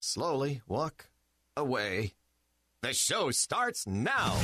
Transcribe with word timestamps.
slowly 0.00 0.62
walk 0.66 1.10
away. 1.56 2.14
The 2.82 2.94
show 2.94 3.30
starts 3.30 3.86
now. 3.86 4.38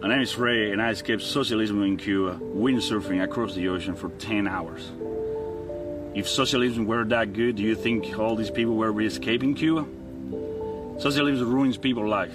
My 0.00 0.08
name 0.08 0.22
is 0.22 0.36
Ray, 0.36 0.72
and 0.72 0.82
I 0.82 0.90
escaped 0.90 1.22
socialism 1.22 1.82
in 1.84 1.96
Cuba, 1.96 2.38
windsurfing 2.40 3.22
across 3.22 3.54
the 3.54 3.68
ocean 3.68 3.94
for 3.94 4.08
10 4.10 4.48
hours. 4.48 4.90
If 6.14 6.28
socialism 6.28 6.86
were 6.86 7.04
that 7.04 7.32
good, 7.32 7.56
do 7.56 7.62
you 7.62 7.76
think 7.76 8.18
all 8.18 8.34
these 8.34 8.50
people 8.50 8.74
were 8.74 9.00
escaping 9.02 9.54
Cuba? 9.54 9.86
Socialism 10.98 11.52
ruins 11.52 11.76
people's 11.76 12.08
life. 12.08 12.34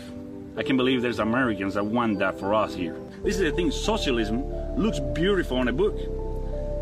I 0.56 0.64
can't 0.64 0.78
believe 0.78 1.02
there's 1.02 1.20
Americans 1.20 1.74
that 1.74 1.86
want 1.86 2.20
that 2.20 2.40
for 2.40 2.54
us 2.54 2.74
here. 2.76 2.96
This 3.24 3.36
is 3.36 3.42
the 3.42 3.52
thing, 3.54 3.72
socialism 3.72 4.44
looks 4.76 5.00
beautiful 5.00 5.56
on 5.58 5.70
a 5.70 5.74
book. 5.74 5.98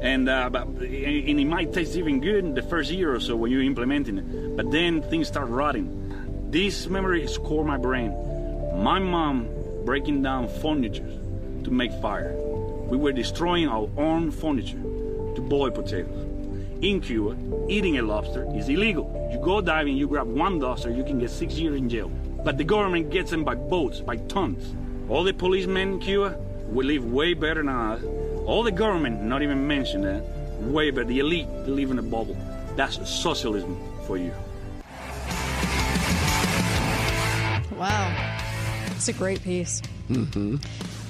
And, 0.02 0.28
uh, 0.28 0.50
but, 0.50 0.66
and 0.68 1.40
it 1.40 1.46
might 1.46 1.72
taste 1.72 1.96
even 1.96 2.20
good 2.20 2.56
the 2.56 2.64
first 2.64 2.90
year 2.90 3.14
or 3.14 3.20
so 3.20 3.36
when 3.36 3.52
you're 3.52 3.62
implementing 3.62 4.18
it. 4.18 4.56
But 4.58 4.72
then 4.72 5.04
things 5.04 5.28
start 5.28 5.50
rotting. 5.50 6.50
This 6.50 6.88
memory 6.88 7.28
score 7.28 7.64
my 7.64 7.78
brain. 7.78 8.12
My 8.74 8.98
mom 8.98 9.50
breaking 9.86 10.24
down 10.24 10.48
furniture 10.48 11.08
to 11.64 11.70
make 11.70 11.92
fire. 12.02 12.34
We 12.90 12.98
were 12.98 13.12
destroying 13.12 13.68
our 13.68 13.88
own 13.96 14.32
furniture 14.32 14.82
to 14.82 15.42
boil 15.42 15.70
potatoes. 15.70 16.28
In 16.82 17.02
Cuba, 17.02 17.38
eating 17.70 18.00
a 18.00 18.02
lobster 18.02 18.48
is 18.56 18.68
illegal. 18.68 19.30
You 19.32 19.40
go 19.40 19.62
diving, 19.62 19.96
you 19.96 20.08
grab 20.08 20.26
one 20.26 20.60
lobster, 20.60 20.90
you 20.90 21.04
can 21.04 21.20
get 21.20 21.30
six 21.30 21.54
years 21.54 21.78
in 21.78 21.88
jail. 21.88 22.10
But 22.44 22.58
the 22.58 22.64
government 22.64 23.12
gets 23.12 23.30
them 23.30 23.44
by 23.44 23.54
boats, 23.54 24.00
by 24.00 24.16
tons. 24.18 24.76
All 25.12 25.26
the 25.26 25.34
policemen 25.34 25.96
in 25.96 26.00
Cuba 26.00 26.38
will 26.68 26.86
live 26.86 27.04
way 27.04 27.34
better 27.34 27.62
than 27.62 27.68
us. 27.68 28.02
All 28.46 28.64
the 28.64 28.72
government, 28.72 29.22
not 29.22 29.42
even 29.42 29.68
mention 29.68 30.04
that, 30.04 30.24
way 30.62 30.90
better. 30.90 31.04
The 31.04 31.20
elite, 31.20 31.48
they 31.66 31.72
live 31.72 31.92
in 31.92 32.00
a 32.00 32.02
bubble. 32.02 32.38
That's 32.78 33.10
socialism 33.10 33.78
for 34.08 34.16
you. 34.16 34.32
Wow. 37.78 38.40
It's 38.92 39.10
a 39.10 39.14
great 39.14 39.44
piece. 39.44 39.82
Mm-hmm. 40.08 40.56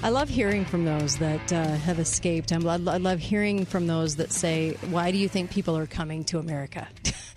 I 0.03 0.09
love 0.09 0.29
hearing 0.29 0.65
from 0.65 0.83
those 0.83 1.17
that 1.17 1.53
uh, 1.53 1.63
have 1.63 1.99
escaped. 1.99 2.51
I'm, 2.51 2.67
I 2.67 2.77
love 2.97 3.19
hearing 3.19 3.65
from 3.65 3.85
those 3.85 4.15
that 4.15 4.31
say, 4.31 4.77
"Why 4.89 5.11
do 5.11 5.19
you 5.19 5.29
think 5.29 5.51
people 5.51 5.77
are 5.77 5.85
coming 5.85 6.23
to 6.25 6.39
America?" 6.39 6.87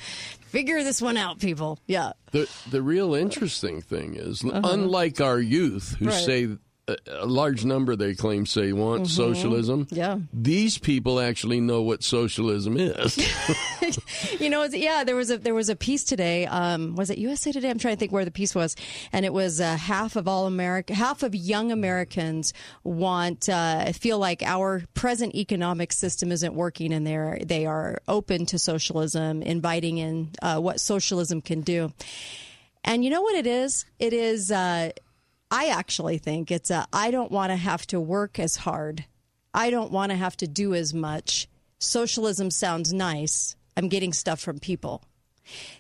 Figure 0.55 0.85
this 0.85 1.03
one 1.03 1.17
out, 1.17 1.41
people. 1.41 1.81
Yeah. 1.89 2.13
The 2.31 2.49
the 2.71 2.81
real 2.81 3.13
interesting 3.13 3.83
thing 3.83 4.15
is, 4.15 4.45
uh-huh. 4.45 4.61
unlike 4.63 5.21
our 5.21 5.41
youth 5.41 5.97
who 5.99 6.07
right. 6.07 6.15
say 6.15 6.49
a 6.87 7.27
large 7.27 7.65
number 7.65 7.97
they 7.97 8.15
claim 8.15 8.45
say 8.45 8.73
want 8.73 9.03
mm-hmm. 9.03 9.11
socialism. 9.11 9.87
Yeah. 9.91 10.19
These 10.33 10.79
people 10.79 11.19
actually 11.19 11.61
know 11.61 11.83
what 11.83 12.03
socialism 12.03 12.77
is. 12.77 13.17
you 14.41 14.51
know, 14.51 14.65
yeah, 14.65 15.05
there 15.05 15.17
was 15.17 15.31
a 15.31 15.39
there 15.39 15.55
was 15.55 15.69
a 15.69 15.77
piece 15.77 16.05
today. 16.05 16.47
Um, 16.47 16.95
was 16.95 17.11
it 17.11 17.19
USA 17.19 17.53
Today? 17.53 17.71
I'm 17.71 17.79
trying 17.79 17.95
to 17.95 17.99
think 17.99 18.13
where 18.13 18.25
the 18.25 18.31
piece 18.31 18.55
was, 18.55 18.77
and 19.13 19.25
it 19.25 19.33
was 19.33 19.61
uh, 19.61 19.77
half 19.77 20.17
of 20.17 20.29
all 20.29 20.47
America, 20.47 20.95
half 20.95 21.23
of 21.23 21.35
young 21.35 21.73
Americans 21.73 22.53
want 22.83 23.49
uh, 23.49 23.93
feel 23.93 24.19
like 24.19 24.43
our 24.43 24.83
present 24.95 25.35
economic 25.35 25.93
system 25.93 26.33
isn't 26.33 26.55
working, 26.55 26.93
and 26.93 27.07
they're 27.07 27.39
they 27.45 27.65
are 27.65 27.99
open 28.09 28.47
to 28.47 28.59
socialism, 28.59 29.43
inviting 29.43 29.99
in 29.99 30.31
uh, 30.43 30.61
what 30.61 30.81
socialism 30.81 31.41
can 31.41 31.63
do. 31.63 31.93
And 32.85 33.03
you 33.03 33.09
know 33.09 33.23
what 33.23 33.35
it 33.35 33.47
is? 33.47 33.87
It 33.99 34.13
is 34.13 34.51
uh, 34.51 34.91
I 35.55 35.67
actually 35.67 36.19
think 36.19 36.51
it's 36.51 36.73
a 36.73 36.85
I 36.93 37.13
don't 37.13 37.31
want 37.31 37.53
to 37.53 37.57
have 37.57 37.87
to 37.87 38.01
work 38.01 38.41
as 38.41 38.57
hard. 38.57 39.05
I 39.55 39.71
don't 39.71 39.93
want 39.93 40.11
to 40.11 40.17
have 40.17 40.37
to 40.39 40.49
do 40.49 40.75
as 40.75 40.93
much. 40.93 41.49
Socialism 41.79 42.51
sounds 42.51 42.93
nice. 42.93 43.55
I'm 43.77 43.89
getting 43.89 44.13
stuff 44.13 44.41
from 44.41 44.59
people 44.59 45.05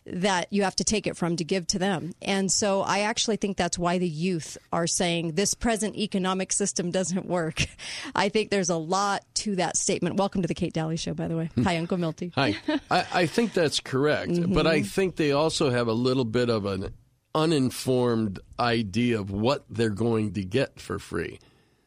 that 0.06 0.46
you 0.52 0.62
have 0.62 0.76
to 0.76 0.84
take 0.84 1.08
it 1.08 1.16
from 1.16 1.34
to 1.36 1.44
give 1.44 1.66
to 1.66 1.80
them. 1.80 2.12
And 2.22 2.52
so 2.52 2.82
I 2.82 3.00
actually 3.00 3.34
think 3.34 3.56
that's 3.56 3.76
why 3.76 3.98
the 3.98 4.08
youth 4.08 4.56
are 4.72 4.86
saying 4.86 5.32
this 5.32 5.54
present 5.54 5.96
economic 5.96 6.52
system 6.52 6.92
doesn't 6.92 7.26
work. 7.26 7.66
I 8.14 8.28
think 8.28 8.50
there's 8.50 8.70
a 8.70 8.76
lot 8.76 9.24
to 9.36 9.56
that 9.56 9.76
statement. 9.76 10.18
Welcome 10.18 10.42
to 10.42 10.48
the 10.48 10.54
Kate 10.54 10.72
Dalley 10.72 10.96
Show, 10.96 11.14
by 11.14 11.26
the 11.26 11.36
way. 11.36 11.50
Hi, 11.64 11.78
Uncle 11.78 11.98
Milty. 11.98 12.30
Hi. 12.36 12.56
I, 12.90 13.06
I, 13.12 13.26
think 13.26 13.54
that's 13.54 13.80
correct. 13.80 14.30
Mm-hmm. 14.30 14.52
But 14.52 14.68
I 14.68 14.82
think 14.82 15.16
they 15.16 15.32
also 15.32 15.70
have 15.70 15.88
a 15.88 15.92
little 15.92 16.26
bit 16.26 16.48
of 16.48 16.64
an 16.64 16.92
uninformed 17.34 18.38
idea 18.58 19.18
of 19.18 19.30
what 19.30 19.64
they're 19.68 19.90
going 19.90 20.32
to 20.34 20.44
get 20.44 20.80
for 20.80 20.98
free. 20.98 21.38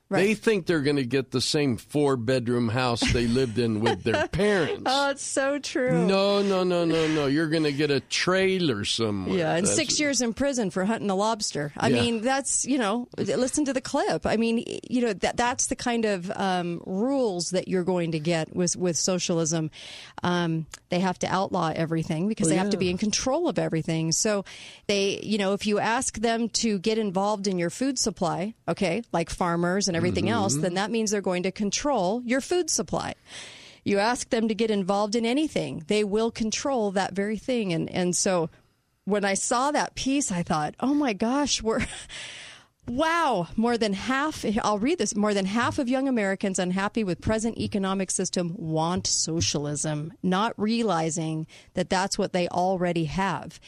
Right. 0.09 0.28
They 0.28 0.34
think 0.35 0.68
they're 0.68 0.81
going 0.81 0.95
to 0.95 1.06
get 1.06 1.31
the 1.31 1.41
same 1.41 1.75
four 1.75 2.16
bedroom 2.16 2.69
house 2.69 3.01
they 3.12 3.28
lived 3.28 3.59
in 3.59 3.81
with 3.81 4.03
their 4.03 4.25
parents. 4.31 4.84
oh, 4.85 5.09
it's 5.09 5.22
so 5.22 5.59
true. 5.59 6.06
No, 6.07 6.41
no, 6.41 6.63
no, 6.63 6.85
no, 6.85 7.07
no. 7.07 7.25
You're 7.25 7.50
going 7.50 7.63
to 7.63 7.73
get 7.73 7.91
a 7.91 8.00
trailer 8.00 8.85
somewhere. 8.85 9.38
Yeah, 9.38 9.56
and 9.56 9.67
that's 9.67 9.75
six 9.75 10.00
years 10.00 10.22
in 10.22 10.34
prison 10.34 10.69
for 10.69 10.85
hunting 10.85 11.09
a 11.09 11.16
lobster. 11.16 11.73
I 11.75 11.90
yeah. 11.90 12.01
mean, 12.01 12.22
that's, 12.22 12.63
you 12.63 12.78
know, 12.78 13.09
listen 13.17 13.66
to 13.66 13.73
the 13.73 13.81
clip. 13.81 14.25
I 14.25 14.38
mean, 14.38 14.63
you 14.90 15.01
know, 15.01 15.12
that 15.12 15.35
that's 15.35 15.67
the 15.67 15.75
kind 15.75 16.06
of 16.06 16.31
um, 16.31 16.81
rules 16.85 17.50
that 17.50 17.67
you're 17.67 17.84
going 17.84 18.13
to 18.13 18.19
get 18.19 18.56
with, 18.56 18.78
with 18.78 18.96
socialism. 18.96 19.72
Um, 20.23 20.67
they 20.88 21.01
have 21.01 21.19
to 21.19 21.28
outlaw 21.28 21.73
everything 21.75 22.29
because 22.29 22.46
well, 22.46 22.51
they 22.51 22.56
yeah. 22.56 22.63
have 22.63 22.72
to 22.72 22.78
be 22.78 22.90
in 22.90 22.97
control 22.97 23.50
of 23.50 23.59
everything. 23.59 24.13
So 24.13 24.46
they, 24.88 25.19
you 25.22 25.38
know, 25.38 25.51
if 25.51 25.67
you 25.67 25.79
ask 25.79 26.17
them 26.17 26.47
to 26.50 26.79
get 26.79 26.97
involved 26.97 27.47
in 27.47 27.59
your 27.59 27.69
food 27.69 28.00
supply, 28.00 28.53
okay, 28.69 29.03
like 29.12 29.29
farmers 29.29 29.90
and 29.90 29.97
everything 29.97 30.25
mm-hmm. 30.25 30.34
else, 30.34 30.56
then 30.56 30.75
that 30.75 30.91
means 30.91 31.12
they're 31.12 31.22
going 31.22 31.44
to 31.44 31.52
control 31.52 32.22
your 32.25 32.41
food 32.41 32.69
supply. 32.69 33.16
You 33.84 34.00
ask 34.00 34.30
them 34.30 34.47
to 34.47 34.56
get 34.56 34.72
involved 34.72 35.16
in 35.16 35.25
anything, 35.25 35.84
they 35.88 36.03
will 36.03 36.31
control 36.31 36.91
that 36.91 37.13
very 37.13 37.38
thing. 37.38 37.74
And, 37.74 37.90
and 37.90 38.16
so 38.16 38.50
when 39.06 39.24
I 39.24 39.34
saw 39.34 39.72
that 39.72 39.96
piece, 39.96 40.31
I 40.31 40.44
thought, 40.44 40.75
oh 40.80 40.94
my 40.94 41.13
gosh, 41.13 41.62
we're. 41.62 41.85
Wow, 42.90 43.50
more 43.58 43.78
than 43.78 43.91
half, 43.91 44.46
I'll 44.63 44.80
read 44.80 44.97
this, 44.97 45.13
more 45.13 45.34
than 45.34 45.46
half 45.46 45.78
of 45.78 45.90
young 45.90 46.08
Americans 46.08 46.58
unhappy 46.58 47.03
with 47.03 47.19
present 47.19 47.58
economic 47.58 48.09
system 48.09 48.56
want 48.58 49.08
socialism, 49.08 50.14
not 50.24 50.53
realizing 50.56 51.47
that 51.74 51.90
that's 51.90 52.18
what 52.18 52.31
they 52.31 52.47
already 52.47 53.03
have. 53.03 53.59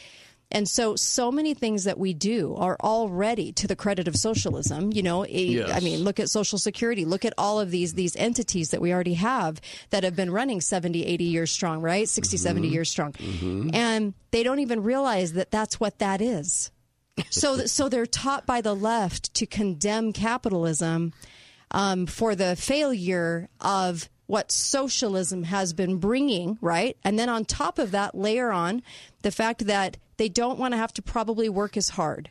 And 0.52 0.68
so, 0.68 0.96
so 0.96 1.30
many 1.30 1.54
things 1.54 1.84
that 1.84 1.98
we 1.98 2.12
do 2.12 2.56
are 2.56 2.76
already 2.80 3.52
to 3.52 3.68
the 3.68 3.76
credit 3.76 4.08
of 4.08 4.16
socialism. 4.16 4.92
You 4.92 5.02
know, 5.02 5.24
yes. 5.24 5.70
I 5.70 5.80
mean, 5.80 6.00
look 6.00 6.18
at 6.18 6.28
Social 6.28 6.58
Security. 6.58 7.04
Look 7.04 7.24
at 7.24 7.34
all 7.38 7.60
of 7.60 7.70
these 7.70 7.94
these 7.94 8.16
entities 8.16 8.70
that 8.70 8.80
we 8.80 8.92
already 8.92 9.14
have 9.14 9.60
that 9.90 10.02
have 10.02 10.16
been 10.16 10.30
running 10.30 10.60
70, 10.60 11.06
80 11.06 11.24
years 11.24 11.52
strong, 11.52 11.80
right? 11.82 12.08
60, 12.08 12.36
mm-hmm. 12.36 12.42
70 12.42 12.68
years 12.68 12.90
strong. 12.90 13.12
Mm-hmm. 13.12 13.70
And 13.74 14.14
they 14.32 14.42
don't 14.42 14.58
even 14.58 14.82
realize 14.82 15.34
that 15.34 15.50
that's 15.50 15.78
what 15.78 15.98
that 16.00 16.20
is. 16.20 16.72
so, 17.30 17.58
so 17.66 17.88
they're 17.88 18.06
taught 18.06 18.46
by 18.46 18.60
the 18.60 18.74
left 18.74 19.32
to 19.34 19.46
condemn 19.46 20.12
capitalism 20.12 21.12
um, 21.70 22.06
for 22.06 22.34
the 22.34 22.56
failure 22.56 23.48
of 23.60 24.08
what 24.26 24.52
socialism 24.52 25.42
has 25.42 25.72
been 25.72 25.96
bringing, 25.96 26.56
right? 26.60 26.96
And 27.02 27.18
then 27.18 27.28
on 27.28 27.44
top 27.44 27.78
of 27.80 27.90
that, 27.90 28.14
layer 28.14 28.52
on 28.52 28.82
the 29.22 29.32
fact 29.32 29.66
that 29.66 29.96
they 30.20 30.28
don't 30.28 30.58
want 30.58 30.74
to 30.74 30.76
have 30.76 30.92
to 30.92 31.00
probably 31.00 31.48
work 31.48 31.78
as 31.78 31.88
hard 31.88 32.28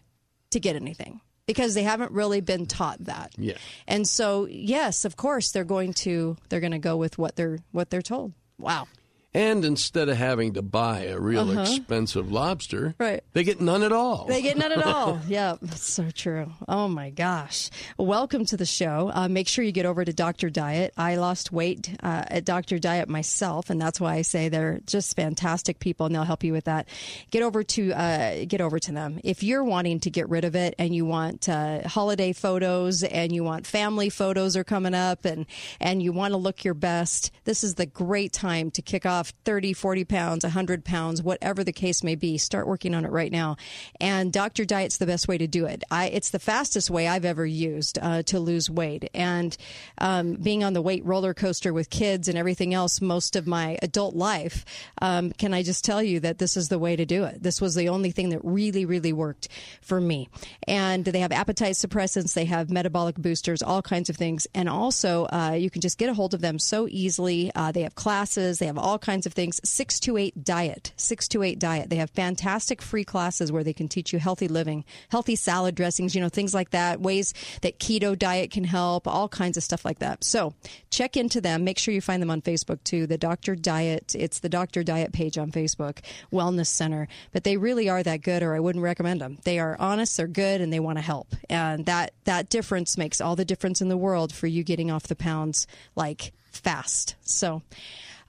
to 0.51 0.59
get 0.59 0.75
anything 0.75 1.21
because 1.47 1.73
they 1.73 1.81
haven't 1.81 2.11
really 2.11 2.39
been 2.39 2.67
taught 2.67 3.03
that. 3.05 3.31
Yeah. 3.35 3.57
And 3.87 4.07
so, 4.07 4.45
yes, 4.45 5.05
of 5.05 5.17
course, 5.17 5.49
they're 5.49 5.63
going 5.63 5.93
to 6.05 6.37
they're 6.49 6.59
going 6.59 6.73
to 6.73 6.77
go 6.77 6.97
with 6.97 7.17
what 7.17 7.35
they're 7.35 7.57
what 7.71 7.89
they're 7.89 8.03
told. 8.03 8.33
Wow. 8.59 8.87
And 9.31 9.63
instead 9.63 10.09
of 10.09 10.17
having 10.17 10.53
to 10.53 10.63
buy 10.63 11.01
a 11.01 11.19
real 11.19 11.51
uh-huh. 11.51 11.61
expensive 11.61 12.31
lobster, 12.31 12.95
right. 12.97 13.23
they 13.33 13.43
get 13.43 13.61
none 13.61 13.83
at 13.83 13.91
all. 13.91 14.25
They 14.25 14.41
get 14.41 14.57
none 14.57 14.71
at 14.71 14.83
all. 14.83 15.19
yeah, 15.27 15.55
that's 15.61 15.83
so 15.83 16.09
true. 16.09 16.51
Oh 16.67 16.87
my 16.87 17.11
gosh. 17.11 17.69
Welcome 17.99 18.45
to 18.45 18.57
the 18.57 18.65
show. 18.65 19.11
Uh, 19.13 19.27
make 19.27 19.47
sure 19.47 19.63
you 19.63 19.71
get 19.71 19.85
over 19.85 20.03
to 20.03 20.11
Dr. 20.11 20.49
Diet. 20.49 20.95
I 20.97 21.17
lost 21.17 21.51
weight 21.51 21.95
uh, 22.01 22.23
at 22.27 22.43
Dr. 22.43 22.79
Diet 22.79 23.07
myself, 23.07 23.69
and 23.69 23.79
that's 23.79 24.01
why 24.01 24.15
I 24.15 24.23
say 24.23 24.49
they're 24.49 24.79
just 24.87 25.15
fantastic 25.15 25.77
people, 25.77 26.07
and 26.07 26.15
they'll 26.15 26.23
help 26.23 26.43
you 26.43 26.51
with 26.53 26.65
that. 26.65 26.87
Get 27.29 27.43
over 27.43 27.61
to 27.61 27.91
uh, 27.93 28.45
get 28.47 28.61
over 28.61 28.79
to 28.79 28.91
them 28.91 29.19
if 29.23 29.43
you're 29.43 29.63
wanting 29.63 29.99
to 29.99 30.09
get 30.09 30.27
rid 30.27 30.43
of 30.43 30.55
it, 30.55 30.73
and 30.79 30.95
you 30.95 31.05
want 31.05 31.47
uh, 31.47 31.87
holiday 31.87 32.33
photos, 32.33 33.03
and 33.03 33.31
you 33.31 33.43
want 33.43 33.67
family 33.67 34.09
photos 34.09 34.57
are 34.57 34.63
coming 34.63 34.95
up, 34.95 35.25
and 35.25 35.45
and 35.79 36.01
you 36.01 36.11
want 36.11 36.31
to 36.31 36.37
look 36.37 36.63
your 36.63 36.73
best. 36.73 37.31
This 37.43 37.63
is 37.63 37.75
the 37.75 37.85
great 37.85 38.33
time 38.33 38.71
to 38.71 38.81
kick 38.81 39.05
off 39.05 39.18
off 39.19 39.33
30, 39.43 39.73
40 39.73 40.05
pounds, 40.05 40.43
100 40.43 40.85
pounds, 40.85 41.21
whatever 41.21 41.63
the 41.63 41.73
case 41.73 42.03
may 42.03 42.15
be. 42.15 42.37
Start 42.37 42.67
working 42.67 42.95
on 42.95 43.03
it 43.03 43.11
right 43.11 43.31
now. 43.31 43.57
And 43.99 44.31
Dr. 44.31 44.63
Diet's 44.63 44.97
the 44.97 45.05
best 45.05 45.27
way 45.27 45.37
to 45.37 45.47
do 45.47 45.65
it. 45.65 45.83
I, 45.91 46.07
it's 46.07 46.29
the 46.29 46.39
fastest 46.39 46.89
way 46.89 47.07
I've 47.07 47.25
ever 47.25 47.45
used 47.45 47.99
uh, 48.01 48.23
to 48.23 48.39
lose 48.39 48.69
weight. 48.69 49.09
And 49.13 49.55
um, 49.97 50.35
being 50.35 50.63
on 50.63 50.73
the 50.73 50.81
weight 50.81 51.05
roller 51.05 51.33
coaster 51.33 51.73
with 51.73 51.89
kids 51.89 52.29
and 52.29 52.37
everything 52.37 52.73
else 52.73 53.01
most 53.01 53.35
of 53.35 53.45
my 53.45 53.77
adult 53.81 54.15
life, 54.15 54.63
um, 55.01 55.31
can 55.33 55.53
I 55.53 55.63
just 55.63 55.83
tell 55.83 56.01
you 56.01 56.21
that 56.21 56.37
this 56.37 56.55
is 56.55 56.69
the 56.69 56.79
way 56.79 56.95
to 56.95 57.05
do 57.05 57.25
it? 57.25 57.43
This 57.43 57.59
was 57.59 57.75
the 57.75 57.89
only 57.89 58.11
thing 58.11 58.29
that 58.29 58.39
really, 58.43 58.85
really 58.85 59.11
worked 59.11 59.49
for 59.81 59.99
me. 59.99 60.29
And 60.67 61.03
they 61.03 61.19
have 61.19 61.33
appetite 61.33 61.75
suppressants, 61.75 62.33
they 62.33 62.45
have 62.45 62.69
metabolic 62.69 63.15
boosters, 63.17 63.61
all 63.61 63.81
kinds 63.81 64.09
of 64.09 64.15
things. 64.15 64.47
And 64.55 64.69
also, 64.69 65.25
uh, 65.25 65.55
you 65.57 65.69
can 65.69 65.81
just 65.81 65.97
get 65.97 66.09
a 66.09 66.13
hold 66.13 66.33
of 66.33 66.41
them 66.41 66.57
so 66.57 66.87
easily. 66.89 67.51
Uh, 67.53 67.71
they 67.71 67.81
have 67.81 67.95
classes, 67.95 68.59
they 68.59 68.67
have 68.67 68.77
all 68.77 68.97
kinds 68.97 69.08
of 69.09 69.33
things. 69.33 69.59
628 69.63 70.43
Diet, 70.43 70.93
628 70.95 71.59
Diet. 71.59 71.89
They 71.89 71.95
have 71.97 72.09
fantastic 72.11 72.81
free 72.81 73.03
classes 73.03 73.51
where 73.51 73.63
they 73.63 73.73
can 73.73 73.87
teach 73.87 74.13
you 74.13 74.19
healthy 74.19 74.47
living, 74.47 74.85
healthy 75.09 75.35
salad 75.35 75.75
dressings, 75.75 76.15
you 76.15 76.21
know, 76.21 76.29
things 76.29 76.53
like 76.53 76.71
that, 76.71 77.01
ways 77.01 77.33
that 77.61 77.79
keto 77.79 78.17
diet 78.17 78.51
can 78.51 78.63
help, 78.63 79.07
all 79.07 79.27
kinds 79.27 79.57
of 79.57 79.63
stuff 79.63 79.85
like 79.85 79.99
that. 79.99 80.23
So 80.23 80.53
check 80.89 81.17
into 81.17 81.41
them. 81.41 81.63
Make 81.63 81.79
sure 81.79 81.93
you 81.93 82.01
find 82.01 82.21
them 82.21 82.31
on 82.31 82.41
Facebook 82.41 82.83
too. 82.83 83.07
The 83.07 83.17
Dr. 83.17 83.55
Diet, 83.55 84.15
it's 84.17 84.39
the 84.39 84.49
Dr. 84.49 84.83
Diet 84.83 85.11
page 85.11 85.37
on 85.37 85.51
Facebook, 85.51 85.99
Wellness 86.31 86.67
Center. 86.67 87.07
But 87.31 87.43
they 87.43 87.57
really 87.57 87.89
are 87.89 88.03
that 88.03 88.21
good, 88.21 88.43
or 88.43 88.55
I 88.55 88.59
wouldn't 88.59 88.83
recommend 88.83 89.21
them. 89.21 89.39
They 89.43 89.59
are 89.59 89.75
honest, 89.79 90.17
they're 90.17 90.27
good, 90.27 90.61
and 90.61 90.71
they 90.71 90.79
want 90.79 90.97
to 90.97 91.03
help. 91.03 91.35
And 91.49 91.85
that, 91.85 92.13
that 92.25 92.49
difference 92.49 92.97
makes 92.97 93.21
all 93.21 93.35
the 93.35 93.45
difference 93.45 93.81
in 93.81 93.89
the 93.89 93.97
world 93.97 94.33
for 94.33 94.47
you 94.47 94.63
getting 94.63 94.91
off 94.91 95.07
the 95.07 95.15
pounds 95.15 95.67
like 95.95 96.33
fast. 96.51 97.15
So, 97.21 97.61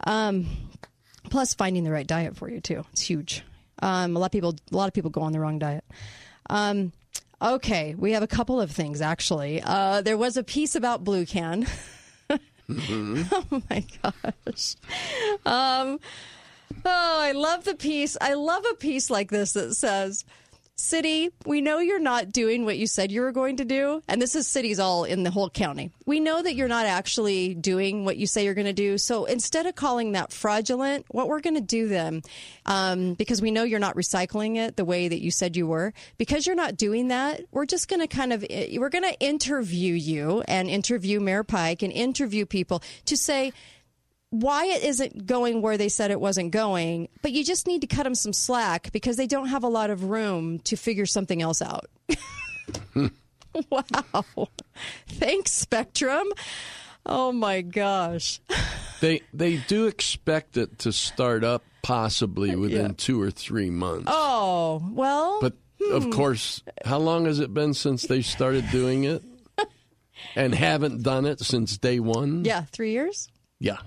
um, 0.04 0.46
plus 1.30 1.54
finding 1.54 1.84
the 1.84 1.90
right 1.90 2.06
diet 2.06 2.36
for 2.36 2.50
you 2.50 2.60
too. 2.60 2.84
It's 2.92 3.02
huge. 3.02 3.42
Um, 3.82 4.16
a 4.16 4.18
lot 4.18 4.26
of 4.26 4.32
people, 4.32 4.54
a 4.72 4.76
lot 4.76 4.88
of 4.88 4.94
people 4.94 5.10
go 5.10 5.22
on 5.22 5.32
the 5.32 5.40
wrong 5.40 5.58
diet. 5.58 5.84
Um, 6.48 6.92
okay, 7.40 7.94
we 7.96 8.12
have 8.12 8.22
a 8.22 8.26
couple 8.26 8.60
of 8.60 8.70
things 8.70 9.00
actually. 9.00 9.62
Uh, 9.64 10.02
there 10.02 10.18
was 10.18 10.36
a 10.36 10.42
piece 10.42 10.74
about 10.74 11.04
Blue 11.04 11.24
Can. 11.24 11.66
mm-hmm. 12.68 13.22
oh 13.32 13.62
my 13.70 13.84
gosh. 14.02 14.76
Um, 15.46 15.98
oh, 16.84 17.20
I 17.20 17.32
love 17.32 17.64
the 17.64 17.74
piece. 17.74 18.16
I 18.20 18.34
love 18.34 18.64
a 18.70 18.74
piece 18.74 19.10
like 19.10 19.30
this 19.30 19.52
that 19.52 19.74
says 19.74 20.24
City, 20.80 21.30
we 21.46 21.60
know 21.60 21.78
you're 21.78 22.00
not 22.00 22.32
doing 22.32 22.64
what 22.64 22.78
you 22.78 22.86
said 22.86 23.12
you 23.12 23.20
were 23.20 23.32
going 23.32 23.58
to 23.58 23.64
do. 23.64 24.02
And 24.08 24.20
this 24.20 24.34
is 24.34 24.46
cities 24.46 24.80
all 24.80 25.04
in 25.04 25.22
the 25.22 25.30
whole 25.30 25.50
county. 25.50 25.92
We 26.06 26.20
know 26.20 26.42
that 26.42 26.54
you're 26.54 26.68
not 26.68 26.86
actually 26.86 27.54
doing 27.54 28.04
what 28.04 28.16
you 28.16 28.26
say 28.26 28.44
you're 28.44 28.54
going 28.54 28.66
to 28.66 28.72
do. 28.72 28.98
So 28.98 29.26
instead 29.26 29.66
of 29.66 29.74
calling 29.74 30.12
that 30.12 30.32
fraudulent, 30.32 31.06
what 31.08 31.28
we're 31.28 31.40
going 31.40 31.54
to 31.54 31.60
do 31.60 31.88
then, 31.88 32.22
um, 32.66 33.14
because 33.14 33.40
we 33.40 33.50
know 33.50 33.62
you're 33.62 33.78
not 33.78 33.96
recycling 33.96 34.56
it 34.56 34.76
the 34.76 34.84
way 34.84 35.08
that 35.08 35.20
you 35.20 35.30
said 35.30 35.56
you 35.56 35.66
were, 35.66 35.92
because 36.18 36.46
you're 36.46 36.56
not 36.56 36.76
doing 36.76 37.08
that, 37.08 37.42
we're 37.52 37.66
just 37.66 37.88
going 37.88 38.00
to 38.00 38.08
kind 38.08 38.32
of, 38.32 38.44
we're 38.50 38.88
going 38.88 39.04
to 39.04 39.18
interview 39.20 39.94
you 39.94 40.42
and 40.48 40.68
interview 40.68 41.20
Mayor 41.20 41.44
Pike 41.44 41.82
and 41.82 41.92
interview 41.92 42.46
people 42.46 42.82
to 43.04 43.16
say, 43.16 43.52
why 44.30 44.66
it 44.66 44.84
isn't 44.84 45.26
going 45.26 45.60
where 45.60 45.76
they 45.76 45.88
said 45.88 46.10
it 46.10 46.20
wasn't 46.20 46.52
going, 46.52 47.08
but 47.20 47.32
you 47.32 47.44
just 47.44 47.66
need 47.66 47.80
to 47.80 47.86
cut 47.86 48.04
them 48.04 48.14
some 48.14 48.32
slack 48.32 48.92
because 48.92 49.16
they 49.16 49.26
don't 49.26 49.48
have 49.48 49.64
a 49.64 49.68
lot 49.68 49.90
of 49.90 50.04
room 50.04 50.60
to 50.60 50.76
figure 50.76 51.06
something 51.06 51.42
else 51.42 51.60
out. 51.60 51.90
wow. 53.70 54.24
Thanks, 55.08 55.50
Spectrum. 55.50 56.26
Oh 57.04 57.32
my 57.32 57.62
gosh. 57.62 58.40
they 59.00 59.22
they 59.34 59.56
do 59.56 59.86
expect 59.86 60.56
it 60.56 60.78
to 60.80 60.92
start 60.92 61.42
up 61.42 61.64
possibly 61.82 62.54
within 62.54 62.86
yeah. 62.86 62.94
2 62.96 63.20
or 63.20 63.30
3 63.30 63.70
months. 63.70 64.04
Oh, 64.06 64.86
well. 64.92 65.38
But 65.40 65.54
hmm. 65.82 65.92
of 65.92 66.10
course, 66.10 66.62
how 66.84 66.98
long 66.98 67.24
has 67.24 67.40
it 67.40 67.52
been 67.52 67.74
since 67.74 68.02
they 68.04 68.22
started 68.22 68.70
doing 68.70 69.04
it? 69.04 69.24
and 70.36 70.54
haven't 70.54 71.02
done 71.02 71.26
it 71.26 71.40
since 71.40 71.78
day 71.78 71.98
1? 71.98 72.44
Yeah, 72.44 72.64
3 72.70 72.92
years? 72.92 73.28
Yeah. 73.58 73.78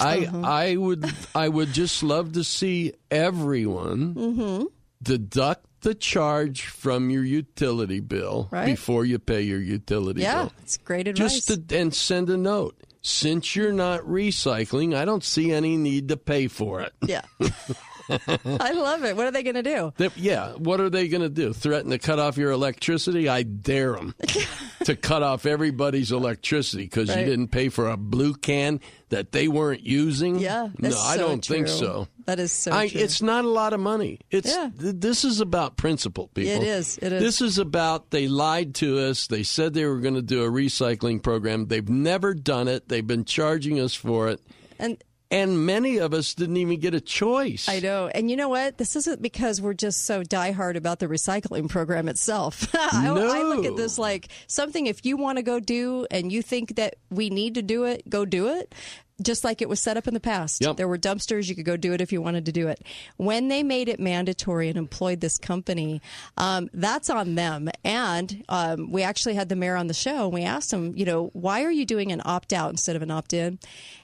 I 0.00 0.26
uh-huh. 0.26 0.40
I 0.42 0.76
would 0.76 1.04
I 1.34 1.48
would 1.48 1.72
just 1.72 2.02
love 2.02 2.32
to 2.32 2.44
see 2.44 2.92
everyone 3.10 4.14
mm-hmm. 4.14 4.64
deduct 5.02 5.66
the 5.82 5.94
charge 5.94 6.66
from 6.66 7.10
your 7.10 7.24
utility 7.24 8.00
bill 8.00 8.48
right. 8.50 8.66
before 8.66 9.04
you 9.04 9.18
pay 9.18 9.42
your 9.42 9.60
utility 9.60 10.22
yeah, 10.22 10.34
bill. 10.34 10.44
Yeah, 10.44 10.62
it's 10.62 10.76
great 10.78 11.08
advice. 11.08 11.46
Just 11.46 11.68
to, 11.68 11.78
and 11.78 11.94
send 11.94 12.30
a 12.30 12.36
note. 12.36 12.76
Since 13.02 13.56
you're 13.56 13.72
not 13.72 14.02
recycling, 14.02 14.94
I 14.94 15.06
don't 15.06 15.24
see 15.24 15.52
any 15.52 15.78
need 15.78 16.08
to 16.08 16.18
pay 16.18 16.48
for 16.48 16.82
it. 16.82 16.92
Yeah. 17.06 17.22
I 18.60 18.72
love 18.72 19.04
it. 19.04 19.16
What 19.16 19.26
are 19.26 19.30
they 19.30 19.42
going 19.42 19.54
to 19.56 19.62
do? 19.62 19.92
They, 19.96 20.10
yeah, 20.16 20.52
what 20.54 20.80
are 20.80 20.90
they 20.90 21.08
going 21.08 21.22
to 21.22 21.28
do? 21.28 21.52
Threaten 21.52 21.90
to 21.90 21.98
cut 21.98 22.18
off 22.18 22.36
your 22.36 22.50
electricity? 22.50 23.28
I 23.28 23.42
dare 23.42 23.92
them 23.92 24.14
to 24.84 24.96
cut 24.96 25.22
off 25.22 25.46
everybody's 25.46 26.12
electricity 26.12 26.84
because 26.84 27.08
right. 27.08 27.20
you 27.20 27.24
didn't 27.24 27.48
pay 27.48 27.68
for 27.68 27.88
a 27.88 27.96
blue 27.96 28.34
can 28.34 28.80
that 29.10 29.32
they 29.32 29.48
weren't 29.48 29.82
using. 29.82 30.38
Yeah, 30.38 30.68
no, 30.78 30.96
I 30.96 31.16
don't 31.16 31.42
true. 31.42 31.56
think 31.56 31.68
so. 31.68 32.08
That 32.26 32.38
is 32.38 32.52
so 32.52 32.70
I, 32.70 32.84
It's 32.84 33.22
not 33.22 33.44
a 33.44 33.48
lot 33.48 33.72
of 33.72 33.80
money. 33.80 34.20
It's 34.30 34.48
yeah. 34.48 34.70
th- 34.80 34.94
this 34.98 35.24
is 35.24 35.40
about 35.40 35.76
principle, 35.76 36.28
people. 36.28 36.52
It 36.52 36.62
is. 36.62 36.98
It 36.98 37.12
is. 37.12 37.22
This 37.22 37.40
is 37.40 37.58
about 37.58 38.10
they 38.10 38.28
lied 38.28 38.74
to 38.76 38.98
us. 39.00 39.26
They 39.26 39.42
said 39.42 39.74
they 39.74 39.84
were 39.84 39.98
going 39.98 40.14
to 40.14 40.22
do 40.22 40.44
a 40.44 40.48
recycling 40.48 41.22
program. 41.22 41.66
They've 41.66 41.88
never 41.88 42.34
done 42.34 42.68
it. 42.68 42.88
They've 42.88 43.06
been 43.06 43.24
charging 43.24 43.80
us 43.80 43.94
for 43.94 44.28
it. 44.28 44.40
And 44.78 45.02
and 45.30 45.64
many 45.64 45.98
of 45.98 46.12
us 46.12 46.34
didn't 46.34 46.56
even 46.56 46.80
get 46.80 46.94
a 46.94 47.00
choice. 47.00 47.68
I 47.68 47.78
know. 47.80 48.08
And 48.08 48.30
you 48.30 48.36
know 48.36 48.48
what? 48.48 48.78
This 48.78 48.96
isn't 48.96 49.22
because 49.22 49.60
we're 49.60 49.74
just 49.74 50.04
so 50.04 50.22
diehard 50.22 50.76
about 50.76 50.98
the 50.98 51.06
recycling 51.06 51.68
program 51.68 52.08
itself. 52.08 52.68
I, 52.74 53.04
no. 53.04 53.28
I 53.28 53.42
look 53.42 53.64
at 53.64 53.76
this 53.76 53.98
like 53.98 54.28
something 54.46 54.86
if 54.86 55.04
you 55.06 55.16
want 55.16 55.38
to 55.38 55.42
go 55.42 55.60
do 55.60 56.06
and 56.10 56.32
you 56.32 56.42
think 56.42 56.76
that 56.76 56.96
we 57.10 57.30
need 57.30 57.54
to 57.54 57.62
do 57.62 57.84
it, 57.84 58.08
go 58.08 58.24
do 58.24 58.48
it 58.48 58.74
just 59.22 59.44
like 59.44 59.60
it 59.60 59.68
was 59.68 59.80
set 59.80 59.96
up 59.96 60.08
in 60.08 60.14
the 60.14 60.20
past. 60.20 60.62
Yep. 60.62 60.76
There 60.76 60.88
were 60.88 60.98
dumpsters. 60.98 61.48
You 61.48 61.54
could 61.54 61.64
go 61.64 61.76
do 61.76 61.92
it 61.92 62.00
if 62.00 62.12
you 62.12 62.22
wanted 62.22 62.46
to 62.46 62.52
do 62.52 62.68
it. 62.68 62.82
When 63.16 63.48
they 63.48 63.62
made 63.62 63.88
it 63.88 64.00
mandatory 64.00 64.68
and 64.68 64.78
employed 64.78 65.20
this 65.20 65.38
company, 65.38 66.00
um, 66.36 66.70
that's 66.72 67.10
on 67.10 67.34
them. 67.34 67.68
And 67.84 68.44
um, 68.48 68.90
we 68.90 69.02
actually 69.02 69.34
had 69.34 69.48
the 69.48 69.56
mayor 69.56 69.76
on 69.76 69.86
the 69.86 69.94
show 69.94 70.24
and 70.24 70.32
we 70.32 70.42
asked 70.42 70.72
him, 70.72 70.94
you 70.96 71.04
know, 71.04 71.30
why 71.32 71.64
are 71.64 71.70
you 71.70 71.84
doing 71.84 72.12
an 72.12 72.22
opt 72.24 72.52
out 72.52 72.70
instead 72.70 72.96
of 72.96 73.02
an 73.02 73.10
opt 73.10 73.32
in? 73.32 73.58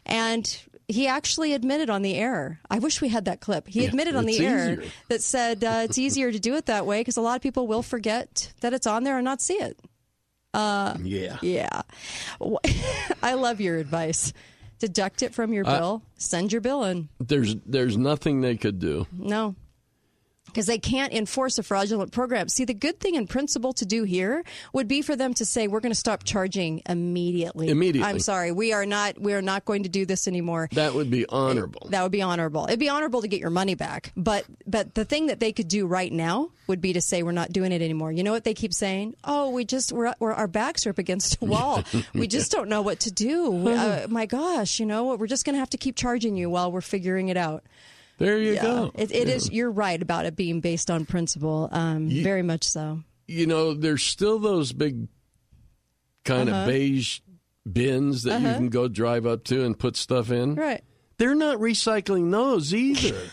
And 0.04 0.58
he 0.88 1.06
actually 1.08 1.52
admitted 1.52 1.90
on 1.90 2.02
the 2.02 2.14
air. 2.14 2.60
I 2.70 2.78
wish 2.78 3.00
we 3.00 3.08
had 3.08 3.24
that 3.24 3.40
clip. 3.40 3.66
He 3.66 3.82
yeah, 3.82 3.88
admitted 3.88 4.14
on 4.14 4.24
the 4.24 4.34
easier. 4.34 4.48
air 4.48 4.82
that 5.08 5.22
said 5.22 5.64
uh, 5.64 5.82
it's 5.84 5.98
easier 5.98 6.30
to 6.30 6.38
do 6.38 6.54
it 6.54 6.66
that 6.66 6.86
way 6.86 7.00
because 7.00 7.16
a 7.16 7.20
lot 7.20 7.36
of 7.36 7.42
people 7.42 7.66
will 7.66 7.82
forget 7.82 8.52
that 8.60 8.72
it's 8.72 8.86
on 8.86 9.04
there 9.04 9.16
and 9.16 9.24
not 9.24 9.40
see 9.40 9.54
it. 9.54 9.78
Uh, 10.54 10.96
yeah. 11.02 11.38
Yeah. 11.42 11.82
I 13.22 13.34
love 13.34 13.60
your 13.60 13.78
advice. 13.78 14.32
Deduct 14.78 15.22
it 15.22 15.34
from 15.34 15.52
your 15.52 15.64
bill. 15.64 16.02
Send 16.18 16.52
your 16.52 16.60
bill 16.60 16.84
in. 16.84 17.08
There's 17.18 17.56
there's 17.64 17.96
nothing 17.96 18.42
they 18.42 18.56
could 18.56 18.78
do. 18.78 19.06
No 19.10 19.54
because 20.56 20.64
they 20.64 20.78
can't 20.78 21.12
enforce 21.12 21.58
a 21.58 21.62
fraudulent 21.62 22.12
program. 22.12 22.48
See, 22.48 22.64
the 22.64 22.72
good 22.72 22.98
thing 22.98 23.14
in 23.14 23.26
principle 23.26 23.74
to 23.74 23.84
do 23.84 24.04
here 24.04 24.42
would 24.72 24.88
be 24.88 25.02
for 25.02 25.14
them 25.14 25.34
to 25.34 25.44
say 25.44 25.68
we're 25.68 25.80
going 25.80 25.92
to 25.92 25.98
stop 25.98 26.24
charging 26.24 26.80
immediately. 26.88 27.68
Immediately. 27.68 28.08
I'm 28.08 28.20
sorry, 28.20 28.52
we 28.52 28.72
are 28.72 28.86
not 28.86 29.20
we 29.20 29.34
are 29.34 29.42
not 29.42 29.66
going 29.66 29.82
to 29.82 29.90
do 29.90 30.06
this 30.06 30.26
anymore. 30.26 30.70
That 30.72 30.94
would 30.94 31.10
be 31.10 31.26
honorable. 31.28 31.88
That 31.90 32.02
would 32.02 32.12
be 32.12 32.22
honorable. 32.22 32.64
It'd 32.64 32.80
be 32.80 32.88
honorable 32.88 33.20
to 33.20 33.28
get 33.28 33.38
your 33.38 33.50
money 33.50 33.74
back. 33.74 34.12
But 34.16 34.46
but 34.66 34.94
the 34.94 35.04
thing 35.04 35.26
that 35.26 35.40
they 35.40 35.52
could 35.52 35.68
do 35.68 35.86
right 35.86 36.10
now 36.10 36.48
would 36.68 36.80
be 36.80 36.94
to 36.94 37.02
say 37.02 37.22
we're 37.22 37.32
not 37.32 37.52
doing 37.52 37.70
it 37.70 37.82
anymore. 37.82 38.10
You 38.10 38.22
know 38.22 38.32
what 38.32 38.44
they 38.44 38.54
keep 38.54 38.72
saying? 38.72 39.14
Oh, 39.24 39.50
we 39.50 39.66
just 39.66 39.92
we're, 39.92 40.14
we're 40.20 40.32
our 40.32 40.48
backs 40.48 40.86
are 40.86 40.90
up 40.90 40.98
against 40.98 41.36
a 41.42 41.44
wall. 41.44 41.84
we 42.14 42.26
just 42.26 42.50
don't 42.50 42.70
know 42.70 42.80
what 42.80 43.00
to 43.00 43.12
do. 43.12 43.66
Uh, 43.76 44.06
my 44.08 44.24
gosh, 44.24 44.80
you 44.80 44.86
know, 44.86 45.04
what? 45.04 45.18
we're 45.18 45.26
just 45.26 45.44
going 45.44 45.54
to 45.54 45.58
have 45.58 45.68
to 45.68 45.76
keep 45.76 45.96
charging 45.96 46.34
you 46.34 46.48
while 46.48 46.72
we're 46.72 46.80
figuring 46.80 47.28
it 47.28 47.36
out. 47.36 47.62
There 48.18 48.38
you 48.38 48.54
yeah. 48.54 48.62
go. 48.62 48.92
It, 48.94 49.12
it 49.12 49.28
yeah. 49.28 49.34
is. 49.34 49.50
You're 49.50 49.70
right 49.70 50.00
about 50.00 50.24
it 50.24 50.36
being 50.36 50.60
based 50.60 50.90
on 50.90 51.04
principle. 51.04 51.68
Um, 51.70 52.08
you, 52.08 52.22
very 52.22 52.42
much 52.42 52.64
so. 52.64 53.00
You 53.26 53.46
know, 53.46 53.74
there's 53.74 54.02
still 54.02 54.38
those 54.38 54.72
big 54.72 55.08
kind 56.24 56.48
uh-huh. 56.48 56.60
of 56.60 56.66
beige 56.66 57.20
bins 57.70 58.22
that 58.22 58.36
uh-huh. 58.36 58.48
you 58.48 58.54
can 58.54 58.68
go 58.68 58.88
drive 58.88 59.26
up 59.26 59.44
to 59.44 59.64
and 59.64 59.78
put 59.78 59.96
stuff 59.96 60.30
in. 60.30 60.54
Right. 60.54 60.82
They're 61.18 61.34
not 61.34 61.58
recycling 61.58 62.30
those 62.30 62.74
either. 62.74 63.16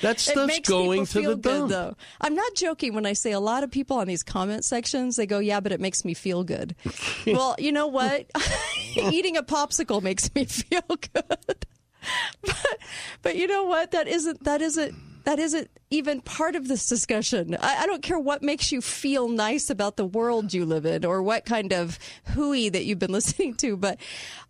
That 0.00 0.18
stuff's 0.18 0.60
going 0.60 1.06
to 1.06 1.20
the 1.20 1.36
dump. 1.36 1.42
Good, 1.42 1.68
though. 1.68 1.96
I'm 2.20 2.34
not 2.34 2.54
joking 2.54 2.94
when 2.94 3.06
I 3.06 3.12
say 3.12 3.32
a 3.32 3.40
lot 3.40 3.62
of 3.62 3.70
people 3.70 3.98
on 3.98 4.08
these 4.08 4.22
comment 4.22 4.64
sections 4.64 5.16
they 5.16 5.26
go, 5.26 5.38
"Yeah, 5.38 5.60
but 5.60 5.70
it 5.70 5.80
makes 5.80 6.04
me 6.04 6.12
feel 6.14 6.44
good." 6.44 6.74
well, 7.26 7.54
you 7.58 7.72
know 7.72 7.86
what? 7.86 8.26
Eating 8.96 9.36
a 9.36 9.42
popsicle 9.42 10.02
makes 10.02 10.34
me 10.34 10.44
feel 10.44 10.82
good 10.88 11.66
but, 12.42 12.78
but 13.22 13.36
you 13.36 13.46
know 13.46 13.64
what? 13.64 13.90
That 13.92 14.08
isn't 14.08 14.44
that 14.44 14.62
isn't 14.62 14.94
that 15.24 15.38
isn't 15.38 15.70
even 15.90 16.20
part 16.20 16.56
of 16.56 16.68
this 16.68 16.86
discussion. 16.86 17.56
I, 17.60 17.82
I, 17.82 17.86
don't 17.86 18.02
care 18.02 18.18
what 18.18 18.42
makes 18.42 18.72
you 18.72 18.80
feel 18.80 19.28
nice 19.28 19.70
about 19.70 19.96
the 19.96 20.04
world 20.04 20.52
you 20.52 20.64
live 20.64 20.84
in 20.84 21.04
or 21.04 21.22
what 21.22 21.44
kind 21.44 21.72
of 21.72 21.98
hooey 22.34 22.70
that 22.70 22.84
you've 22.84 22.98
been 22.98 23.12
listening 23.12 23.54
to, 23.56 23.76
but 23.76 24.00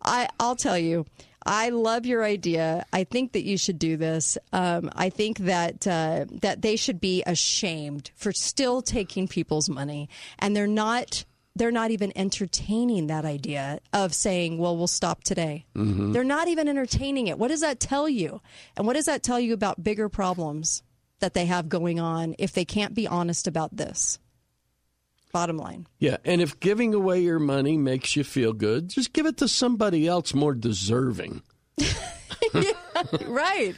I, 0.01 0.27
I'll 0.39 0.55
tell 0.55 0.77
you, 0.77 1.05
I 1.45 1.69
love 1.69 2.05
your 2.05 2.23
idea. 2.23 2.85
I 2.93 3.03
think 3.03 3.33
that 3.33 3.43
you 3.43 3.57
should 3.57 3.77
do 3.77 3.97
this. 3.97 4.37
Um, 4.53 4.89
I 4.95 5.09
think 5.09 5.39
that 5.39 5.85
uh, 5.85 6.25
that 6.41 6.61
they 6.61 6.75
should 6.77 7.01
be 7.01 7.21
ashamed 7.25 8.11
for 8.15 8.31
still 8.31 8.81
taking 8.81 9.27
people's 9.27 9.69
money, 9.69 10.09
and 10.39 10.55
they're 10.55 10.67
not. 10.67 11.25
They're 11.55 11.71
not 11.71 11.91
even 11.91 12.11
entertaining 12.15 13.07
that 13.07 13.25
idea 13.25 13.79
of 13.91 14.13
saying, 14.13 14.57
"Well, 14.57 14.75
we'll 14.75 14.87
stop 14.87 15.23
today." 15.23 15.65
Mm-hmm. 15.75 16.11
They're 16.11 16.23
not 16.23 16.47
even 16.47 16.67
entertaining 16.67 17.27
it. 17.27 17.37
What 17.37 17.49
does 17.49 17.61
that 17.61 17.79
tell 17.79 18.09
you? 18.09 18.41
And 18.75 18.87
what 18.87 18.93
does 18.93 19.05
that 19.05 19.23
tell 19.23 19.39
you 19.39 19.53
about 19.53 19.83
bigger 19.83 20.09
problems 20.09 20.81
that 21.19 21.33
they 21.33 21.45
have 21.45 21.69
going 21.69 21.99
on 21.99 22.35
if 22.39 22.53
they 22.53 22.65
can't 22.65 22.95
be 22.95 23.07
honest 23.07 23.47
about 23.47 23.75
this? 23.77 24.19
Bottom 25.31 25.57
line. 25.57 25.87
Yeah, 25.99 26.17
and 26.25 26.41
if 26.41 26.59
giving 26.59 26.93
away 26.93 27.21
your 27.21 27.39
money 27.39 27.77
makes 27.77 28.15
you 28.15 28.23
feel 28.23 28.53
good, 28.53 28.89
just 28.89 29.13
give 29.13 29.25
it 29.25 29.37
to 29.37 29.47
somebody 29.47 30.07
else 30.07 30.33
more 30.33 30.53
deserving. 30.53 31.41
yeah, 32.53 32.71
right, 33.27 33.75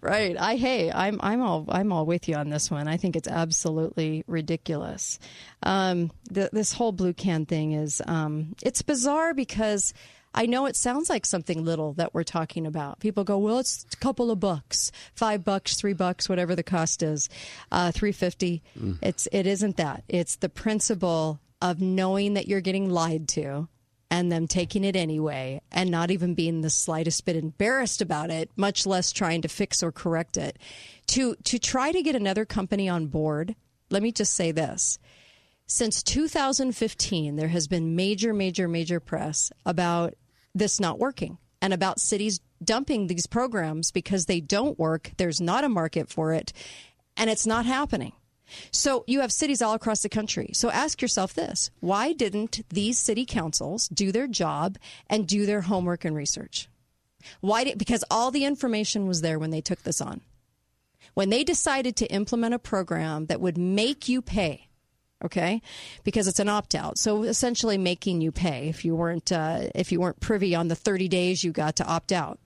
right. 0.00 0.36
I 0.38 0.56
hey, 0.56 0.90
I'm 0.90 1.18
I'm 1.22 1.40
all 1.42 1.64
I'm 1.68 1.92
all 1.92 2.06
with 2.06 2.28
you 2.28 2.34
on 2.36 2.50
this 2.50 2.70
one. 2.70 2.88
I 2.88 2.96
think 2.96 3.16
it's 3.16 3.28
absolutely 3.28 4.24
ridiculous. 4.26 5.18
Um, 5.62 6.10
the, 6.30 6.50
this 6.52 6.72
whole 6.72 6.92
blue 6.92 7.12
can 7.12 7.46
thing 7.46 7.72
is 7.72 8.02
um, 8.06 8.54
it's 8.62 8.82
bizarre 8.82 9.34
because 9.34 9.92
I 10.34 10.46
know 10.46 10.66
it 10.66 10.76
sounds 10.76 11.08
like 11.08 11.26
something 11.26 11.64
little 11.64 11.94
that 11.94 12.14
we're 12.14 12.22
talking 12.22 12.66
about. 12.66 13.00
People 13.00 13.24
go, 13.24 13.38
well, 13.38 13.58
it's 13.58 13.86
a 13.92 13.96
couple 13.96 14.30
of 14.30 14.38
bucks, 14.38 14.92
five 15.14 15.44
bucks, 15.44 15.76
three 15.76 15.94
bucks, 15.94 16.28
whatever 16.28 16.54
the 16.54 16.62
cost 16.62 17.02
is, 17.02 17.28
uh, 17.72 17.92
three 17.92 18.12
fifty. 18.12 18.62
Mm. 18.78 18.98
It's 19.02 19.26
it 19.32 19.46
isn't 19.46 19.76
that. 19.78 20.04
It's 20.08 20.36
the 20.36 20.48
principle 20.48 21.40
of 21.60 21.80
knowing 21.80 22.34
that 22.34 22.46
you're 22.46 22.60
getting 22.60 22.88
lied 22.88 23.28
to 23.28 23.68
and 24.10 24.32
them 24.32 24.46
taking 24.46 24.84
it 24.84 24.96
anyway 24.96 25.60
and 25.70 25.90
not 25.90 26.10
even 26.10 26.34
being 26.34 26.60
the 26.60 26.70
slightest 26.70 27.24
bit 27.24 27.36
embarrassed 27.36 28.00
about 28.00 28.30
it, 28.30 28.50
much 28.56 28.86
less 28.86 29.12
trying 29.12 29.42
to 29.42 29.48
fix 29.48 29.82
or 29.82 29.92
correct 29.92 30.36
it. 30.36 30.58
To 31.08 31.36
to 31.44 31.58
try 31.58 31.92
to 31.92 32.02
get 32.02 32.16
another 32.16 32.44
company 32.44 32.88
on 32.88 33.06
board, 33.06 33.54
let 33.90 34.02
me 34.02 34.12
just 34.12 34.34
say 34.34 34.52
this. 34.52 34.98
Since 35.66 36.02
2015, 36.04 37.36
there 37.36 37.48
has 37.48 37.68
been 37.68 37.94
major, 37.94 38.32
major, 38.32 38.68
major 38.68 39.00
press 39.00 39.52
about 39.66 40.14
this 40.54 40.80
not 40.80 40.98
working 40.98 41.36
and 41.60 41.74
about 41.74 42.00
cities 42.00 42.40
dumping 42.64 43.06
these 43.06 43.26
programs 43.26 43.90
because 43.90 44.26
they 44.26 44.40
don't 44.40 44.78
work. 44.78 45.12
There's 45.18 45.40
not 45.40 45.64
a 45.64 45.68
market 45.68 46.08
for 46.08 46.32
it, 46.32 46.52
and 47.16 47.28
it's 47.28 47.46
not 47.46 47.66
happening. 47.66 48.12
So 48.70 49.04
you 49.06 49.20
have 49.20 49.32
cities 49.32 49.62
all 49.62 49.74
across 49.74 50.02
the 50.02 50.08
country. 50.08 50.50
So 50.52 50.70
ask 50.70 51.02
yourself 51.02 51.34
this 51.34 51.70
why 51.80 52.12
didn't 52.12 52.60
these 52.70 52.98
city 52.98 53.24
councils 53.24 53.88
do 53.88 54.12
their 54.12 54.26
job 54.26 54.78
and 55.08 55.26
do 55.26 55.46
their 55.46 55.62
homework 55.62 56.04
and 56.04 56.16
research? 56.16 56.68
Why 57.40 57.64
did, 57.64 57.78
because 57.78 58.04
all 58.10 58.30
the 58.30 58.44
information 58.44 59.06
was 59.06 59.20
there 59.20 59.38
when 59.38 59.50
they 59.50 59.60
took 59.60 59.82
this 59.82 60.00
on. 60.00 60.20
When 61.14 61.30
they 61.30 61.42
decided 61.42 61.96
to 61.96 62.06
implement 62.06 62.54
a 62.54 62.58
program 62.58 63.26
that 63.26 63.40
would 63.40 63.58
make 63.58 64.08
you 64.08 64.22
pay, 64.22 64.68
okay 65.24 65.60
because 66.04 66.28
it's 66.28 66.38
an 66.38 66.48
opt 66.48 66.76
out 66.76 66.96
so 66.96 67.24
essentially 67.24 67.76
making 67.76 68.20
you 68.20 68.30
pay 68.30 68.68
if 68.68 68.84
you 68.84 68.94
weren't 68.94 69.32
uh, 69.32 69.62
if 69.74 69.90
you 69.90 70.00
weren't 70.00 70.20
privy 70.20 70.54
on 70.54 70.68
the 70.68 70.76
30 70.76 71.08
days 71.08 71.42
you 71.42 71.50
got 71.50 71.74
to 71.76 71.84
opt 71.84 72.12
out 72.12 72.38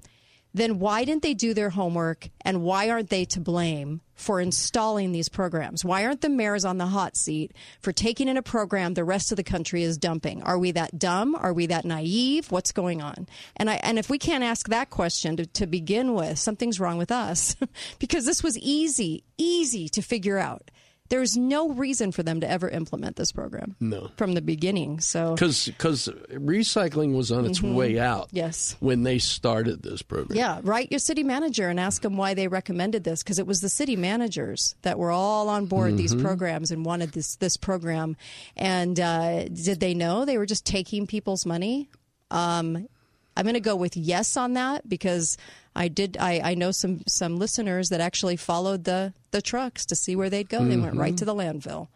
then 0.54 0.78
why 0.78 1.04
didn't 1.04 1.22
they 1.22 1.34
do 1.34 1.54
their 1.54 1.70
homework 1.70 2.28
and 2.42 2.62
why 2.62 2.90
aren't 2.90 3.10
they 3.10 3.24
to 3.26 3.40
blame 3.40 4.00
for 4.14 4.40
installing 4.40 5.12
these 5.12 5.28
programs? 5.28 5.84
Why 5.84 6.04
aren't 6.04 6.20
the 6.20 6.28
mayors 6.28 6.64
on 6.64 6.78
the 6.78 6.86
hot 6.86 7.16
seat 7.16 7.52
for 7.80 7.92
taking 7.92 8.28
in 8.28 8.36
a 8.36 8.42
program 8.42 8.94
the 8.94 9.04
rest 9.04 9.32
of 9.32 9.36
the 9.36 9.42
country 9.42 9.82
is 9.82 9.96
dumping? 9.96 10.42
Are 10.42 10.58
we 10.58 10.70
that 10.72 10.98
dumb? 10.98 11.34
Are 11.34 11.52
we 11.52 11.66
that 11.66 11.84
naive? 11.84 12.52
What's 12.52 12.72
going 12.72 13.02
on? 13.02 13.26
And 13.56 13.70
i 13.70 13.74
and 13.82 13.98
if 13.98 14.10
we 14.10 14.18
can't 14.18 14.44
ask 14.44 14.68
that 14.68 14.90
question 14.90 15.36
to, 15.36 15.46
to 15.46 15.66
begin 15.66 16.14
with 16.14 16.38
something's 16.38 16.78
wrong 16.78 16.98
with 16.98 17.10
us 17.10 17.56
because 17.98 18.26
this 18.26 18.42
was 18.42 18.58
easy 18.58 19.24
easy 19.38 19.88
to 19.88 20.02
figure 20.02 20.38
out 20.38 20.70
there's 21.12 21.36
no 21.36 21.68
reason 21.68 22.10
for 22.10 22.22
them 22.22 22.40
to 22.40 22.50
ever 22.50 22.70
implement 22.70 23.16
this 23.16 23.32
program. 23.32 23.76
No. 23.80 24.10
From 24.16 24.32
the 24.32 24.40
beginning. 24.40 24.98
So 25.00 25.36
Cuz 25.36 25.70
cuz 25.76 26.08
recycling 26.30 27.14
was 27.14 27.30
on 27.30 27.44
its 27.44 27.58
mm-hmm. 27.58 27.74
way 27.74 27.98
out. 27.98 28.30
Yes. 28.32 28.76
When 28.80 29.02
they 29.02 29.18
started 29.18 29.82
this 29.82 30.00
program. 30.00 30.38
Yeah, 30.38 30.60
write 30.62 30.90
your 30.90 31.00
city 31.00 31.22
manager 31.22 31.68
and 31.68 31.78
ask 31.78 32.00
them 32.00 32.16
why 32.16 32.32
they 32.32 32.48
recommended 32.48 33.04
this 33.04 33.22
because 33.22 33.38
it 33.38 33.46
was 33.46 33.60
the 33.60 33.68
city 33.68 33.94
managers 33.94 34.74
that 34.80 34.98
were 34.98 35.10
all 35.10 35.50
on 35.50 35.66
board 35.66 35.88
mm-hmm. 35.88 35.96
these 35.98 36.14
programs 36.14 36.70
and 36.70 36.86
wanted 36.86 37.12
this 37.12 37.36
this 37.36 37.58
program 37.58 38.16
and 38.56 38.98
uh, 38.98 39.44
did 39.48 39.80
they 39.80 39.92
know 39.92 40.24
they 40.24 40.38
were 40.38 40.46
just 40.46 40.64
taking 40.64 41.06
people's 41.06 41.44
money? 41.44 41.90
Um, 42.30 42.88
I'm 43.36 43.44
going 43.44 43.52
to 43.52 43.60
go 43.60 43.76
with 43.76 43.98
yes 43.98 44.38
on 44.38 44.54
that 44.54 44.88
because 44.88 45.36
I 45.74 45.88
did. 45.88 46.16
I, 46.18 46.40
I 46.44 46.54
know 46.54 46.70
some 46.70 47.02
some 47.06 47.36
listeners 47.36 47.88
that 47.88 48.00
actually 48.00 48.36
followed 48.36 48.84
the 48.84 49.14
the 49.30 49.42
trucks 49.42 49.86
to 49.86 49.96
see 49.96 50.16
where 50.16 50.30
they'd 50.30 50.48
go. 50.48 50.60
Mm-hmm. 50.60 50.68
They 50.68 50.76
went 50.76 50.96
right 50.96 51.16
to 51.16 51.24
the 51.24 51.34
landfill. 51.34 51.88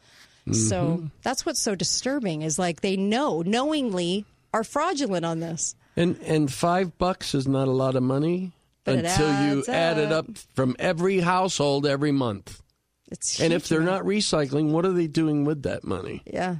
Mm-hmm. 0.46 0.52
So 0.52 1.10
that's 1.22 1.44
what's 1.44 1.60
so 1.60 1.74
disturbing 1.74 2.42
is 2.42 2.58
like 2.58 2.80
they 2.80 2.96
know 2.96 3.42
knowingly 3.42 4.24
are 4.54 4.64
fraudulent 4.64 5.24
on 5.24 5.40
this. 5.40 5.74
And 5.96 6.18
and 6.22 6.52
five 6.52 6.96
bucks 6.98 7.34
is 7.34 7.46
not 7.46 7.68
a 7.68 7.72
lot 7.72 7.96
of 7.96 8.02
money 8.02 8.52
but 8.86 8.98
until 9.04 9.44
you 9.44 9.60
up. 9.60 9.68
add 9.68 9.98
it 9.98 10.12
up 10.12 10.26
from 10.54 10.76
every 10.78 11.20
household 11.20 11.86
every 11.86 12.12
month. 12.12 12.62
It's 13.10 13.40
and 13.40 13.52
if 13.52 13.68
they're 13.68 13.80
money. 13.80 13.90
not 13.90 14.04
recycling, 14.04 14.70
what 14.70 14.86
are 14.86 14.92
they 14.92 15.06
doing 15.06 15.44
with 15.44 15.64
that 15.64 15.84
money? 15.84 16.22
Yeah, 16.26 16.56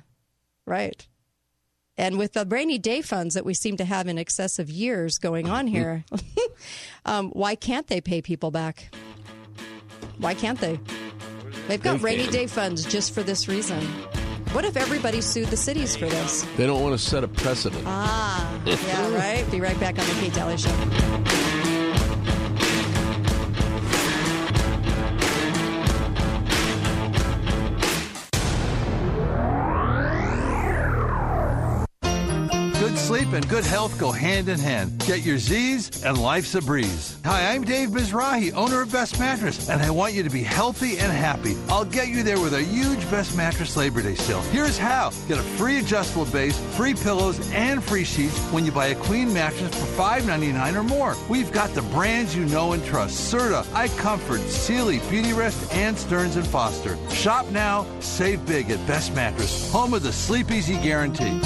right. 0.66 1.06
And 1.98 2.18
with 2.18 2.34
the 2.34 2.44
rainy 2.44 2.78
day 2.78 3.00
funds 3.00 3.34
that 3.34 3.44
we 3.44 3.54
seem 3.54 3.76
to 3.78 3.84
have 3.84 4.06
in 4.06 4.18
excess 4.18 4.58
of 4.58 4.68
years 4.68 5.18
going 5.18 5.48
on 5.48 5.66
here, 5.66 6.04
um, 7.06 7.30
why 7.30 7.54
can't 7.54 7.86
they 7.86 8.00
pay 8.00 8.20
people 8.20 8.50
back? 8.50 8.94
Why 10.18 10.34
can't 10.34 10.60
they? 10.60 10.78
They've 11.68 11.82
got 11.82 11.98
They 11.98 12.04
rainy 12.04 12.24
can. 12.24 12.32
day 12.32 12.46
funds 12.46 12.84
just 12.84 13.14
for 13.14 13.22
this 13.22 13.48
reason. 13.48 13.82
What 14.52 14.64
if 14.64 14.76
everybody 14.76 15.20
sued 15.20 15.48
the 15.48 15.56
cities 15.56 15.96
for 15.96 16.06
this? 16.06 16.42
They 16.56 16.66
don't 16.66 16.82
want 16.82 16.98
to 16.98 17.04
set 17.04 17.24
a 17.24 17.28
precedent. 17.28 17.82
Ah, 17.86 18.60
yeah, 18.64 19.14
right. 19.14 19.50
Be 19.50 19.60
right 19.60 19.78
back 19.80 19.98
on 19.98 20.06
the 20.06 20.12
Kate 20.14 20.32
Dalley 20.34 20.56
Show. 20.56 21.75
Sleep 33.26 33.42
and 33.42 33.49
good 33.49 33.64
health 33.64 33.99
go 33.99 34.12
hand 34.12 34.49
in 34.49 34.59
hand. 34.59 35.04
Get 35.04 35.25
your 35.25 35.38
Z's 35.38 36.04
and 36.04 36.16
life's 36.16 36.54
a 36.54 36.62
breeze. 36.62 37.18
Hi, 37.25 37.52
I'm 37.52 37.64
Dave 37.64 37.88
Mizrahi, 37.88 38.52
owner 38.52 38.83
of 38.83 38.92
Best 38.92 39.18
Mattress, 39.18 39.68
and 39.68 39.83
I 39.83 39.90
want 39.90 40.14
you 40.14 40.23
to 40.23 40.30
be 40.30 40.45
healthy 40.45 40.99
and 40.99 41.12
happy. 41.12 41.56
I'll 41.68 41.85
get 41.85 42.06
you 42.06 42.23
there 42.23 42.38
with 42.38 42.54
a 42.54 42.62
huge 42.62 43.00
Best 43.11 43.37
Mattress 43.37 43.76
Labor 43.76 44.00
Day 44.00 44.14
sale. 44.14 44.42
Here's 44.52 44.78
how. 44.78 45.11
Get 45.26 45.38
a 45.38 45.42
free 45.42 45.78
adjustable 45.78 46.26
base, 46.26 46.56
free 46.76 46.95
pillows, 46.95 47.50
and 47.52 47.83
free 47.83 48.04
sheets 48.04 48.38
when 48.52 48.64
you 48.64 48.71
buy 48.71 48.87
a 48.88 48.95
queen 48.95 49.33
mattress 49.33 49.75
for 49.75 50.02
$5.99 50.02 50.76
or 50.76 50.85
more. 50.85 51.16
We've 51.28 51.50
got 51.50 51.71
the 51.71 51.83
brands 51.83 52.37
you 52.37 52.45
know 52.45 52.75
and 52.75 52.85
trust. 52.85 53.33
Serta, 53.33 53.64
iComfort, 53.73 54.47
Sealy, 54.47 54.99
Beautyrest, 55.11 55.75
and 55.75 55.99
Stearns 55.99 56.37
& 56.47 56.49
Foster. 56.49 56.97
Shop 57.11 57.50
now, 57.50 57.87
save 57.99 58.47
big 58.47 58.71
at 58.71 58.87
Best 58.87 59.14
Mattress, 59.14 59.73
home 59.73 59.95
of 59.95 60.04
the 60.04 60.12
Sleep 60.12 60.52
Easy 60.52 60.76
Guarantee. 60.76 61.40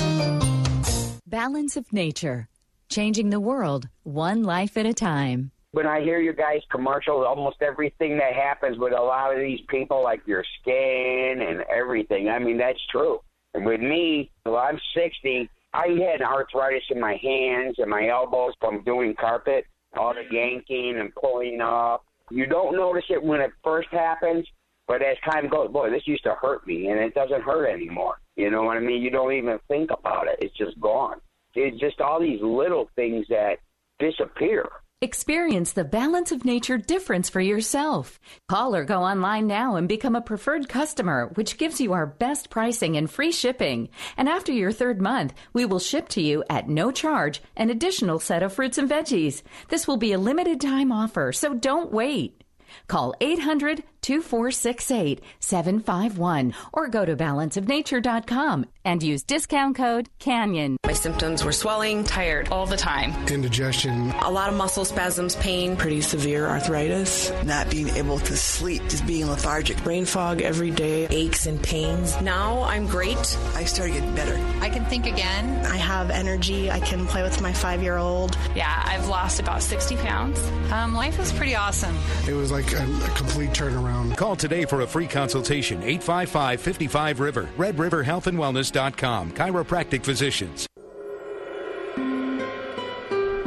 Balance 1.31 1.77
of 1.77 1.93
Nature, 1.93 2.49
changing 2.89 3.31
the 3.31 3.39
world 3.39 3.89
one 4.03 4.43
life 4.43 4.77
at 4.77 4.85
a 4.85 4.93
time. 4.93 5.53
when 5.71 5.87
I 5.87 6.01
hear 6.01 6.19
you 6.19 6.33
guys 6.33 6.61
commercials, 6.73 7.25
almost 7.25 7.63
everything 7.63 8.19
that 8.19 8.33
happens 8.33 8.77
with 8.79 8.93
a 8.93 9.01
lot 9.01 9.33
of 9.33 9.39
these 9.39 9.61
people, 9.69 10.03
like 10.03 10.21
your 10.27 10.45
skin 10.61 11.41
and 11.49 11.63
everything. 11.73 12.29
I 12.29 12.41
mean, 12.41 12.59
that's 12.59 12.85
true. 12.91 13.21
And 13.55 13.65
with 13.65 13.81
me, 13.81 14.33
well, 14.45 14.57
I'm 14.57 14.81
60. 14.93 15.49
I 15.73 15.87
had 15.87 16.21
arthritis 16.21 16.83
in 16.91 16.99
my 16.99 17.17
hands 17.23 17.77
and 17.79 17.89
my 17.89 18.09
elbows 18.09 18.55
from 18.61 18.83
doing 18.83 19.15
carpet, 19.15 19.67
all 19.97 20.13
the 20.13 20.25
yanking 20.35 20.97
and 20.99 21.15
pulling 21.15 21.61
up. 21.61 22.05
You 22.33 22.47
don't 22.47 22.75
notice 22.75 23.05
it 23.09 23.23
when 23.23 23.41
it 23.41 23.53
first 23.63 23.89
happens, 23.93 24.49
but 24.89 25.01
as 25.01 25.17
time 25.25 25.49
goes, 25.49 25.71
boy, 25.71 25.91
this 25.91 26.09
used 26.09 26.25
to 26.25 26.35
hurt 26.43 26.67
me, 26.67 26.89
and 26.89 26.99
it 26.99 27.15
doesn't 27.15 27.43
hurt 27.43 27.69
anymore. 27.73 28.20
You 28.37 28.51
know 28.51 28.63
what 28.63 28.77
I 28.77 28.81
mean? 28.81 29.03
You 29.03 29.11
don't 29.11 29.33
even 29.33 29.59
think 29.69 29.91
about 29.91 30.29
it. 30.29 30.39
It's 30.41 30.57
just 30.57 30.81
gone. 30.81 31.21
It's 31.55 31.79
just 31.81 32.01
all 32.01 32.21
these 32.21 32.41
little 32.41 32.89
things 32.97 33.27
that 33.29 33.59
disappear. 33.99 34.67
Experience 35.03 35.73
the 35.73 35.83
balance 35.83 36.31
of 36.31 36.45
nature 36.45 36.77
difference 36.77 37.31
for 37.31 37.41
yourself. 37.41 38.21
Call 38.51 38.77
or 38.77 38.85
go 38.85 39.03
online 39.03 39.47
now 39.47 39.77
and 39.77 39.89
become 39.89 40.15
a 40.15 40.21
preferred 40.21 40.69
customer, 40.69 41.31
which 41.37 41.57
gives 41.57 41.81
you 41.81 41.95
our 41.95 42.05
best 42.05 42.51
pricing 42.51 42.99
and 42.99 43.11
free 43.11 43.33
shipping. 43.33 43.89
And 44.19 44.29
after 44.29 44.53
your 44.53 44.73
third 44.73 45.01
month, 45.01 45.33
we 45.55 45.65
will 45.65 45.79
ship 45.79 46.11
to 46.11 46.21
you 46.21 46.45
at 46.51 46.69
no 46.69 46.91
charge 46.91 47.41
an 47.57 47.71
additional 47.71 48.19
set 48.19 48.43
of 48.43 48.53
fruits 48.53 48.77
and 48.77 48.91
veggies. 48.91 49.43
This 49.71 49.89
will 49.89 49.97
be 49.97 50.13
a 50.13 50.19
limited 50.19 50.61
time 50.61 50.93
offer, 50.93 51.33
so 51.33 51.55
don't 51.55 51.91
wait. 51.91 52.45
Call 52.87 53.15
800 53.23 53.83
2468 54.03 55.23
751 55.41 56.55
or 56.73 56.89
go 56.89 57.05
to 57.05 57.17
balanceofnature.com 57.17 58.67
and 58.85 59.03
use 59.03 59.23
discount 59.23 59.77
code 59.77 60.09
CANYON. 60.19 60.77
My 60.87 60.93
symptoms 60.93 61.45
were 61.45 61.53
swelling, 61.53 62.05
tired 62.05 62.49
all 62.51 62.67
the 62.67 62.77
time, 62.77 63.13
indigestion, 63.29 64.11
a 64.23 64.31
lot 64.31 64.49
of 64.49 64.57
muscle 64.57 64.85
spasms, 64.85 65.37
pain, 65.37 65.77
pretty 65.77 66.01
severe 66.01 66.47
arthritis, 66.47 67.31
not 67.45 67.71
being 67.71 67.89
able 67.91 68.19
to 68.21 68.37
sleep, 68.37 68.83
just 68.89 69.07
being 69.07 69.27
lethargic, 69.29 69.83
brain 69.85 70.05
fog 70.05 70.41
every 70.41 70.71
day, 70.71 71.07
aches 71.11 71.47
and 71.47 71.63
pains. 71.63 72.21
Now 72.21 72.63
I'm 72.63 72.87
great. 72.87 73.39
I 73.55 73.65
started 73.65 73.95
getting 73.95 74.15
better. 74.15 74.37
I 74.61 74.71
can 74.71 74.85
think 74.87 75.07
again. 75.07 75.67
I 75.67 75.77
have 75.77 76.11
energy. 76.11 76.71
I 76.71 76.81
can 76.81 77.07
play 77.07 77.23
with 77.23 77.41
my 77.41 77.53
five 77.53 77.83
year 77.83 77.97
old. 77.99 78.37
Yeah, 78.55 78.83
I've 78.87 79.09
lost 79.09 79.41
about 79.41 79.63
60 79.63 79.97
pounds. 79.97 80.41
Um, 80.73 80.95
life 80.95 81.19
is 81.21 81.33
pretty 81.33 81.55
awesome. 81.55 81.97
It 82.29 82.35
was 82.35 82.51
like 82.51 82.73
a, 82.73 82.83
a 82.83 83.09
complete 83.15 83.51
turnaround. 83.51 83.90
Call 84.17 84.37
today 84.37 84.65
for 84.67 84.83
a 84.83 84.87
free 84.87 85.07
consultation 85.07 85.83
855 85.83 86.61
55 86.61 87.21
River. 87.21 87.49
Red 87.57 87.79
River 87.79 88.03
Health 88.03 88.27
and 88.27 88.39
Wellness.com. 88.39 89.33
Chiropractic 89.33 90.05
Physicians. 90.05 90.67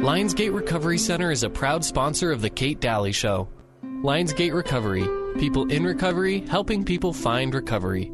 Lionsgate 0.00 0.54
Recovery 0.54 0.98
Center 0.98 1.30
is 1.30 1.44
a 1.44 1.48
proud 1.48 1.84
sponsor 1.84 2.30
of 2.30 2.42
The 2.42 2.50
Kate 2.50 2.80
Dalley 2.80 3.12
Show. 3.12 3.48
Lionsgate 4.02 4.52
Recovery. 4.52 5.08
People 5.38 5.70
in 5.70 5.84
recovery, 5.84 6.40
helping 6.40 6.84
people 6.84 7.12
find 7.12 7.54
recovery. 7.54 8.12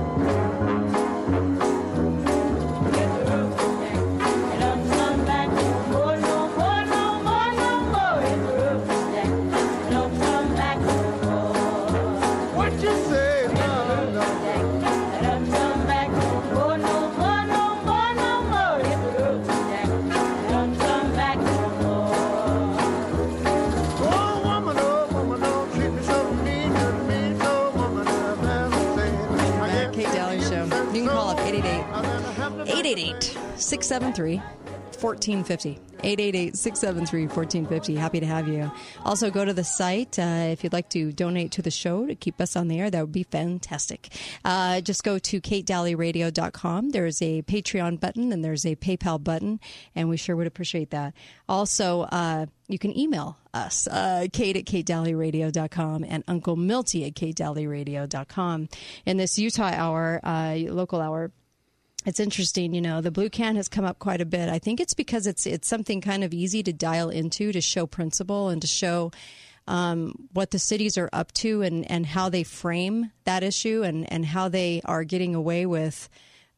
888 32.91 33.23
673 33.55 34.37
1450. 34.99 35.79
888 36.03 36.57
673 36.57 37.21
1450. 37.27 37.95
Happy 37.95 38.19
to 38.19 38.25
have 38.25 38.49
you. 38.49 38.69
Also, 39.05 39.31
go 39.31 39.45
to 39.45 39.53
the 39.53 39.63
site 39.63 40.19
uh, 40.19 40.49
if 40.51 40.61
you'd 40.61 40.73
like 40.73 40.89
to 40.89 41.13
donate 41.13 41.51
to 41.53 41.61
the 41.61 41.71
show 41.71 42.05
to 42.05 42.15
keep 42.15 42.41
us 42.41 42.57
on 42.57 42.67
the 42.67 42.79
air. 42.81 42.89
That 42.89 42.99
would 42.99 43.13
be 43.13 43.23
fantastic. 43.23 44.09
Uh, 44.43 44.81
just 44.81 45.05
go 45.05 45.19
to 45.19 45.39
katedalleyradio.com. 45.39 46.89
There's 46.89 47.21
a 47.21 47.43
Patreon 47.43 48.01
button 48.01 48.33
and 48.33 48.43
there's 48.43 48.65
a 48.65 48.75
PayPal 48.75 49.23
button, 49.23 49.61
and 49.95 50.09
we 50.09 50.17
sure 50.17 50.35
would 50.35 50.47
appreciate 50.47 50.89
that. 50.89 51.13
Also, 51.47 52.01
uh, 52.01 52.47
you 52.67 52.77
can 52.77 52.97
email 52.97 53.37
us, 53.53 53.87
uh, 53.87 54.27
Kate 54.33 54.57
at 54.57 54.65
katedalleyradio.com 54.65 56.03
and 56.03 56.25
Uncle 56.27 56.57
Milty 56.57 57.05
at 57.05 57.13
katedalleyradio.com. 57.13 58.67
In 59.05 59.17
this 59.17 59.39
Utah 59.39 59.71
hour, 59.73 60.19
uh, 60.23 60.55
local 60.67 60.99
hour, 60.99 61.31
it's 62.05 62.19
interesting, 62.19 62.73
you 62.73 62.81
know, 62.81 63.01
the 63.01 63.11
blue 63.11 63.29
can 63.29 63.55
has 63.55 63.67
come 63.67 63.85
up 63.85 63.99
quite 63.99 64.21
a 64.21 64.25
bit. 64.25 64.49
I 64.49 64.59
think 64.59 64.79
it's 64.79 64.93
because 64.93 65.27
it's 65.27 65.45
it's 65.45 65.67
something 65.67 66.01
kind 66.01 66.23
of 66.23 66.33
easy 66.33 66.63
to 66.63 66.73
dial 66.73 67.09
into 67.09 67.51
to 67.51 67.61
show 67.61 67.85
principle 67.85 68.49
and 68.49 68.61
to 68.61 68.67
show 68.67 69.11
um, 69.67 70.27
what 70.33 70.51
the 70.51 70.59
cities 70.59 70.97
are 70.97 71.09
up 71.13 71.31
to 71.33 71.61
and, 71.61 71.89
and 71.89 72.05
how 72.05 72.29
they 72.29 72.43
frame 72.43 73.11
that 73.25 73.43
issue 73.43 73.83
and, 73.83 74.11
and 74.11 74.25
how 74.25 74.49
they 74.49 74.81
are 74.85 75.03
getting 75.03 75.35
away 75.35 75.65
with 75.65 76.09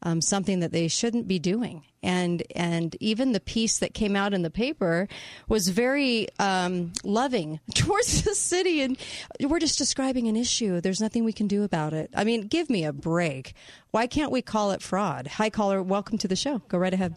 um, 0.03 0.21
something 0.21 0.59
that 0.59 0.71
they 0.71 0.87
shouldn't 0.87 1.27
be 1.27 1.39
doing. 1.39 1.83
And 2.03 2.43
and 2.55 2.95
even 2.99 3.31
the 3.31 3.39
piece 3.39 3.79
that 3.79 3.93
came 3.93 4.15
out 4.15 4.33
in 4.33 4.41
the 4.41 4.49
paper 4.49 5.07
was 5.47 5.69
very 5.69 6.27
um, 6.37 6.91
loving 7.03 7.59
towards 7.75 8.23
the 8.23 8.35
city. 8.35 8.81
And 8.81 8.97
we're 9.39 9.59
just 9.59 9.77
describing 9.77 10.27
an 10.27 10.35
issue. 10.35 10.81
There's 10.81 10.99
nothing 11.01 11.23
we 11.23 11.31
can 11.33 11.47
do 11.47 11.63
about 11.63 11.93
it. 11.93 12.09
I 12.15 12.23
mean, 12.25 12.47
give 12.47 12.69
me 12.69 12.83
a 12.83 12.91
break. 12.93 13.53
Why 13.91 14.07
can't 14.07 14.31
we 14.31 14.41
call 14.41 14.71
it 14.71 14.81
fraud? 14.81 15.27
Hi, 15.27 15.49
caller. 15.49 15.81
Welcome 15.81 16.17
to 16.19 16.27
the 16.27 16.35
show. 16.35 16.59
Go 16.67 16.77
right 16.77 16.93
ahead. 16.93 17.15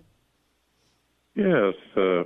Yes. 1.34 1.74
Uh, 1.96 2.22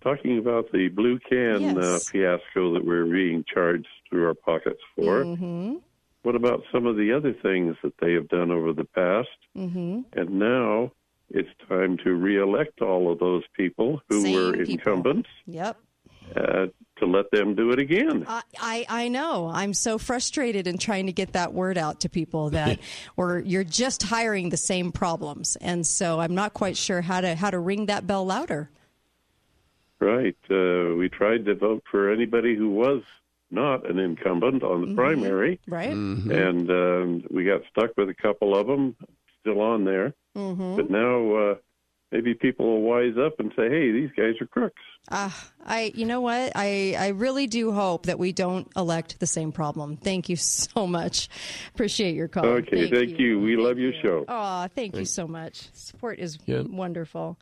talking 0.00 0.38
about 0.38 0.72
the 0.72 0.88
blue 0.88 1.18
can 1.18 1.60
Yes. 1.60 1.76
uh, 1.76 1.98
fiasco 2.10 2.72
that 2.74 2.84
we're 2.84 3.04
being 3.06 3.44
charged 3.52 3.86
through 4.08 4.26
our 4.26 4.34
pockets 4.34 4.80
for. 4.96 5.24
Mm-hmm. 5.24 5.76
What 6.22 6.34
about 6.34 6.62
some 6.72 6.86
of 6.86 6.96
the 6.96 7.12
other 7.12 7.32
things 7.32 7.76
that 7.82 7.94
they 8.00 8.12
have 8.12 8.28
done 8.28 8.50
over 8.50 8.72
the 8.72 8.84
past? 8.84 9.28
Mm-hmm. 9.56 10.00
And 10.18 10.30
now 10.38 10.92
it's 11.30 11.48
time 11.68 11.96
to 12.04 12.14
reelect 12.14 12.80
all 12.82 13.10
of 13.12 13.18
those 13.18 13.44
people 13.54 14.02
who 14.08 14.22
Same 14.22 14.34
were 14.34 14.52
people. 14.52 14.72
incumbents 14.72 15.28
Yep. 15.46 15.76
uh, 16.36 16.66
to 16.96 17.06
let 17.06 17.30
them 17.30 17.54
do 17.54 17.70
it 17.70 17.78
again. 17.78 18.24
I, 18.26 18.42
I 18.60 18.86
I 18.88 19.08
know. 19.08 19.48
I'm 19.52 19.72
so 19.72 19.98
frustrated 19.98 20.66
in 20.66 20.76
trying 20.78 21.06
to 21.06 21.12
get 21.12 21.34
that 21.34 21.52
word 21.54 21.78
out 21.78 22.00
to 22.00 22.08
people 22.08 22.50
that 22.50 22.78
we're 23.16 23.38
you're 23.38 23.62
just 23.64 24.02
hiring 24.02 24.48
the 24.48 24.56
same 24.56 24.90
problems, 24.90 25.56
and 25.60 25.86
so 25.86 26.18
I'm 26.20 26.34
not 26.34 26.52
quite 26.54 26.76
sure 26.76 27.00
how 27.00 27.20
to 27.20 27.36
how 27.36 27.50
to 27.50 27.58
ring 27.60 27.86
that 27.86 28.06
bell 28.06 28.26
louder. 28.26 28.68
Right. 30.00 30.36
Uh, 30.50 30.94
we 30.96 31.08
tried 31.08 31.44
to 31.46 31.54
vote 31.54 31.82
for 31.90 32.10
anybody 32.12 32.54
who 32.56 32.70
was 32.70 33.02
not 33.50 33.88
an 33.88 33.98
incumbent 33.98 34.62
on 34.62 34.80
the 34.82 34.86
Mhm. 34.88 34.96
primary, 34.96 35.58
Right. 35.66 35.90
and 35.90 36.70
um, 36.70 37.24
we 37.30 37.44
got 37.44 37.62
stuck 37.70 37.96
with 37.96 38.08
a 38.08 38.14
couple 38.14 38.54
of 38.56 38.66
them 38.66 38.94
still 39.40 39.60
on 39.60 39.84
there. 39.84 40.14
Mm-hmm. 40.36 40.76
But 40.76 40.90
now 40.90 41.34
uh, 41.34 41.54
maybe 42.12 42.34
people 42.34 42.66
will 42.66 42.82
wise 42.82 43.16
up 43.16 43.40
and 43.40 43.50
say, 43.56 43.68
"Hey, 43.68 43.90
these 43.90 44.10
guys 44.16 44.34
are 44.40 44.46
crooks." 44.46 44.82
Uh, 45.10 45.30
I, 45.64 45.90
you 45.94 46.04
know 46.04 46.20
what? 46.20 46.52
I, 46.54 46.94
I 46.98 47.08
really 47.08 47.46
do 47.46 47.72
hope 47.72 48.04
that 48.06 48.18
we 48.18 48.30
don't 48.32 48.68
elect 48.76 49.18
the 49.20 49.26
same 49.26 49.52
problem. 49.52 49.96
Thank 49.96 50.28
you 50.28 50.36
so 50.36 50.86
much. 50.86 51.30
Appreciate 51.74 52.14
your 52.14 52.28
call. 52.28 52.44
okay, 52.44 52.90
thank, 52.90 53.18
you. 53.18 53.40
We 53.40 53.56
love 53.56 53.78
your 53.78 53.92
show. 54.02 54.26
Oh, 54.28 54.66
thank 54.74 54.94
you 54.96 55.06
so 55.06 55.26
much. 55.26 55.72
Support 55.72 56.18
is 56.18 56.38
Yeah. 56.44 56.60
wonderful. 56.68 57.38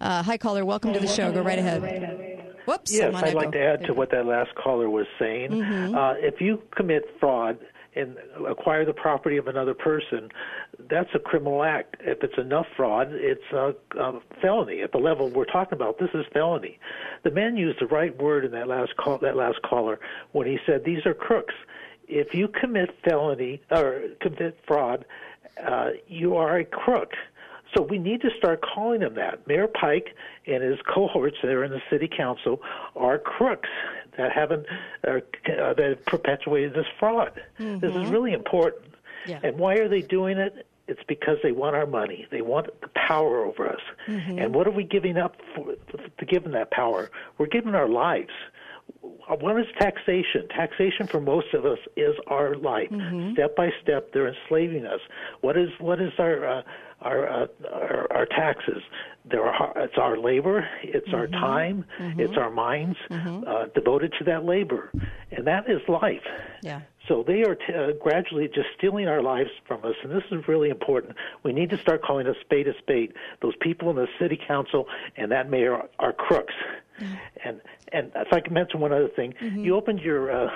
Uh, 0.00 0.22
hi, 0.22 0.38
caller. 0.38 0.64
Welcome 0.64 0.94
to 0.94 1.00
the 1.00 1.06
show. 1.06 1.30
Go 1.30 1.42
right 1.42 1.58
ahead. 1.58 2.29
Whoops. 2.66 2.92
Yes, 2.94 3.14
I'd 3.14 3.34
like 3.34 3.52
to 3.52 3.60
add 3.60 3.84
to 3.86 3.94
what 3.94 4.10
that 4.10 4.26
last 4.26 4.54
caller 4.54 4.88
was 4.88 5.06
saying. 5.18 5.50
Mhm. 5.50 5.94
Uh, 5.96 6.14
if 6.18 6.40
you 6.40 6.62
commit 6.76 7.04
fraud 7.18 7.58
and 7.96 8.16
acquire 8.48 8.84
the 8.84 8.92
property 8.92 9.36
of 9.36 9.48
another 9.48 9.74
person, 9.74 10.30
that's 10.88 11.10
a 11.14 11.18
criminal 11.18 11.64
act. 11.64 11.96
If 12.00 12.22
it's 12.22 12.38
enough 12.38 12.66
fraud, 12.76 13.08
it's 13.12 13.42
a, 13.52 13.74
a 13.98 14.20
felony. 14.40 14.80
At 14.82 14.92
the 14.92 14.98
level 14.98 15.28
we're 15.28 15.44
talking 15.44 15.74
about, 15.74 15.98
this 15.98 16.10
is 16.14 16.24
felony. 16.32 16.78
The 17.24 17.30
man 17.32 17.56
used 17.56 17.80
the 17.80 17.86
right 17.86 18.16
word 18.22 18.44
in 18.44 18.52
that 18.52 18.68
last 18.68 18.96
call, 18.96 19.18
that 19.18 19.36
last 19.36 19.60
caller 19.62 19.98
when 20.32 20.46
he 20.46 20.58
said 20.66 20.84
these 20.84 21.04
are 21.04 21.14
crooks. 21.14 21.54
If 22.06 22.34
you 22.34 22.48
commit 22.48 22.90
felony 23.04 23.60
or 23.70 24.02
commit 24.20 24.58
fraud, 24.66 25.04
uh, 25.64 25.90
you 26.06 26.36
are 26.36 26.58
a 26.58 26.64
crook. 26.64 27.12
So 27.74 27.82
we 27.82 27.98
need 27.98 28.20
to 28.22 28.30
start 28.36 28.62
calling 28.62 29.00
them 29.00 29.14
that. 29.14 29.46
Mayor 29.46 29.68
Pike 29.68 30.14
and 30.46 30.62
his 30.62 30.78
cohorts 30.92 31.36
there 31.42 31.62
in 31.62 31.70
the 31.70 31.80
city 31.90 32.08
council 32.08 32.60
are 32.96 33.18
crooks 33.18 33.68
that 34.18 34.32
haven't 34.32 34.66
uh, 35.06 35.10
uh, 35.12 35.74
that 35.74 35.78
have 35.78 36.04
perpetuated 36.06 36.74
this 36.74 36.86
fraud. 36.98 37.32
This 37.58 37.82
is 37.94 37.96
Mhm. 38.08 38.10
really 38.10 38.32
important. 38.32 38.84
Yeah. 39.26 39.38
And 39.42 39.58
why 39.58 39.74
are 39.74 39.88
they 39.88 40.00
doing 40.02 40.38
it? 40.38 40.66
It's 40.88 41.02
because 41.06 41.38
they 41.44 41.52
want 41.52 41.76
our 41.76 41.86
money. 41.86 42.26
They 42.30 42.40
want 42.42 42.66
the 42.80 42.88
power 42.88 43.44
over 43.44 43.68
us. 43.68 43.80
Mhm. 44.08 44.42
And 44.42 44.54
what 44.54 44.66
are 44.66 44.72
we 44.72 44.82
giving 44.82 45.16
up 45.16 45.36
for, 45.54 45.74
to 46.18 46.24
give 46.24 46.42
them 46.42 46.52
that 46.52 46.72
power? 46.72 47.10
We're 47.38 47.46
giving 47.46 47.74
our 47.76 47.88
lives. 47.88 48.32
What 49.40 49.60
is 49.60 49.66
taxation? 49.78 50.48
Taxation 50.48 51.06
for 51.06 51.20
most 51.20 51.54
of 51.54 51.64
us 51.64 51.78
is 51.96 52.14
our 52.26 52.56
life. 52.56 52.90
Mhm. 52.90 53.32
Step 53.34 53.54
by 53.54 53.70
step, 53.82 54.12
they're 54.12 54.28
enslaving 54.28 54.86
us. 54.86 55.00
What 55.40 55.56
is 55.56 55.70
what 55.78 56.00
is 56.00 56.12
our 56.18 56.44
uh, 56.46 56.62
our, 57.02 57.28
uh, 57.28 57.46
our 57.72 58.06
our 58.12 58.26
taxes? 58.26 58.82
There 59.24 59.44
are 59.44 59.72
it's 59.76 59.96
our 59.98 60.16
labor, 60.18 60.66
it's 60.82 61.12
our 61.14 61.28
Mhm. 61.28 61.32
time, 61.32 61.84
Mhm. 62.00 62.18
it's 62.20 62.36
our 62.36 62.50
minds 62.50 62.98
Mm-hmm. 63.08 63.44
uh, 63.46 63.66
devoted 63.74 64.12
to 64.18 64.24
that 64.24 64.44
labor, 64.44 64.90
and 65.30 65.46
that 65.46 65.68
is 65.70 65.80
life. 65.88 66.26
Yeah. 66.62 66.80
So 67.10 67.24
they 67.26 67.42
are 67.42 67.56
t- 67.56 67.74
uh, 67.76 67.90
gradually 68.00 68.46
just 68.46 68.68
stealing 68.78 69.08
our 69.08 69.20
lives 69.20 69.50
from 69.66 69.84
us, 69.84 69.94
and 70.04 70.12
this 70.12 70.22
is 70.30 70.46
really 70.46 70.68
important. 70.70 71.16
We 71.42 71.52
need 71.52 71.68
to 71.70 71.78
start 71.78 72.02
calling 72.04 72.28
a 72.28 72.34
spade 72.40 72.68
a 72.68 72.78
spade. 72.78 73.12
Those 73.42 73.54
people 73.60 73.90
in 73.90 73.96
the 73.96 74.06
city 74.20 74.38
council 74.46 74.86
and 75.16 75.32
that 75.32 75.50
mayor 75.50 75.74
are, 75.74 75.88
are 75.98 76.12
crooks. 76.12 76.54
And 77.44 77.60
and 77.92 78.12
if 78.14 78.28
I 78.30 78.40
can 78.40 78.52
mention 78.52 78.78
one 78.78 78.92
other 78.92 79.08
thing, 79.08 79.32
Mm-hmm. 79.42 79.64
you 79.64 79.74
opened 79.74 80.00
your 80.00 80.30
uh, 80.30 80.50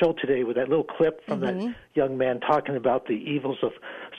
show 0.00 0.12
today 0.20 0.42
with 0.42 0.56
that 0.56 0.68
little 0.68 0.84
clip 0.84 1.24
from 1.24 1.40
Mhm. 1.40 1.42
that 1.68 1.74
young 1.94 2.18
man 2.18 2.40
talking 2.40 2.76
about 2.76 3.06
the 3.06 3.14
evils 3.14 3.58
of 3.62 3.70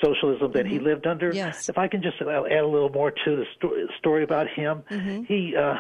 socialism 0.02 0.54
that 0.54 0.66
he 0.66 0.80
lived 0.80 1.06
under. 1.06 1.28
Mm-hmm. 1.30 1.38
Yes. 1.38 1.68
If 1.70 1.78
I 1.78 1.88
can 1.90 2.02
just 2.02 2.20
uh, 2.22 2.30
add 2.30 2.64
a 2.64 2.68
little 2.68 2.90
more 2.90 3.12
to 3.12 3.36
the 3.36 3.46
sto- 3.58 3.76
story 4.00 4.24
about 4.24 4.48
him, 4.48 4.84
Mm-hmm. 4.90 5.24
he 5.24 5.56
uh, 5.56 5.76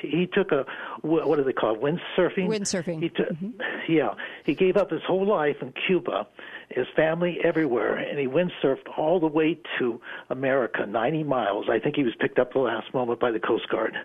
he 0.00 0.26
took 0.32 0.52
a 0.52 0.64
what 1.02 1.36
do 1.36 1.44
they 1.44 1.52
call 1.52 1.74
it? 1.74 1.80
Windsurfing. 1.80 2.48
Windsurfing. 2.48 3.02
He 3.02 3.08
took 3.10 3.28
Mm-hmm. 3.28 3.92
yeah, 3.92 4.14
he 4.44 4.54
gave 4.54 4.76
up 4.76 4.90
his 4.90 5.02
whole 5.06 5.26
life 5.26 5.56
in 5.60 5.72
Cuba, 5.86 6.26
his 6.70 6.86
family 6.96 7.38
everywhere, 7.44 7.96
and 7.96 8.18
he 8.18 8.26
windsurfed 8.26 8.88
all 8.96 9.20
the 9.20 9.26
way 9.26 9.58
to 9.78 10.00
America, 10.30 10.86
90 10.86 11.24
miles. 11.24 11.66
I 11.70 11.78
think 11.78 11.96
he 11.96 12.04
was 12.04 12.14
picked 12.18 12.38
up 12.38 12.52
the 12.52 12.60
last 12.60 12.92
moment 12.94 13.20
by 13.20 13.30
the 13.30 13.40
Coast 13.40 13.68
Guard. 13.68 13.96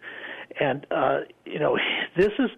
And, 0.60 0.86
uh, 0.92 1.22
you 1.46 1.60
know, 1.60 1.78
this 2.18 2.32
is, 2.38 2.50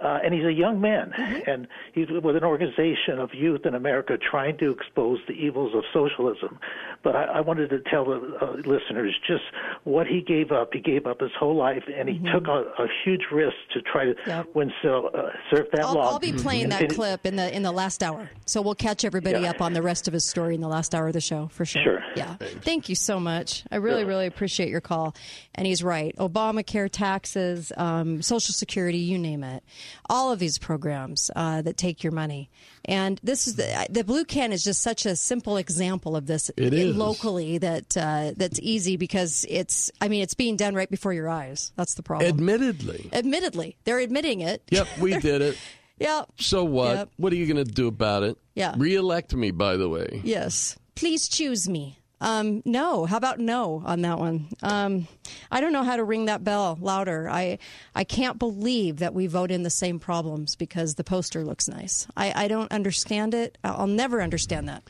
uh, 0.00 0.18
and 0.24 0.34
he's 0.34 0.44
a 0.44 0.52
young 0.52 0.80
man, 0.80 1.12
and 1.46 1.66
he's 1.92 2.08
with 2.10 2.36
an 2.36 2.44
organization 2.44 3.18
of 3.18 3.30
youth 3.32 3.64
in 3.64 3.74
America 3.74 4.18
trying 4.18 4.58
to 4.58 4.70
expose 4.70 5.18
the 5.26 5.32
evils 5.34 5.74
of 5.74 5.84
socialism. 5.92 6.58
But 7.02 7.16
I, 7.16 7.24
I 7.24 7.40
wanted 7.40 7.70
to 7.70 7.80
tell 7.90 8.04
the 8.04 8.36
uh, 8.40 8.52
listeners 8.68 9.14
just 9.26 9.44
what 9.84 10.06
he 10.06 10.20
gave 10.20 10.52
up. 10.52 10.70
He 10.72 10.80
gave 10.80 11.06
up 11.06 11.20
his 11.20 11.30
whole 11.38 11.56
life, 11.56 11.84
and 11.94 12.08
he 12.08 12.18
took 12.32 12.46
a, 12.46 12.64
a 12.82 12.86
huge 13.04 13.22
risk 13.32 13.56
to 13.74 13.80
try 13.82 14.04
to 14.06 14.46
win 14.54 14.72
so, 14.82 15.08
uh, 15.08 15.30
surf 15.50 15.68
that 15.72 15.84
I'll, 15.84 15.94
long. 15.94 16.06
I'll 16.06 16.18
be 16.18 16.32
playing 16.32 16.64
And 16.64 16.72
that 16.72 16.90
clip 16.90 17.24
in 17.26 17.36
the 17.36 17.54
in 17.54 17.62
the 17.62 17.72
last 17.72 18.02
hour, 18.02 18.30
so 18.44 18.60
we'll 18.60 18.74
catch 18.74 19.04
everybody 19.04 19.40
Yeah. 19.40 19.50
up 19.50 19.60
on 19.60 19.72
the 19.72 19.82
rest 19.82 20.08
of 20.08 20.14
his 20.14 20.24
story 20.28 20.54
in 20.54 20.60
the 20.60 20.68
last 20.68 20.94
hour 20.94 21.06
of 21.08 21.12
the 21.12 21.20
show 21.20 21.48
for 21.48 21.64
sure. 21.64 21.82
Sure. 21.82 22.00
Yeah. 22.16 22.36
Thank 22.36 22.88
you 22.88 22.94
so 22.94 23.20
much. 23.20 23.64
I 23.70 23.76
really, 23.76 24.04
really 24.04 24.26
appreciate 24.26 24.68
your 24.70 24.80
call. 24.80 25.14
And 25.54 25.66
he's 25.66 25.82
right. 25.82 26.14
Obamacare, 26.16 26.90
taxes, 26.90 27.72
um, 27.76 28.22
Social 28.22 28.52
Security, 28.52 28.98
you 28.98 29.18
name 29.18 29.44
it. 29.44 29.62
All 30.08 30.32
of 30.32 30.38
these 30.38 30.58
programs 30.58 31.30
uh, 31.36 31.62
that 31.62 31.76
take 31.76 32.02
your 32.04 32.12
money. 32.12 32.50
And 32.84 33.20
this 33.22 33.46
is 33.46 33.56
the, 33.56 33.86
the 33.90 34.04
blue 34.04 34.24
can 34.24 34.52
is 34.52 34.62
just 34.64 34.82
such 34.82 35.06
a 35.06 35.16
simple 35.16 35.56
example 35.56 36.14
of 36.16 36.26
this 36.26 36.50
It 36.56 36.72
is. 36.74 36.96
locally 36.96 37.58
that 37.58 37.96
uh, 37.96 38.32
that's 38.36 38.58
easy 38.62 38.96
because 38.96 39.44
it's. 39.48 39.90
I 40.00 40.08
mean, 40.08 40.22
it's 40.22 40.34
being 40.34 40.56
done 40.56 40.74
right 40.74 40.90
before 40.90 41.12
your 41.12 41.28
eyes. 41.28 41.72
That's 41.76 41.94
the 41.94 42.02
problem. 42.02 42.28
Admittedly. 42.28 43.10
Admittedly, 43.12 43.76
they're 43.84 43.98
admitting 43.98 44.40
it. 44.40 44.62
Yep, 44.70 44.88
we 45.00 45.18
did 45.18 45.42
it. 45.42 45.58
yep. 45.98 46.28
So 46.38 46.64
what? 46.64 46.96
Yep. 46.96 47.10
What 47.16 47.32
are 47.32 47.36
you 47.36 47.52
going 47.52 47.64
to 47.64 47.70
do 47.70 47.88
about 47.88 48.22
it? 48.22 48.36
Yeah. 48.54 48.74
Reelect 48.76 49.34
me, 49.34 49.50
by 49.50 49.76
the 49.76 49.88
way. 49.88 50.20
Yes. 50.24 50.76
Please 50.94 51.28
choose 51.28 51.68
me. 51.68 51.98
Um, 52.20 52.62
no. 52.64 53.04
How 53.04 53.16
about 53.18 53.38
no 53.38 53.82
on 53.84 54.00
that 54.02 54.18
one? 54.18 54.48
Um, 54.62 55.06
I 55.50 55.60
don't 55.60 55.72
know 55.72 55.82
how 55.82 55.96
to 55.96 56.04
ring 56.04 56.26
that 56.26 56.42
bell 56.42 56.78
louder. 56.80 57.28
I 57.28 57.58
I 57.94 58.04
can't 58.04 58.38
believe 58.38 58.98
that 58.98 59.14
we 59.14 59.26
vote 59.26 59.50
in 59.50 59.62
the 59.62 59.70
same 59.70 59.98
problems 59.98 60.56
because 60.56 60.94
the 60.94 61.04
poster 61.04 61.44
looks 61.44 61.68
nice. 61.68 62.06
I, 62.16 62.44
I 62.44 62.48
don't 62.48 62.72
understand 62.72 63.34
it. 63.34 63.58
I'll 63.62 63.86
never 63.86 64.22
understand 64.22 64.68
that. 64.68 64.82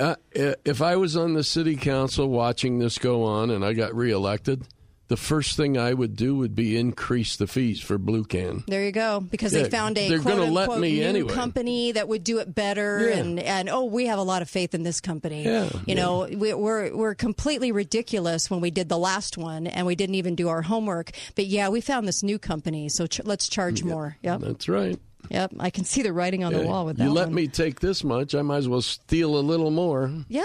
Uh, 0.00 0.16
if 0.34 0.82
I 0.82 0.96
was 0.96 1.16
on 1.16 1.34
the 1.34 1.44
city 1.44 1.76
council 1.76 2.28
watching 2.28 2.78
this 2.78 2.98
go 2.98 3.22
on 3.24 3.50
and 3.50 3.64
I 3.64 3.72
got 3.74 3.94
reelected, 3.94 4.62
the 5.08 5.16
first 5.18 5.56
thing 5.56 5.76
I 5.76 5.92
would 5.92 6.16
do 6.16 6.34
would 6.36 6.54
be 6.54 6.78
increase 6.78 7.36
the 7.36 7.46
fees 7.46 7.80
for 7.80 7.98
Blue 7.98 8.24
Can. 8.24 8.64
There 8.66 8.82
you 8.84 8.90
go. 8.92 9.20
Because 9.20 9.52
Yeah, 9.52 9.64
they 9.64 9.70
found 9.70 9.98
a 9.98 10.18
quote 10.18 10.38
unquote 10.40 10.80
me 10.80 11.00
new 11.00 11.04
anyway. 11.04 11.32
company 11.34 11.92
that 11.92 12.08
would 12.08 12.24
do 12.24 12.38
it 12.38 12.54
better, 12.54 13.08
Yeah. 13.10 13.16
and 13.16 13.38
and 13.40 13.68
oh, 13.68 13.84
we 13.84 14.06
have 14.06 14.18
a 14.18 14.22
lot 14.22 14.40
of 14.42 14.48
faith 14.48 14.74
in 14.74 14.82
this 14.82 15.00
company. 15.02 15.44
Yeah, 15.44 15.68
you 15.86 15.94
know, 15.94 16.26
we, 16.26 16.54
we're 16.54 16.96
we're 16.96 17.14
completely 17.14 17.70
ridiculous 17.72 18.50
when 18.50 18.60
we 18.60 18.70
did 18.70 18.88
the 18.88 18.98
last 18.98 19.36
one, 19.36 19.66
and 19.66 19.86
we 19.86 19.94
didn't 19.94 20.14
even 20.14 20.34
do 20.34 20.48
our 20.48 20.62
homework. 20.62 21.10
But 21.34 21.46
yeah, 21.46 21.68
we 21.68 21.80
found 21.82 22.08
this 22.08 22.22
new 22.22 22.38
company, 22.38 22.88
so 22.88 23.06
ch- 23.06 23.20
let's 23.24 23.48
charge 23.48 23.84
more. 23.84 24.16
Yep, 24.22 24.40
That's 24.40 24.68
right. 24.68 24.98
yep. 25.30 25.52
I 25.60 25.68
can 25.70 25.84
see 25.84 26.00
the 26.02 26.12
writing 26.14 26.44
on 26.44 26.52
the 26.54 26.62
wall 26.62 26.86
with 26.86 26.96
that. 26.96 27.04
you 27.04 27.10
let 27.10 27.26
one. 27.26 27.34
me 27.34 27.48
take 27.48 27.80
this 27.80 28.02
much, 28.04 28.34
I 28.34 28.42
might 28.42 28.56
as 28.58 28.68
well 28.68 28.80
steal 28.82 29.36
a 29.36 29.40
little 29.40 29.70
more. 29.70 30.10
Yeah, 30.28 30.42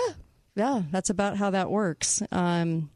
yeah, 0.56 0.82
that's 0.92 1.10
about 1.10 1.38
how 1.38 1.52
that 1.52 1.70
works. 1.72 2.22
Um, 2.32 2.90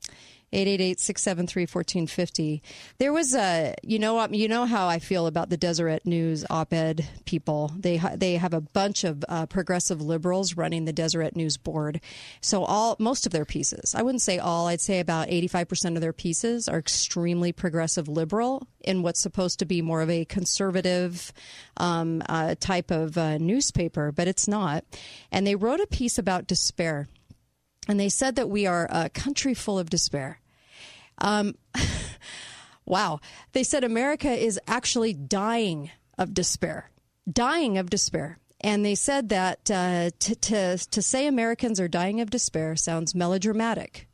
888-673-1450. 0.53 2.61
There 2.99 3.11
was 3.11 3.35
a 3.35 3.75
you 3.83 3.99
know 3.99 4.19
um, 4.19 4.33
you 4.33 4.47
know 4.47 4.65
how 4.65 4.87
I 4.87 4.99
feel 4.99 5.27
about 5.27 5.49
the 5.49 5.57
Deseret 5.57 6.05
News 6.05 6.45
op-ed 6.49 7.05
people. 7.25 7.73
They 7.77 7.99
they 8.15 8.35
have 8.35 8.53
a 8.53 8.61
bunch 8.61 9.03
of 9.03 9.25
uh, 9.27 9.47
progressive 9.47 10.01
liberals 10.01 10.55
running 10.55 10.85
the 10.85 10.93
Deseret 10.93 11.35
News 11.35 11.57
board. 11.57 11.99
So 12.41 12.63
all 12.63 12.95
most 12.99 13.25
of 13.25 13.31
their 13.31 13.45
pieces, 13.45 13.95
I 13.95 14.03
wouldn't 14.03 14.21
say 14.21 14.37
all, 14.37 14.67
I'd 14.67 14.81
say 14.81 14.99
about 14.99 15.27
85% 15.27 15.95
of 15.95 16.01
their 16.01 16.13
pieces 16.13 16.67
are 16.67 16.77
extremely 16.77 17.51
progressive 17.51 18.07
liberal 18.07 18.67
in 18.81 19.01
what's 19.01 19.19
supposed 19.19 19.59
to 19.59 19.65
be 19.65 19.81
more 19.81 20.01
of 20.01 20.09
a 20.09 20.25
conservative 20.25 21.33
um, 21.77 22.21
uh, 22.29 22.55
type 22.59 22.91
of 22.91 23.17
uh, 23.17 23.37
newspaper, 23.37 24.11
but 24.11 24.27
it's 24.27 24.47
not. 24.47 24.83
And 25.31 25.47
they 25.47 25.55
wrote 25.55 25.79
a 25.79 25.87
piece 25.87 26.17
about 26.17 26.47
despair. 26.47 27.07
And 27.87 27.99
they 27.99 28.09
said 28.09 28.35
that 28.35 28.49
we 28.49 28.65
are 28.65 28.87
a 28.89 29.09
country 29.09 29.53
full 29.53 29.77
of 29.77 29.89
despair. 29.89 30.39
Um, 31.19 31.55
wow. 32.85 33.19
They 33.53 33.63
said 33.63 33.83
America 33.83 34.31
is 34.31 34.59
actually 34.67 35.13
dying 35.13 35.91
of 36.17 36.33
despair, 36.33 36.91
dying 37.31 37.77
of 37.77 37.89
despair. 37.89 38.39
And 38.61 38.85
they 38.85 38.95
said 38.95 39.29
that 39.29 39.69
uh, 39.69 40.11
to, 40.19 40.35
to, 40.35 40.77
to 40.77 41.01
say 41.01 41.27
Americans 41.27 41.79
are 41.81 41.89
dying 41.89 42.21
of 42.21 42.29
despair 42.29 42.75
sounds 42.77 43.13
melodramatic. 43.13 44.07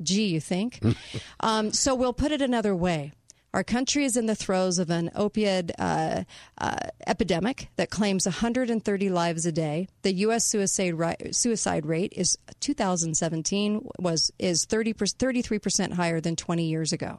Gee, 0.00 0.26
you 0.26 0.40
think? 0.40 0.80
um, 1.40 1.72
so 1.72 1.94
we'll 1.94 2.12
put 2.12 2.32
it 2.32 2.40
another 2.40 2.74
way. 2.74 3.12
Our 3.52 3.64
country 3.64 4.04
is 4.04 4.16
in 4.16 4.26
the 4.26 4.36
throes 4.36 4.78
of 4.78 4.90
an 4.90 5.10
opioid 5.16 5.72
uh, 5.78 6.22
uh, 6.58 6.76
epidemic 7.06 7.68
that 7.76 7.90
claims 7.90 8.24
130 8.24 9.08
lives 9.08 9.44
a 9.44 9.50
day. 9.50 9.88
The 10.02 10.12
U.S. 10.14 10.44
suicide 10.44 10.94
ri- 10.94 11.32
suicide 11.32 11.84
rate 11.84 12.12
is 12.16 12.38
2017 12.60 13.88
was 13.98 14.30
is 14.38 14.64
30 14.66 14.92
33 14.92 15.58
percent 15.58 15.94
higher 15.94 16.20
than 16.20 16.36
20 16.36 16.64
years 16.64 16.92
ago. 16.92 17.18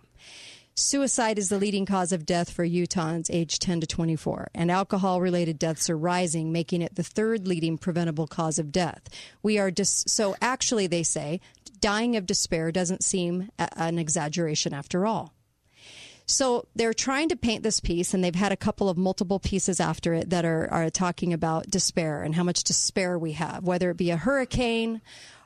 Suicide 0.74 1.38
is 1.38 1.50
the 1.50 1.58
leading 1.58 1.86
cause 1.86 2.14
of 2.14 2.26
death 2.26 2.50
for 2.50 2.66
Utahns 2.66 3.30
aged 3.30 3.62
10 3.62 3.82
to 3.82 3.88
24, 3.88 4.52
and 4.56 4.72
alcohol 4.72 5.20
related 5.20 5.60
deaths 5.60 5.90
are 5.90 5.98
rising, 5.98 6.54
making 6.54 6.82
it 6.82 6.96
the 6.96 7.04
third 7.04 7.46
leading 7.46 7.78
preventable 7.78 8.26
cause 8.26 8.58
of 8.58 8.72
death. 8.72 9.02
We 9.44 9.60
are 9.60 9.70
dis- 9.70 10.06
so 10.08 10.34
actually, 10.42 10.88
they 10.88 11.04
say, 11.04 11.42
dying 11.82 12.16
of 12.16 12.26
despair 12.26 12.72
doesn't 12.72 13.04
seem 13.04 13.50
a- 13.60 13.68
an 13.76 14.00
exaggeration 14.00 14.74
after 14.74 15.06
all. 15.06 15.34
So 16.26 16.68
they're 16.76 16.94
trying 16.94 17.30
to 17.30 17.36
paint 17.36 17.64
this 17.64 17.80
piece, 17.80 18.14
and 18.14 18.24
they've 18.24 18.34
had 18.34 18.52
a 18.52 18.58
couple 18.58 18.90
of 18.90 18.98
multiple 18.98 19.40
pieces 19.40 19.80
after 19.80 20.14
it 20.14 20.30
that 20.30 20.46
are, 20.46 20.68
are 20.72 20.90
talking 20.90 21.34
about 21.34 21.70
despair 21.70 22.22
and 22.22 22.36
how 22.36 22.44
much 22.44 22.64
despair 22.64 23.18
we 23.18 23.34
have, 23.34 23.64
whether 23.64 23.90
it 23.90 23.98
be 23.98 24.12
a 24.12 24.18
hurricane 24.18 25.02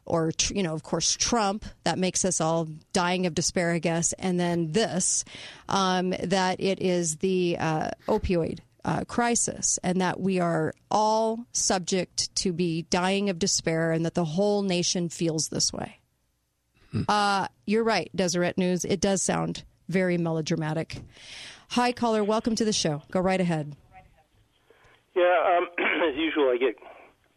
or, 0.05 0.31
you 0.49 0.61
know, 0.61 0.73
of 0.73 0.83
course, 0.83 1.15
Trump. 1.15 1.65
That 1.83 1.97
makes 1.97 2.23
us 2.23 2.39
all 2.39 2.67
dying 2.93 3.25
of 3.25 3.33
despair, 3.33 3.71
I 3.71 3.79
guess. 3.79 4.13
And 4.13 4.39
then 4.39 4.71
this, 4.71 5.25
um, 5.67 6.11
that 6.23 6.61
it 6.61 6.79
is 6.79 7.17
the 7.17 7.57
uh, 7.59 7.89
opioid 8.07 8.59
uh, 8.83 9.03
crisis 9.05 9.79
and 9.83 9.99
that 10.01 10.19
we 10.19 10.39
are 10.39 10.75
all 10.91 11.47
subject 11.51 12.33
to 12.35 12.53
be 12.53 12.83
dying 12.83 13.29
of 13.31 13.39
despair 13.39 13.91
and 13.91 14.05
that 14.05 14.13
the 14.13 14.25
whole 14.25 14.61
nation 14.61 15.09
feels 15.09 15.49
this 15.49 15.73
way. 15.73 15.99
Uh, 17.09 17.47
you're 17.65 17.83
right, 17.83 18.09
Deseret 18.15 18.57
News. 18.57 18.85
It 18.85 19.01
does 19.01 19.21
sound 19.21 19.63
very 19.87 20.17
melodramatic. 20.17 20.97
Hi, 21.69 21.91
caller. 21.91 22.23
Welcome 22.23 22.55
to 22.55 22.65
the 22.65 22.73
show. 22.73 23.03
Go 23.11 23.19
right 23.19 23.41
ahead. 23.41 23.75
Yeah, 25.15 25.57
um, 25.57 25.67
as 26.09 26.15
usual, 26.15 26.49
I 26.49 26.57
get 26.57 26.75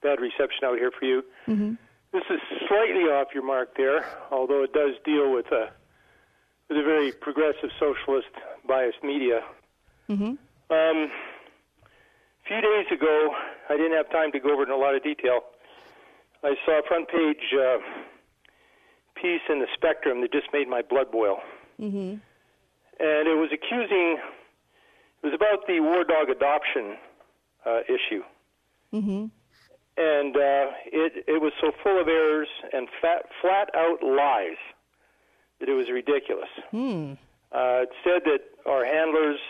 bad 0.03 0.21
reception 0.21 0.65
out 0.65 0.79
here 0.79 0.91
for 0.99 1.05
you. 1.05 1.23
Mm-hmm. 1.47 1.75
This 2.13 2.23
is 2.31 2.41
slightly 2.69 3.05
off 3.05 3.29
your 3.35 3.45
mark 3.45 3.77
there, 3.77 4.07
although 4.31 4.63
it 4.63 4.73
does 4.73 4.95
deal 5.05 5.33
with 5.33 5.47
a 5.53 5.71
with 6.69 6.79
a 6.79 6.83
very 6.83 7.13
progressive 7.13 7.71
socialist 7.79 8.29
biased 8.67 9.03
media. 9.03 9.41
Mm-hmm. 10.09 10.25
Um, 10.25 10.39
a 10.71 12.47
few 12.47 12.61
days 12.61 12.87
ago, 12.93 13.35
I 13.71 13.77
didn't 13.77 13.97
have 13.97 14.11
time 14.11 14.33
to 14.33 14.41
go 14.41 14.53
over 14.53 14.63
it 14.63 14.69
in 14.69 14.75
a 14.75 14.77
lot 14.77 14.95
of 14.95 15.03
detail. 15.03 15.41
I 16.43 16.55
saw 16.65 16.81
a 16.81 16.83
front 16.87 17.09
page 17.09 17.55
uh, 17.55 17.79
piece 19.15 19.41
in 19.49 19.61
the 19.61 19.67
Spectrum 19.75 20.21
that 20.21 20.33
just 20.33 20.47
made 20.53 20.69
my 20.69 20.83
blood 20.83 21.11
boil. 21.11 21.39
Mm-hmm. 21.81 22.17
And 23.01 23.29
it 23.29 23.37
was 23.37 23.51
accusing. 23.53 24.19
It 25.23 25.27
was 25.27 25.35
about 25.35 25.67
the 25.67 25.81
war 25.81 26.05
dog 26.05 26.31
adoption 26.31 26.97
uh, 27.67 27.81
issue, 27.89 28.23
Mm-hmm. 28.95 29.27
and 29.97 30.37
uh, 30.37 30.67
it 30.87 31.25
it 31.27 31.41
was 31.43 31.53
so 31.61 31.73
full 31.83 32.01
of 32.01 32.09
errors 32.09 32.49
and 32.73 32.89
fat, 33.03 33.23
flat 33.43 33.69
out 33.75 34.03
lies 34.03 34.57
that 35.61 35.69
it 35.69 35.75
was 35.75 35.91
ridiculous. 35.93 36.49
Hmm. 36.71 37.13
Uh, 37.51 37.83
it 37.85 37.91
said 38.05 38.23
that 38.25 38.41
our 38.71 38.85
handlers 38.85 39.41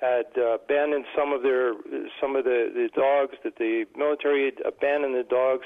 had 0.00 0.26
uh, 0.36 0.54
abandoned 0.54 1.04
some 1.16 1.32
of 1.32 1.42
their 1.42 1.74
some 2.20 2.34
of 2.34 2.44
the, 2.44 2.70
the 2.74 2.88
dogs, 2.96 3.36
that 3.44 3.56
the 3.56 3.84
military 3.96 4.46
had 4.46 4.58
abandoned 4.66 5.14
the 5.14 5.22
dogs, 5.22 5.64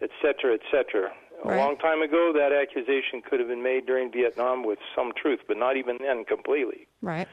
et 0.00 0.10
cetera, 0.22 0.54
et 0.54 0.60
cetera. 0.72 1.12
A 1.44 1.56
long 1.56 1.76
time 1.78 2.02
ago, 2.02 2.32
that 2.34 2.52
accusation 2.52 3.22
could 3.22 3.38
have 3.38 3.48
been 3.48 3.62
made 3.62 3.86
during 3.86 4.10
Vietnam 4.10 4.64
with 4.64 4.78
some 4.94 5.12
truth, 5.16 5.40
but 5.46 5.56
not 5.56 5.76
even 5.76 5.98
then 6.00 6.24
completely. 6.24 6.88
Right. 7.00 7.28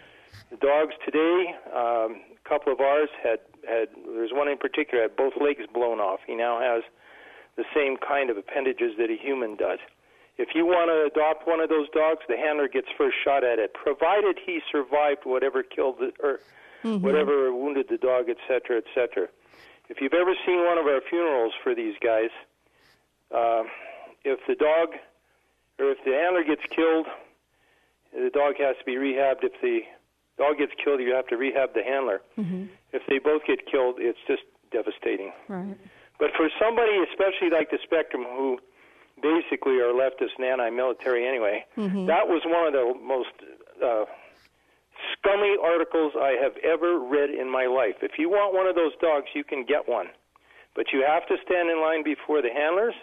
The 0.52 0.58
dogs 0.58 0.94
today, 1.04 1.56
um, 1.76 2.22
a 2.36 2.50
couple 2.50 2.72
of 2.72 2.80
ours 2.80 3.10
had 3.24 3.40
had. 3.68 3.88
There's 4.06 4.32
one 4.32 4.48
in 4.48 4.58
particular 4.58 5.02
had 5.02 5.16
both 5.16 5.34
legs 5.42 5.64
blown 5.74 6.00
off. 6.00 6.20
He 6.28 6.36
now 6.36 6.60
has 6.60 6.84
the 7.58 7.66
same 7.74 7.98
kind 7.98 8.30
of 8.30 8.38
appendages 8.38 8.94
that 9.00 9.10
a 9.10 9.18
human 9.18 9.56
does. 9.56 9.80
If 10.38 10.50
you 10.54 10.66
want 10.66 10.92
to 10.92 11.08
adopt 11.10 11.48
one 11.48 11.60
of 11.62 11.70
those 11.70 11.88
dogs, 11.90 12.22
the 12.28 12.38
handler 12.38 12.68
gets 12.68 12.88
first 12.98 13.16
shot 13.24 13.44
at 13.44 13.58
it, 13.58 13.74
provided 13.74 14.38
he 14.46 14.60
survived 14.72 15.22
whatever 15.24 15.64
killed 15.64 15.98
the, 16.00 16.12
or 16.24 16.40
Mm-hmm. 16.84 17.04
whatever 17.04 17.52
wounded 17.52 17.88
the 17.90 17.98
dog, 17.98 18.26
et 18.30 18.38
cetera, 18.48 18.78
et 18.78 18.84
cetera. 18.94 19.28
If 19.90 20.02
you've 20.02 20.14
ever 20.14 20.34
seen 20.46 20.64
one 20.66 20.78
of 20.78 20.86
our 20.86 21.02
funerals 21.10 21.54
for 21.64 21.74
these 21.74 21.96
guys, 22.00 22.30
uh, 23.34 23.64
if 24.26 24.40
the 24.48 24.56
dog 24.56 24.90
or 25.80 25.92
if 25.92 25.98
the 26.04 26.12
handler 26.12 26.44
gets 26.44 26.66
killed, 26.76 27.06
the 28.14 28.30
dog 28.34 28.56
has 28.60 28.76
to 28.80 28.86
be 28.86 28.96
rehabbed. 28.96 29.44
If 29.44 29.54
the 29.62 29.82
dog 30.38 30.58
gets 30.58 30.74
killed, 30.84 31.00
you 31.02 31.14
have 31.14 31.28
to 31.28 31.38
rehab 31.38 31.74
the 31.74 31.84
handler. 31.84 32.22
Mm-hmm. 32.38 32.66
If 32.92 33.04
they 33.08 33.20
both 33.20 33.44
get 33.46 33.66
killed, 33.70 33.96
it's 34.00 34.20
just 34.28 34.44
devastating. 34.72 35.32
Right. 35.48 35.78
But 36.20 36.32
for 36.36 36.50
somebody, 36.60 36.92
especially 37.12 37.50
like 37.52 37.72
the 37.72 37.80
Spectrum, 37.84 38.24
who 38.24 38.60
basically 39.22 39.80
are 39.80 39.92
leftist 39.94 40.36
and 40.38 40.46
anti-military 40.46 41.28
anyway, 41.28 41.66
Mhm. 41.78 42.08
that 42.08 42.28
was 42.28 42.42
one 42.46 42.68
of 42.68 42.74
the 42.74 42.94
most 43.02 43.32
uh, 43.84 44.06
scummy 45.14 45.58
articles 45.62 46.14
I 46.16 46.32
have 46.42 46.56
ever 46.64 47.00
read 47.00 47.30
in 47.30 47.50
my 47.50 47.66
life. 47.66 47.96
If 48.02 48.18
you 48.18 48.30
want 48.30 48.54
one 48.54 48.66
of 48.68 48.76
those 48.76 48.96
dogs, 49.02 49.28
you 49.34 49.44
can 49.44 49.64
get 49.66 49.88
one, 49.90 50.08
but 50.74 50.94
you 50.94 51.04
have 51.04 51.28
to 51.28 51.36
stand 51.46 51.70
in 51.70 51.82
line 51.82 52.04
before 52.04 52.42
the 52.42 52.50
handlers, 52.52 52.96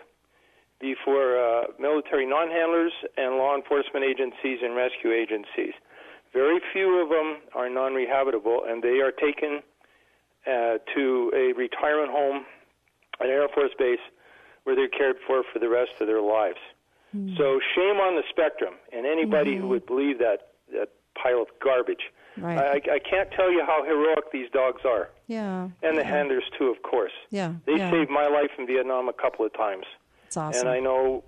before 0.82 1.38
uh, 1.38 1.62
military 1.78 2.26
non-handlers, 2.26 2.92
and 3.16 3.36
law 3.36 3.54
enforcement 3.56 4.04
agencies 4.04 4.58
and 4.62 4.74
rescue 4.76 5.12
agencies. 5.12 5.72
Very 6.34 6.60
few 6.72 7.00
of 7.02 7.08
them 7.08 7.40
are 7.54 7.70
non-rehabitable, 7.70 8.68
and 8.68 8.82
they 8.82 8.98
are 9.00 9.12
taken 9.12 9.62
uh, 10.46 10.78
to 10.94 11.32
a 11.34 11.52
retirement 11.56 12.10
home, 12.10 12.44
an 13.20 13.28
Air 13.30 13.46
Force 13.54 13.70
base, 13.78 14.00
where 14.64 14.74
they're 14.74 14.88
cared 14.88 15.16
for 15.26 15.42
for 15.52 15.58
the 15.60 15.68
rest 15.68 15.92
of 16.00 16.06
their 16.08 16.20
lives. 16.20 16.58
So 17.36 17.60
shame 17.74 17.96
on 18.00 18.16
the 18.16 18.22
spectrum 18.30 18.72
and 18.90 19.04
anybody 19.04 19.54
who 19.54 19.68
would 19.68 19.84
believe 19.84 20.18
that 20.20 20.52
that 20.72 20.88
pile 21.22 21.42
of 21.42 21.48
garbage. 21.62 22.04
Right. 22.38 22.56
I, 22.58 22.94
I 22.94 22.98
can't 23.00 23.30
tell 23.32 23.52
you 23.52 23.62
how 23.66 23.84
heroic 23.84 24.32
these 24.32 24.48
dogs 24.50 24.80
are, 24.86 25.10
Yeah. 25.26 25.68
and 25.82 25.98
the 25.98 26.00
yeah. 26.00 26.08
handlers 26.08 26.44
too, 26.58 26.68
of 26.68 26.82
course. 26.82 27.12
Yeah. 27.28 27.52
They 27.66 27.76
yeah. 27.76 27.90
saved 27.90 28.08
my 28.08 28.26
life 28.28 28.52
in 28.58 28.66
Vietnam 28.66 29.10
a 29.10 29.12
couple 29.12 29.44
of 29.44 29.52
times, 29.52 29.84
It's 30.32 30.36
awesome. 30.38 30.66
and 30.66 30.74
I 30.74 30.80
know 30.80 31.24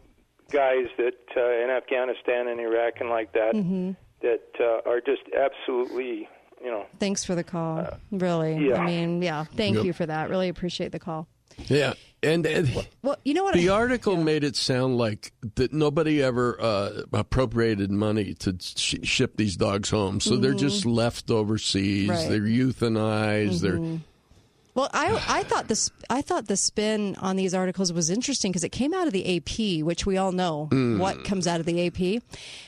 guys 0.51 0.87
that 0.97 1.15
uh, 1.37 1.63
in 1.63 1.69
Afghanistan 1.71 2.49
and 2.49 2.59
Iraq 2.59 2.95
and 3.01 3.11
like 3.11 3.33
that 3.35 3.53
hmm 3.55 3.91
that 4.23 4.41
uh, 4.59 4.89
are 4.89 5.03
just 5.03 5.21
absolutely, 5.39 6.27
you 6.63 6.71
know, 6.71 6.87
Thanks 6.99 7.23
for 7.25 7.35
the 7.35 7.45
call. 7.45 7.87
really. 8.11 8.69
yeah. 8.69 8.77
I 8.79 8.87
mean, 8.87 9.21
yeah. 9.21 9.45
Thank 9.45 9.77
Yep. 9.77 9.85
you 9.85 9.93
for 9.93 10.07
that. 10.07 10.31
Really 10.31 10.49
appreciate 10.49 10.93
the 10.93 10.99
call. 10.99 11.29
Yeah, 11.67 11.93
and, 12.23 12.47
and 12.47 12.87
Well, 13.03 13.17
you 13.27 13.35
know 13.35 13.45
what? 13.45 13.55
the 13.55 13.69
I, 13.69 13.75
article 13.75 14.17
made 14.17 14.43
it 14.43 14.57
sound 14.57 14.97
like 14.97 15.33
that 15.57 15.75
nobody 15.75 16.23
ever 16.23 16.59
uh, 16.59 17.03
appropriated 17.13 17.91
money 17.91 18.33
to 18.35 18.57
sh- 18.59 18.97
ship 19.03 19.37
these 19.37 19.57
dogs 19.57 19.91
home, 19.91 20.21
so 20.21 20.37
they're 20.37 20.55
Mhm. 20.55 20.59
just 20.59 20.87
left 20.87 21.31
overseas. 21.31 22.09
Right. 22.09 22.29
They're 22.31 22.41
euthanized. 22.41 23.61
Mhm. 23.61 23.61
They're 23.61 24.01
Well, 24.75 24.91
I 24.93 25.23
I 25.29 25.43
thought 25.45 25.69
this 25.69 25.93
I 26.11 26.21
thought 26.21 26.49
the 26.49 26.57
spin 26.57 27.15
on 27.21 27.37
these 27.37 27.55
articles 27.55 27.93
was 27.93 28.11
interesting 28.11 28.51
because 28.51 28.65
it 28.65 28.71
came 28.73 28.93
out 28.93 29.07
of 29.07 29.13
the 29.13 29.37
AP, 29.37 29.85
which 29.85 30.05
we 30.05 30.17
all 30.17 30.33
know 30.33 30.69
Mm. 30.73 30.99
what 30.99 31.23
comes 31.25 31.47
out 31.47 31.61
of 31.61 31.67
the 31.67 31.87
AP. 31.87 32.21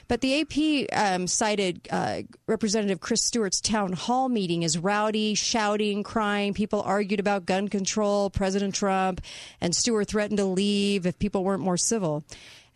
But 0.07 0.21
the 0.21 0.41
AP 0.41 0.87
um, 0.93 1.27
cited 1.27 1.89
uh, 1.91 2.23
Representative 2.47 3.01
Chris 3.01 3.23
Stewart's 3.25 3.61
town 3.61 3.93
hall 3.93 4.29
meeting 4.29 4.65
as 4.65 4.79
rowdy, 4.79 5.35
shouting, 5.35 6.05
crying. 6.05 6.55
People 6.55 6.81
argued 6.83 7.19
about 7.19 7.45
gun 7.45 7.67
control, 7.67 8.31
President 8.31 8.73
Trump, 8.75 9.21
and 9.61 9.75
Stewart 9.75 10.07
threatened 10.07 10.39
to 10.39 10.45
leave 10.45 11.07
if 11.07 11.19
people 11.19 11.43
weren't 11.43 11.63
more 11.63 11.77
civil. 11.77 12.23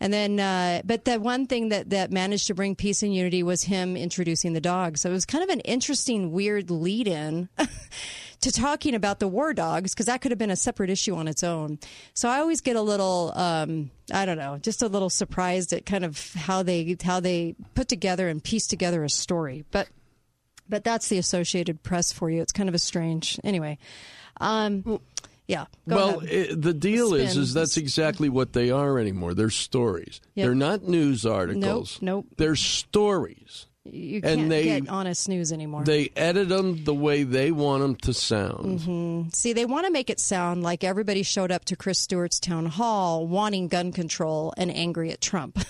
And 0.01 0.11
then, 0.11 0.39
uh, 0.39 0.81
but 0.83 1.05
the 1.05 1.19
one 1.19 1.45
thing 1.45 1.69
that, 1.69 1.91
that 1.91 2.11
managed 2.11 2.47
to 2.47 2.55
bring 2.55 2.75
peace 2.75 3.03
and 3.03 3.13
unity 3.13 3.43
was 3.43 3.63
him 3.63 3.95
introducing 3.95 4.53
the 4.53 4.59
dog. 4.59 4.97
So 4.97 5.11
it 5.11 5.13
was 5.13 5.27
kind 5.27 5.43
of 5.43 5.51
an 5.51 5.59
interesting, 5.59 6.31
weird 6.31 6.71
lead 6.71 7.07
in 7.07 7.49
to 8.41 8.51
talking 8.51 8.95
about 8.95 9.19
the 9.19 9.27
war 9.27 9.53
dogs 9.53 9.93
because 9.93 10.07
that 10.07 10.21
could 10.21 10.31
have 10.31 10.39
been 10.39 10.49
a 10.49 10.55
separate 10.55 10.89
issue 10.89 11.15
on 11.15 11.27
its 11.27 11.43
own. 11.43 11.77
So 12.15 12.29
I 12.29 12.39
always 12.39 12.61
get 12.61 12.75
a 12.75 12.81
little, 12.81 13.31
um, 13.35 13.91
I 14.11 14.25
don't 14.25 14.39
know, 14.39 14.57
just 14.57 14.81
a 14.81 14.87
little 14.87 15.11
surprised 15.11 15.71
at 15.71 15.85
kind 15.85 16.03
of 16.03 16.33
how 16.33 16.63
they 16.63 16.97
how 17.03 17.19
they 17.19 17.55
put 17.75 17.87
together 17.87 18.27
and 18.27 18.43
piece 18.43 18.65
together 18.65 19.03
a 19.03 19.09
story. 19.09 19.65
But 19.69 19.87
but 20.67 20.83
that's 20.83 21.09
the 21.09 21.19
Associated 21.19 21.83
Press 21.83 22.11
for 22.11 22.31
you. 22.31 22.41
It's 22.41 22.53
kind 22.53 22.69
of 22.69 22.73
a 22.73 22.79
strange. 22.79 23.39
Anyway, 23.43 23.77
um, 24.39 24.99
yeah. 25.51 25.65
Well, 25.85 26.21
it, 26.23 26.61
the 26.61 26.73
deal 26.73 27.13
is, 27.13 27.31
Spin. 27.31 27.43
is 27.43 27.53
that's 27.53 27.77
exactly 27.77 28.29
what 28.29 28.53
they 28.53 28.71
are 28.71 28.97
anymore. 28.97 29.33
They're 29.33 29.49
stories. 29.49 30.21
Yep. 30.35 30.45
They're 30.45 30.55
not 30.55 30.83
news 30.83 31.25
articles. 31.25 31.99
Nope, 32.01 32.25
nope. 32.25 32.25
They're 32.37 32.55
stories. 32.55 33.65
you 33.83 34.21
and 34.23 34.23
can't 34.23 34.49
they- 34.49 34.63
get 34.65 34.89
honest 34.89 35.27
news 35.27 35.51
anymore. 35.51 35.83
They 35.83 36.11
edit 36.15 36.49
them 36.49 36.83
the 36.83 36.93
way 36.93 37.23
they 37.23 37.51
want 37.51 37.81
them 37.81 37.95
to 37.97 38.13
sound. 38.13 38.81
hmm 38.81 39.23
See, 39.33 39.53
they 39.53 39.65
want 39.65 39.85
to 39.87 39.91
make 39.91 40.09
it 40.09 40.19
sound 40.19 40.63
like 40.63 40.83
everybody 40.83 41.23
showed 41.23 41.51
up 41.51 41.65
to 41.65 41.75
Chris 41.75 41.99
Stewart's 41.99 42.39
town 42.39 42.67
hall 42.67 43.27
wanting 43.27 43.67
gun 43.67 43.91
control 43.91 44.53
and 44.57 44.69
angry 44.75 45.11
at 45.11 45.19
Trump. 45.21 45.59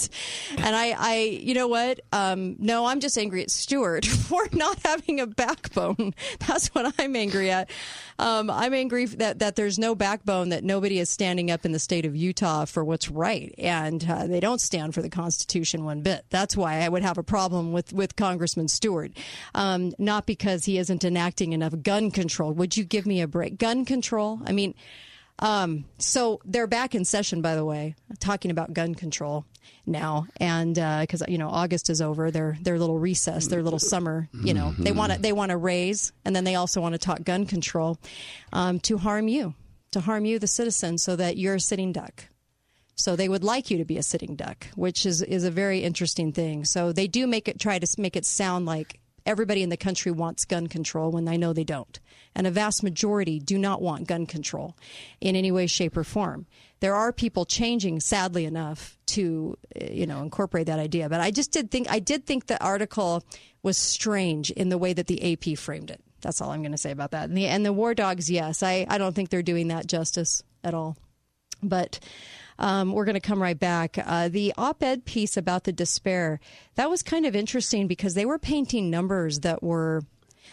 And 0.58 0.76
I, 0.76 0.94
I, 0.96 1.18
you 1.42 1.54
know 1.54 1.66
what? 1.66 2.00
Um, 2.12 2.56
no, 2.58 2.86
I'm 2.86 3.00
just 3.00 3.16
angry 3.18 3.42
at 3.42 3.50
Stewart 3.50 4.04
for 4.28 4.48
not 4.52 4.78
having 4.84 5.18
a 5.18 5.26
backbone. 5.26 6.14
That's 6.46 6.68
what 6.68 6.94
I'm 6.98 7.16
angry 7.16 7.50
at. 7.50 7.70
Um, 8.18 8.50
I'm 8.50 8.74
angry 8.74 9.06
that 9.06 9.40
that 9.40 9.56
there's 9.56 9.78
no 9.78 9.94
backbone, 9.94 10.50
that 10.50 10.62
nobody 10.62 10.98
is 10.98 11.10
standing 11.10 11.50
up 11.50 11.64
in 11.64 11.72
the 11.72 11.78
state 11.78 12.04
of 12.04 12.14
Utah 12.14 12.64
for 12.66 12.84
what's 12.84 13.10
right, 13.10 13.54
and 13.58 14.08
uh, 14.08 14.26
they 14.26 14.40
don't 14.40 14.60
stand 14.60 14.94
for 14.94 15.02
the 15.02 15.08
Constitution 15.08 15.84
one 15.84 16.02
bit. 16.02 16.24
That's 16.30 16.56
why 16.56 16.80
I 16.80 16.88
would 16.88 17.02
have 17.02 17.18
a 17.18 17.22
problem 17.24 17.72
with 17.72 17.92
with 17.92 18.14
Congressman 18.14 18.68
Stewart, 18.68 19.12
um, 19.54 19.92
not 19.98 20.26
because 20.26 20.64
he 20.64 20.78
isn't 20.78 21.04
enacting 21.04 21.52
enough 21.52 21.74
gun 21.82 22.10
control. 22.10 22.52
Would 22.52 22.76
you 22.76 22.84
give 22.84 23.06
me 23.06 23.20
a 23.20 23.26
break? 23.26 23.58
Gun 23.58 23.84
control? 23.84 24.40
I 24.46 24.52
mean. 24.52 24.74
Um, 25.38 25.86
so 25.98 26.40
they're 26.44 26.66
back 26.66 26.94
in 26.94 27.04
session, 27.04 27.42
by 27.42 27.56
the 27.56 27.64
way, 27.64 27.96
talking 28.20 28.50
about 28.50 28.72
gun 28.72 28.94
control 28.94 29.44
now, 29.86 30.26
and 30.36 30.74
because 30.74 31.22
you 31.26 31.38
know 31.38 31.48
August 31.48 31.90
is 31.90 32.00
over, 32.00 32.30
their 32.30 32.56
their 32.60 32.78
little 32.78 32.98
recess, 32.98 33.48
their 33.48 33.62
little 33.62 33.78
summer, 33.78 34.28
you 34.44 34.54
know, 34.54 34.72
they 34.78 34.92
want 34.92 35.12
to 35.12 35.20
they 35.20 35.32
want 35.32 35.50
to 35.50 35.56
raise, 35.56 36.12
and 36.24 36.36
then 36.36 36.44
they 36.44 36.54
also 36.54 36.80
want 36.80 36.92
to 36.94 36.98
talk 36.98 37.24
gun 37.24 37.46
control 37.46 37.98
um, 38.52 38.78
to 38.80 38.98
harm 38.98 39.26
you, 39.26 39.54
to 39.90 40.00
harm 40.00 40.24
you, 40.24 40.38
the 40.38 40.46
citizen, 40.46 40.98
so 40.98 41.16
that 41.16 41.36
you're 41.36 41.56
a 41.56 41.60
sitting 41.60 41.92
duck. 41.92 42.26
So 42.94 43.16
they 43.16 43.28
would 43.28 43.42
like 43.42 43.70
you 43.70 43.78
to 43.78 43.84
be 43.84 43.98
a 43.98 44.02
sitting 44.02 44.36
duck, 44.36 44.68
which 44.76 45.06
is 45.06 45.22
is 45.22 45.44
a 45.44 45.50
very 45.50 45.80
interesting 45.80 46.32
thing. 46.32 46.64
So 46.64 46.92
they 46.92 47.08
do 47.08 47.26
make 47.26 47.48
it 47.48 47.58
try 47.58 47.78
to 47.78 48.00
make 48.00 48.16
it 48.16 48.26
sound 48.26 48.66
like 48.66 49.00
everybody 49.26 49.62
in 49.62 49.70
the 49.70 49.76
country 49.76 50.12
wants 50.12 50.44
gun 50.44 50.68
control 50.68 51.10
when 51.10 51.26
I 51.26 51.36
know 51.36 51.52
they 51.52 51.64
don't. 51.64 51.98
And 52.34 52.46
a 52.46 52.50
vast 52.50 52.82
majority 52.82 53.38
do 53.38 53.58
not 53.58 53.82
want 53.82 54.08
gun 54.08 54.26
control 54.26 54.76
in 55.20 55.36
any 55.36 55.52
way, 55.52 55.66
shape, 55.66 55.96
or 55.96 56.04
form. 56.04 56.46
There 56.80 56.94
are 56.94 57.12
people 57.12 57.44
changing, 57.44 58.00
sadly 58.00 58.44
enough, 58.44 58.96
to 59.06 59.56
uh, 59.80 59.86
you 59.86 60.06
know 60.06 60.22
incorporate 60.22 60.66
that 60.66 60.78
idea. 60.78 61.08
But 61.08 61.20
I 61.20 61.30
just 61.30 61.52
did 61.52 61.70
think 61.70 61.90
I 61.90 61.98
did 61.98 62.24
think 62.26 62.46
the 62.46 62.62
article 62.62 63.22
was 63.62 63.76
strange 63.76 64.50
in 64.50 64.68
the 64.68 64.78
way 64.78 64.92
that 64.92 65.06
the 65.06 65.32
AP 65.32 65.58
framed 65.58 65.90
it. 65.90 66.00
That's 66.22 66.40
all 66.40 66.50
I'm 66.50 66.62
going 66.62 66.72
to 66.72 66.78
say 66.78 66.90
about 66.90 67.10
that. 67.10 67.28
And 67.28 67.36
the, 67.36 67.46
and 67.46 67.66
the 67.66 67.72
war 67.72 67.94
dogs, 67.94 68.30
yes, 68.30 68.62
I, 68.62 68.86
I 68.88 68.96
don't 68.96 69.14
think 69.14 69.28
they're 69.28 69.42
doing 69.42 69.68
that 69.68 69.86
justice 69.86 70.42
at 70.64 70.72
all. 70.72 70.96
But 71.62 72.00
um, 72.58 72.92
we're 72.92 73.04
going 73.04 73.14
to 73.14 73.20
come 73.20 73.42
right 73.42 73.58
back. 73.58 73.98
Uh, 74.04 74.28
the 74.28 74.54
op 74.56 74.82
ed 74.82 75.04
piece 75.04 75.36
about 75.36 75.64
the 75.64 75.72
despair, 75.72 76.40
that 76.76 76.88
was 76.88 77.02
kind 77.02 77.26
of 77.26 77.36
interesting 77.36 77.86
because 77.86 78.14
they 78.14 78.24
were 78.24 78.38
painting 78.38 78.88
numbers 78.90 79.40
that 79.40 79.62
were, 79.62 80.02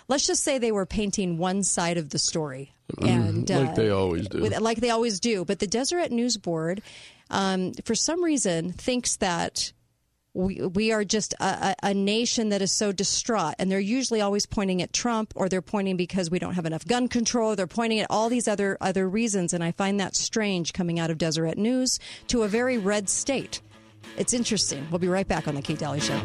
let's 0.09 0.27
just 0.27 0.43
say 0.43 0.57
they 0.57 0.73
were 0.73 0.85
painting 0.85 1.37
one 1.37 1.63
side 1.63 1.97
of 1.97 2.09
the 2.09 2.19
story. 2.19 2.73
And, 3.01 3.45
Mm, 3.47 3.49
like 3.61 3.69
uh, 3.69 3.73
they 3.75 3.89
always 3.91 4.27
do. 4.27 4.41
with- 4.41 4.59
like 4.59 4.79
they 4.81 4.89
always 4.89 5.19
do. 5.19 5.45
But 5.45 5.59
the 5.59 5.67
Deseret 5.67 6.11
News 6.11 6.35
Board, 6.37 6.81
um, 7.29 7.71
for 7.85 7.95
some 7.95 8.23
reason, 8.23 8.73
thinks 8.73 9.15
that 9.17 9.71
we, 10.33 10.61
we 10.61 10.91
are 10.91 11.03
just 11.03 11.33
a, 11.39 11.43
a, 11.83 11.89
a 11.89 11.93
nation 11.93 12.49
that 12.49 12.61
is 12.61 12.71
so 12.71 12.91
distraught. 12.91 13.55
And 13.59 13.71
they're 13.71 13.79
usually 13.79 14.21
always 14.21 14.45
pointing 14.45 14.81
at 14.81 14.91
Trump, 14.93 15.33
or 15.35 15.49
they're 15.49 15.61
pointing 15.61 15.97
because 15.97 16.29
we 16.31 16.39
don't 16.39 16.53
have 16.55 16.65
enough 16.65 16.85
gun 16.85 17.07
control. 17.07 17.55
They're 17.55 17.67
pointing 17.67 17.99
at 17.99 18.07
all 18.09 18.29
these 18.29 18.47
other 18.47 18.77
other 18.81 19.07
reasons, 19.09 19.53
and 19.53 19.63
I 19.63 19.71
find 19.71 19.99
that 19.99 20.15
strange 20.15 20.73
coming 20.73 20.99
out 20.99 21.09
of 21.11 21.17
Deseret 21.17 21.57
News 21.57 21.99
to 22.27 22.43
a 22.43 22.47
very 22.47 22.77
red 22.77 23.09
state. 23.09 23.61
It's 24.17 24.33
interesting. 24.33 24.87
We'll 24.91 24.99
be 24.99 25.07
right 25.07 25.27
back 25.27 25.47
on 25.47 25.55
the 25.55 25.61
Kate 25.61 25.77
Dalley 25.79 25.99
Show. 25.99 26.19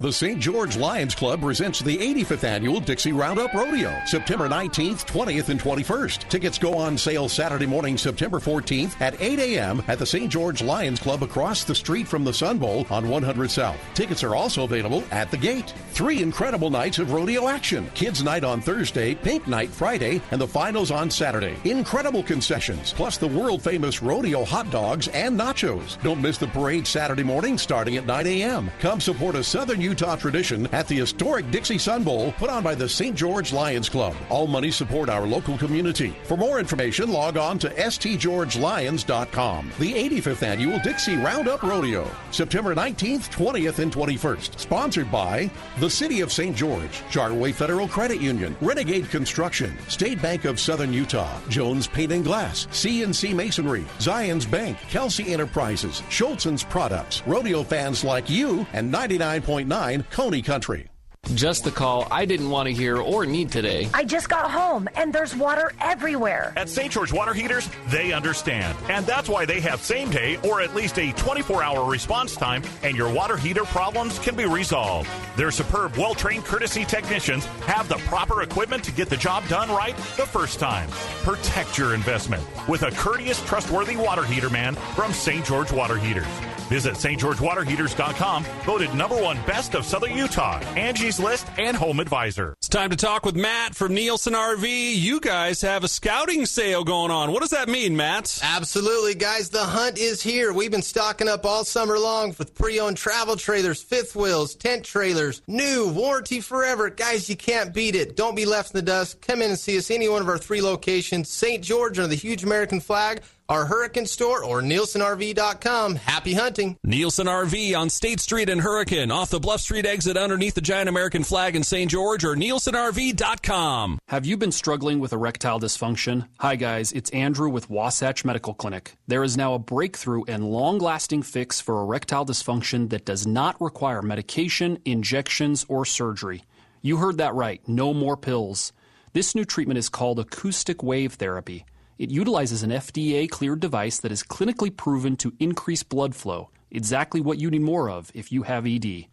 The 0.00 0.10
St. 0.10 0.40
George 0.40 0.78
Lions 0.78 1.14
Club 1.14 1.42
presents 1.42 1.80
the 1.80 1.98
85th 1.98 2.44
annual 2.44 2.80
Dixie 2.80 3.12
Roundup 3.12 3.52
Rodeo, 3.52 3.94
September 4.06 4.48
19th, 4.48 5.04
20th, 5.04 5.50
and 5.50 5.60
21st. 5.60 6.26
Tickets 6.30 6.56
go 6.56 6.72
on 6.72 6.96
sale 6.96 7.28
Saturday 7.28 7.66
morning, 7.66 7.98
September 7.98 8.38
14th 8.40 8.98
at 9.02 9.20
8 9.20 9.38
a.m. 9.38 9.82
at 9.88 9.98
the 9.98 10.06
St. 10.06 10.32
George 10.32 10.62
Lions 10.62 11.00
Club 11.00 11.22
across 11.22 11.64
the 11.64 11.74
street 11.74 12.08
from 12.08 12.24
the 12.24 12.32
Sun 12.32 12.56
Bowl 12.56 12.86
on 12.88 13.10
100 13.10 13.50
South. 13.50 13.76
Tickets 13.92 14.24
are 14.24 14.34
also 14.34 14.64
available 14.64 15.04
at 15.10 15.30
the 15.30 15.36
gate. 15.36 15.74
Three 15.90 16.22
incredible 16.22 16.70
nights 16.70 16.98
of 16.98 17.12
rodeo 17.12 17.46
action. 17.46 17.86
Kids 17.92 18.24
Night 18.24 18.42
on 18.42 18.62
Thursday, 18.62 19.14
Pink 19.14 19.46
Night 19.46 19.68
Friday, 19.68 20.22
and 20.30 20.40
the 20.40 20.48
finals 20.48 20.90
on 20.90 21.10
Saturday. 21.10 21.56
Incredible 21.64 22.22
concessions, 22.22 22.94
plus 22.94 23.18
the 23.18 23.28
world 23.28 23.60
famous 23.60 24.00
rodeo 24.00 24.46
hot 24.46 24.70
dogs 24.70 25.08
and 25.08 25.38
nachos. 25.38 26.02
Don't 26.02 26.22
miss 26.22 26.38
the 26.38 26.46
parade 26.46 26.86
Saturday 26.86 27.22
morning 27.22 27.58
starting 27.58 27.98
at 27.98 28.06
9 28.06 28.26
a.m. 28.26 28.70
Come 28.80 28.98
support 28.98 29.34
a 29.34 29.44
Southern 29.44 29.89
Utah 29.90 30.14
tradition 30.14 30.68
at 30.68 30.86
the 30.86 30.98
historic 30.98 31.50
Dixie 31.50 31.76
Sun 31.76 32.04
Bowl 32.04 32.30
put 32.38 32.48
on 32.48 32.62
by 32.62 32.76
the 32.76 32.88
St. 32.88 33.16
George 33.16 33.52
Lions 33.52 33.88
Club. 33.88 34.14
All 34.28 34.46
money 34.46 34.70
support 34.70 35.08
our 35.08 35.26
local 35.26 35.58
community. 35.58 36.14
For 36.22 36.36
more 36.36 36.60
information, 36.60 37.10
log 37.10 37.36
on 37.36 37.58
to 37.58 37.70
stgeorgelions.com. 37.70 39.72
The 39.80 39.92
85th 39.92 40.44
annual 40.44 40.78
Dixie 40.78 41.16
Roundup 41.16 41.64
Rodeo, 41.64 42.08
September 42.30 42.72
19th, 42.72 43.30
20th, 43.30 43.80
and 43.80 43.92
21st. 43.92 44.60
Sponsored 44.60 45.10
by 45.10 45.50
the 45.80 45.90
City 45.90 46.20
of 46.20 46.32
St. 46.32 46.54
George, 46.54 47.02
Chartway 47.10 47.52
Federal 47.52 47.88
Credit 47.88 48.20
Union, 48.20 48.56
Renegade 48.60 49.10
Construction, 49.10 49.76
State 49.88 50.22
Bank 50.22 50.44
of 50.44 50.60
Southern 50.60 50.92
Utah, 50.92 51.40
Jones 51.48 51.88
Paint 51.88 52.12
and 52.12 52.22
Glass, 52.22 52.66
CNC 52.66 53.34
Masonry, 53.34 53.84
Zion's 53.98 54.46
Bank, 54.46 54.78
Kelsey 54.88 55.32
Enterprises, 55.32 56.04
Schultzen's 56.10 56.62
Products, 56.62 57.24
rodeo 57.26 57.64
fans 57.64 58.04
like 58.04 58.30
you, 58.30 58.64
and 58.72 58.94
99.9 58.94 59.79
Kony 59.80 60.44
Country. 60.44 60.90
Just 61.34 61.64
the 61.64 61.70
call 61.70 62.06
I 62.10 62.26
didn't 62.26 62.50
want 62.50 62.66
to 62.66 62.74
hear 62.74 62.98
or 62.98 63.24
need 63.24 63.50
today. 63.50 63.88
I 63.94 64.04
just 64.04 64.28
got 64.28 64.50
home 64.50 64.88
and 64.94 65.10
there's 65.10 65.34
water 65.34 65.72
everywhere. 65.80 66.52
At 66.56 66.68
St. 66.68 66.92
George 66.92 67.12
Water 67.12 67.32
Heaters, 67.32 67.70
they 67.88 68.12
understand. 68.12 68.76
And 68.90 69.06
that's 69.06 69.28
why 69.28 69.46
they 69.46 69.60
have 69.60 69.80
same 69.80 70.10
day 70.10 70.36
or 70.44 70.60
at 70.60 70.74
least 70.74 70.98
a 70.98 71.12
24 71.12 71.62
hour 71.62 71.88
response 71.90 72.36
time, 72.36 72.62
and 72.82 72.94
your 72.94 73.10
water 73.10 73.38
heater 73.38 73.64
problems 73.64 74.18
can 74.18 74.36
be 74.36 74.44
resolved. 74.44 75.08
Their 75.36 75.50
superb, 75.50 75.96
well 75.96 76.14
trained 76.14 76.44
courtesy 76.44 76.84
technicians 76.84 77.46
have 77.64 77.88
the 77.88 77.96
proper 78.06 78.42
equipment 78.42 78.84
to 78.84 78.92
get 78.92 79.08
the 79.08 79.16
job 79.16 79.46
done 79.48 79.70
right 79.70 79.96
the 80.16 80.26
first 80.26 80.58
time. 80.58 80.90
Protect 81.22 81.78
your 81.78 81.94
investment 81.94 82.42
with 82.68 82.82
a 82.82 82.90
courteous, 82.90 83.42
trustworthy 83.46 83.96
water 83.96 84.24
heater 84.24 84.50
man 84.50 84.74
from 84.74 85.12
St. 85.12 85.44
George 85.46 85.72
Water 85.72 85.96
Heaters. 85.96 86.26
Visit 86.70 86.94
stgeorgewaterheaters.com, 86.94 88.44
voted 88.64 88.94
number 88.94 89.20
one 89.20 89.38
best 89.44 89.74
of 89.74 89.84
Southern 89.84 90.16
Utah, 90.16 90.60
Angie's 90.76 91.18
List, 91.18 91.48
and 91.58 91.76
Home 91.76 91.98
Advisor. 91.98 92.54
It's 92.58 92.68
time 92.68 92.90
to 92.90 92.96
talk 92.96 93.26
with 93.26 93.34
Matt 93.34 93.74
from 93.74 93.92
Nielsen 93.92 94.34
RV. 94.34 94.94
You 94.94 95.18
guys 95.18 95.62
have 95.62 95.82
a 95.82 95.88
scouting 95.88 96.46
sale 96.46 96.84
going 96.84 97.10
on. 97.10 97.32
What 97.32 97.40
does 97.40 97.50
that 97.50 97.68
mean, 97.68 97.96
Matt? 97.96 98.38
Absolutely, 98.40 99.16
guys. 99.16 99.48
The 99.48 99.64
hunt 99.64 99.98
is 99.98 100.22
here. 100.22 100.52
We've 100.52 100.70
been 100.70 100.80
stocking 100.80 101.26
up 101.26 101.44
all 101.44 101.64
summer 101.64 101.98
long 101.98 102.36
with 102.38 102.54
pre-owned 102.54 102.96
travel 102.96 103.34
trailers, 103.34 103.82
fifth 103.82 104.14
wheels, 104.14 104.54
tent 104.54 104.84
trailers, 104.84 105.42
new, 105.48 105.88
warranty 105.88 106.40
forever. 106.40 106.88
Guys, 106.88 107.28
you 107.28 107.34
can't 107.34 107.74
beat 107.74 107.96
it. 107.96 108.14
Don't 108.14 108.36
be 108.36 108.46
left 108.46 108.72
in 108.72 108.78
the 108.78 108.82
dust. 108.82 109.20
Come 109.22 109.42
in 109.42 109.50
and 109.50 109.58
see 109.58 109.76
us 109.76 109.90
any 109.90 110.08
one 110.08 110.22
of 110.22 110.28
our 110.28 110.38
three 110.38 110.62
locations, 110.62 111.28
St. 111.28 111.64
George 111.64 111.98
under 111.98 112.06
the 112.06 112.14
huge 112.14 112.44
American 112.44 112.78
flag, 112.78 113.22
our 113.50 113.66
Hurricane 113.66 114.06
store, 114.06 114.44
or 114.44 114.62
NielsenRV.com. 114.62 115.96
Happy 115.96 116.34
hunting. 116.34 116.78
Nielsen 116.84 117.26
RV 117.26 117.76
on 117.76 117.90
State 117.90 118.20
Street 118.20 118.48
in 118.48 118.60
Hurricane, 118.60 119.10
off 119.10 119.30
the 119.30 119.40
Bluff 119.40 119.60
Street 119.60 119.84
exit 119.84 120.16
underneath 120.16 120.54
the 120.54 120.60
giant 120.60 120.88
American 120.88 121.24
flag 121.24 121.56
in 121.56 121.64
St. 121.64 121.90
George, 121.90 122.24
or 122.24 122.36
NielsenRV.com. 122.36 123.98
Have 124.08 124.24
you 124.24 124.36
been 124.36 124.52
struggling 124.52 125.00
with 125.00 125.12
erectile 125.12 125.58
dysfunction? 125.58 126.28
Hi, 126.38 126.54
guys. 126.54 126.92
It's 126.92 127.10
Andrew 127.10 127.50
with 127.50 127.68
Wasatch 127.68 128.24
Medical 128.24 128.54
Clinic. 128.54 128.94
There 129.08 129.24
is 129.24 129.36
now 129.36 129.54
a 129.54 129.58
breakthrough 129.58 130.22
and 130.28 130.48
long 130.48 130.78
lasting 130.78 131.22
fix 131.22 131.60
for 131.60 131.82
erectile 131.82 132.24
dysfunction 132.24 132.90
that 132.90 133.04
does 133.04 133.26
not 133.26 133.60
require 133.60 134.00
medication, 134.00 134.78
injections, 134.84 135.66
or 135.68 135.84
surgery. 135.84 136.44
You 136.82 136.98
heard 136.98 137.18
that 137.18 137.34
right. 137.34 137.60
No 137.66 137.92
more 137.92 138.16
pills. 138.16 138.72
This 139.12 139.34
new 139.34 139.44
treatment 139.44 139.78
is 139.78 139.88
called 139.88 140.20
acoustic 140.20 140.84
wave 140.84 141.14
therapy. 141.14 141.64
It 142.00 142.10
utilizes 142.10 142.62
an 142.62 142.70
FDA 142.70 143.28
cleared 143.28 143.60
device 143.60 143.98
that 143.98 144.10
is 144.10 144.22
clinically 144.22 144.74
proven 144.74 145.16
to 145.16 145.34
increase 145.38 145.82
blood 145.82 146.14
flow, 146.14 146.48
exactly 146.70 147.20
what 147.20 147.36
you 147.36 147.50
need 147.50 147.60
more 147.60 147.90
of 147.90 148.10
if 148.14 148.32
you 148.32 148.44
have 148.44 148.66
ED. 148.66 149.04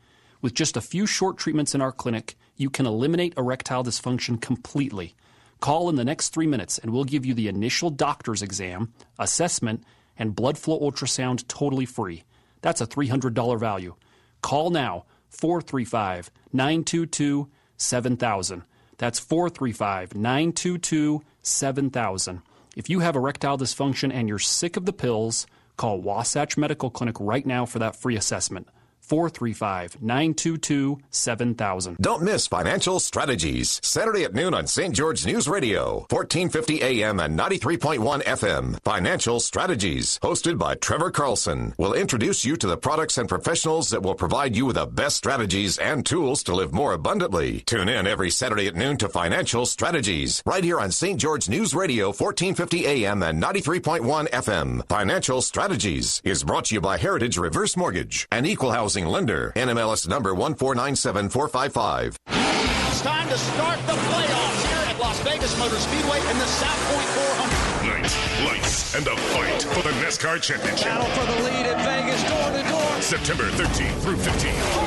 With 0.41 0.53
just 0.53 0.77
a 0.77 0.81
few 0.81 1.05
short 1.05 1.37
treatments 1.37 1.75
in 1.75 1.81
our 1.81 1.91
clinic, 1.91 2.37
you 2.55 2.69
can 2.69 2.85
eliminate 2.85 3.33
erectile 3.35 3.83
dysfunction 3.83 4.39
completely. 4.39 5.15
Call 5.59 5.89
in 5.89 5.97
the 5.97 6.05
next 6.05 6.29
three 6.29 6.47
minutes 6.47 6.77
and 6.77 6.93
we'll 6.93 7.03
give 7.03 7.25
you 7.25 7.33
the 7.33 7.49
initial 7.49 7.89
doctor's 7.89 8.41
exam, 8.41 8.93
assessment, 9.19 9.83
and 10.17 10.33
blood 10.33 10.57
flow 10.57 10.79
ultrasound 10.79 11.45
totally 11.49 11.85
free. 11.85 12.23
That's 12.61 12.79
a 12.79 12.87
$300 12.87 13.59
value. 13.59 13.95
Call 14.41 14.69
now 14.69 15.03
435 15.27 16.31
922 16.53 17.49
7000. 17.75 18.63
That's 18.97 19.19
435 19.19 20.15
922 20.15 21.21
7000. 21.41 22.41
If 22.77 22.91
you 22.91 22.99
have 22.99 23.15
erectile 23.15 23.57
dysfunction 23.57 24.13
and 24.13 24.29
you're 24.29 24.37
sick 24.37 24.77
of 24.77 24.85
the 24.85 24.93
pills, 24.93 25.47
call 25.77 25.99
Wasatch 25.99 26.57
Medical 26.57 26.91
Clinic 26.91 27.15
right 27.19 27.43
now 27.43 27.65
for 27.65 27.79
that 27.79 27.95
free 27.95 28.15
assessment. 28.15 28.67
435 29.07 30.01
922 30.01 30.99
7000. 31.09 31.97
Don't 32.01 32.23
miss 32.23 32.47
Financial 32.47 32.99
Strategies, 32.99 33.79
Saturday 33.83 34.23
at 34.23 34.33
noon 34.33 34.53
on 34.53 34.67
St. 34.67 34.93
George 34.93 35.25
News 35.25 35.47
Radio, 35.47 36.05
1450 36.09 36.81
AM 36.83 37.19
and 37.19 37.39
93.1 37.39 38.23
FM. 38.23 38.79
Financial 38.83 39.39
Strategies, 39.39 40.19
hosted 40.21 40.57
by 40.57 40.75
Trevor 40.75 41.11
Carlson, 41.11 41.73
will 41.77 41.93
introduce 41.93 42.43
you 42.43 42.57
to 42.57 42.67
the 42.67 42.77
products 42.77 43.17
and 43.17 43.29
professionals 43.29 43.89
that 43.89 44.03
will 44.03 44.15
provide 44.15 44.55
you 44.55 44.65
with 44.65 44.75
the 44.75 44.85
best 44.85 45.15
strategies 45.15 45.77
and 45.77 46.05
tools 46.05 46.43
to 46.43 46.55
live 46.55 46.73
more 46.73 46.93
abundantly. 46.93 47.61
Tune 47.61 47.89
in 47.89 48.07
every 48.07 48.29
Saturday 48.29 48.67
at 48.67 48.75
noon 48.75 48.97
to 48.97 49.07
Financial 49.07 49.65
Strategies, 49.65 50.43
right 50.45 50.63
here 50.63 50.79
on 50.79 50.91
St. 50.91 51.19
George 51.19 51.47
News 51.47 51.73
Radio, 51.73 52.07
1450 52.07 52.85
AM 52.85 53.23
and 53.23 53.41
93.1 53.41 54.29
FM. 54.29 54.87
Financial 54.87 55.41
Strategies 55.41 56.21
is 56.23 56.43
brought 56.43 56.65
to 56.65 56.75
you 56.75 56.81
by 56.81 56.97
Heritage 56.97 57.37
Reverse 57.37 57.77
Mortgage, 57.77 58.27
an 58.31 58.45
equal 58.45 58.71
housing 58.71 58.96
lender. 59.05 59.53
NMLS 59.55 60.07
number 60.07 60.33
1497455. 60.33 62.15
It's 62.27 63.01
time 63.01 63.29
to 63.29 63.37
start 63.37 63.77
the 63.85 63.93
playoffs 63.93 64.65
here 64.65 64.89
at 64.89 64.99
Las 64.99 65.19
Vegas 65.21 65.57
Motor 65.59 65.75
Speedway 65.75 66.19
in 66.19 66.37
the 66.39 66.47
South 66.47 66.81
Point 66.91 67.07
400. 67.07 68.01
Night, 68.01 68.51
lights, 68.51 68.95
and 68.95 69.05
the 69.05 69.15
fight 69.15 69.61
for 69.63 69.83
the 69.83 69.93
NASCAR 70.01 70.41
Championship. 70.41 70.87
Battle 70.87 71.07
for 71.13 71.25
the 71.31 71.43
lead 71.43 71.65
in 71.67 71.77
Vegas, 71.85 72.23
door 72.23 72.51
to 72.51 72.63
door. 72.69 73.01
September 73.01 73.49
13th 73.51 74.01
through 74.01 74.17
15th. 74.17 74.86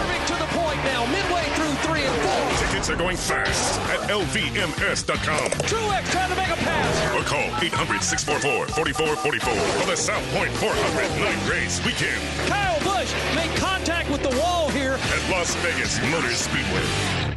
Tickets 2.81 2.91
are 2.91 2.97
going 2.97 3.17
fast 3.19 3.79
at 3.91 4.01
LVMS.com. 4.09 5.51
Truex 5.69 6.11
trying 6.13 6.31
to 6.31 6.37
make 6.37 6.49
a 6.49 6.57
pass. 6.57 7.15
Or 7.15 7.23
call 7.25 7.51
800-644-4444 7.61 9.81
for 9.81 9.87
the 9.87 9.97
South 9.97 10.25
Point 10.33 10.51
400 10.53 11.11
night 11.21 11.51
race 11.51 11.85
weekend. 11.85 12.23
Kyle 12.49 12.81
Busch 12.81 13.13
made 13.37 13.55
contact 13.59 14.09
with 14.11 14.23
the 14.23 14.35
wall 14.39 14.71
here 14.71 14.95
at 14.95 15.31
Las 15.31 15.55
Vegas 15.57 16.01
Motor 16.11 16.33
Speedway. 16.33 17.30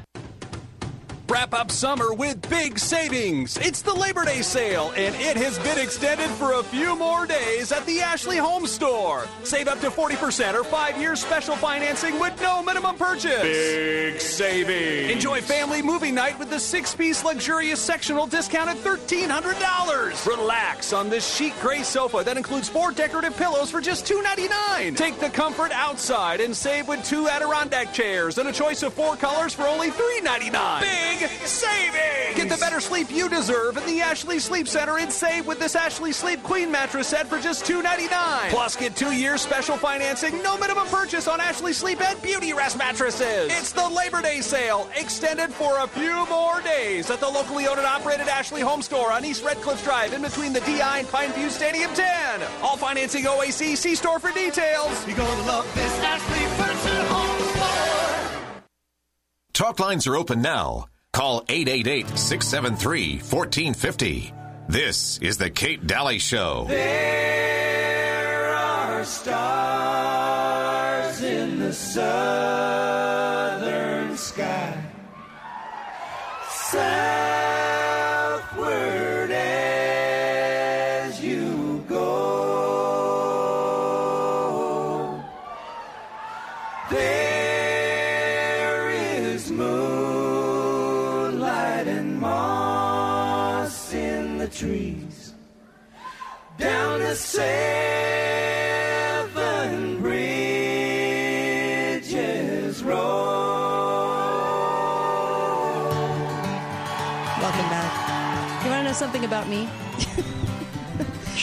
Wrap 1.30 1.54
up 1.54 1.72
summer 1.72 2.14
with 2.14 2.50
big 2.50 2.78
savings. 2.78 3.56
It's 3.58 3.82
the 3.82 3.94
Labor 3.94 4.26
Day 4.26 4.42
sale, 4.42 4.92
and 4.98 5.16
it 5.16 5.38
has 5.38 5.58
been 5.60 5.80
extended 5.80 6.30
for 6.32 6.60
a 6.60 6.64
few 6.64 6.98
more 6.98 7.26
days 7.26 7.72
at 7.72 7.86
the 7.86 8.02
Ashley 8.02 8.36
Home 8.36 8.68
Store. 8.68 9.26
Save 9.44 9.70
up 9.70 9.80
to 9.80 9.90
40% 9.90 10.54
or 10.54 10.66
five 10.66 11.00
years 11.00 11.22
special 11.22 11.56
financing 11.56 12.20
with 12.20 12.40
no 12.42 12.62
minimum 12.62 12.98
purchase. 12.98 13.42
Big 13.42 14.20
savings. 14.20 15.14
Enjoy 15.14 15.40
family 15.40 15.82
movie 15.82 16.12
night 16.12 16.38
with 16.40 16.50
the 16.50 16.60
six 16.60 16.94
piece 16.94 17.24
luxurious 17.24 17.80
sectional 17.80 18.28
discount 18.28 18.70
at 18.70 18.78
$1,300. 18.78 20.28
Relax 20.28 20.92
on 20.92 21.10
this 21.10 21.36
chic 21.36 21.54
gray 21.62 21.84
sofa 21.84 22.22
that 22.26 22.36
includes 22.36 22.68
four 22.68 22.92
decorative 22.92 23.36
pillows 23.38 23.72
for 23.72 23.80
just 23.80 24.06
$2.99. 24.06 24.98
Take 24.98 25.18
the 25.22 25.30
comfort 25.30 25.72
outside 25.72 26.42
and 26.42 26.56
save 26.56 26.90
with 26.90 27.02
two 27.06 27.30
Adirondack 27.30 27.94
chairs 27.94 28.38
and 28.40 28.50
a 28.50 28.52
choice 28.52 28.84
of 28.84 28.94
four 28.94 29.16
colors 29.16 29.54
for 29.54 29.64
only 29.64 29.90
$3.99. 29.90 30.82
Big 30.82 31.13
savings! 31.20 32.36
Get 32.36 32.50
the 32.50 32.58
better 32.58 32.80
sleep 32.80 33.12
you 33.12 33.30
deserve 33.30 33.78
in 33.78 33.86
the 33.86 34.02
Ashley 34.02 34.40
Sleep 34.40 34.68
Center 34.68 34.98
and 34.98 35.12
save 35.12 35.46
with 35.48 35.60
this 35.60 35.76
Ashley 35.76 36.12
Sleep 36.12 36.42
Queen 36.44 36.72
mattress 36.72 37.08
set 37.08 37.28
for 37.28 37.40
just 37.40 37.66
$2.99. 37.66 38.50
Plus, 38.50 38.76
get 38.76 38.96
two 38.96 39.12
years 39.12 39.42
special 39.42 39.78
financing, 39.78 40.42
no 40.42 40.58
minimum 40.58 40.88
purchase 40.88 41.28
on 41.28 41.40
Ashley 41.40 41.74
Sleep 41.74 42.02
and 42.02 42.18
Beautyrest 42.20 42.78
mattresses. 42.78 43.52
It's 43.52 43.72
the 43.72 43.88
Labor 43.88 44.22
Day 44.22 44.42
sale, 44.42 44.90
extended 44.96 45.52
for 45.54 45.80
a 45.84 45.88
few 45.88 46.28
more 46.28 46.62
days 46.62 47.10
at 47.10 47.20
the 47.20 47.30
locally 47.30 47.68
owned 47.68 47.80
and 47.80 47.88
operated 47.88 48.28
Ashley 48.28 48.62
Home 48.62 48.82
Store 48.82 49.12
on 49.12 49.24
East 49.26 49.44
Red 49.44 49.58
Cliff 49.58 49.84
Drive 49.84 50.14
in 50.14 50.22
between 50.22 50.54
the 50.54 50.62
DI 50.62 51.00
and 51.00 51.08
Pineview 51.08 51.50
Stadium 51.50 51.94
10. 51.94 52.42
All 52.62 52.78
financing 52.78 53.26
OAC, 53.26 53.76
see 53.78 53.96
store 53.96 54.20
for 54.20 54.32
details. 54.32 55.08
You're 55.08 55.18
gonna 55.18 55.48
love 55.48 55.66
this 55.76 56.00
Ashley 56.00 56.46
Furniture 56.58 57.04
Home 57.08 57.40
Store. 57.40 57.54
Talk 59.54 59.80
lines 59.80 60.08
are 60.08 60.16
open 60.16 60.42
now. 60.42 60.88
Call 61.14 61.46
888 61.48 62.18
673 62.18 63.18
1450. 63.18 64.34
This 64.68 65.20
is 65.20 65.38
The 65.38 65.52
Kate 65.52 65.86
Dalley 65.86 66.18
Show. 66.18 66.66
There 66.68 68.50
are 68.56 69.04
stars 69.06 70.42
in 71.22 71.60
the 71.60 71.72
southern 71.72 72.98
sky. 74.18 74.84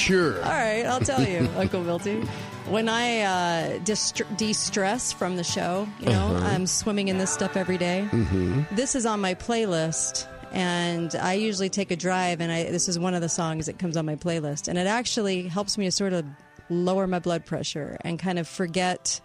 Sure. 0.01 0.37
All 0.43 0.51
right, 0.51 0.85
I'll 0.87 1.01
tell 1.01 1.23
you, 1.27 1.49
Uncle 1.57 1.83
Milty. 1.83 2.21
When 2.69 2.89
I 2.89 3.21
uh, 3.23 3.79
de-stress 4.37 5.13
from 5.13 5.37
the 5.37 5.45
show, 5.45 5.87
you 6.01 6.07
know, 6.07 6.29
Uh-huh. 6.37 6.47
I'm 6.47 6.67
swimming 6.67 7.09
in 7.09 7.19
this 7.19 7.31
stuff 7.31 7.57
every 7.57 7.79
day. 7.79 8.09
Mm-hmm. 8.11 8.63
This 8.75 8.95
is 8.95 9.05
on 9.07 9.21
my 9.21 9.35
playlist, 9.35 10.27
and 10.53 11.15
I 11.17 11.35
usually 11.35 11.69
take 11.69 11.91
a 11.91 11.97
drive, 11.97 12.41
and 12.41 12.51
I 12.53 12.65
this 12.71 12.89
is 12.89 12.99
one 12.99 13.15
of 13.15 13.21
the 13.23 13.29
songs 13.29 13.67
that 13.67 13.79
comes 13.79 13.97
on 13.97 14.07
my 14.07 14.17
playlist, 14.17 14.69
and 14.69 14.79
it 14.79 14.87
actually 14.87 15.49
helps 15.49 15.77
me 15.77 15.85
to 15.87 15.91
sort 15.93 16.13
of 16.13 16.25
lower 16.71 17.07
my 17.07 17.19
blood 17.19 17.45
pressure 17.45 17.97
and 18.03 18.19
kind 18.19 18.39
of 18.39 18.47
forget 18.49 19.21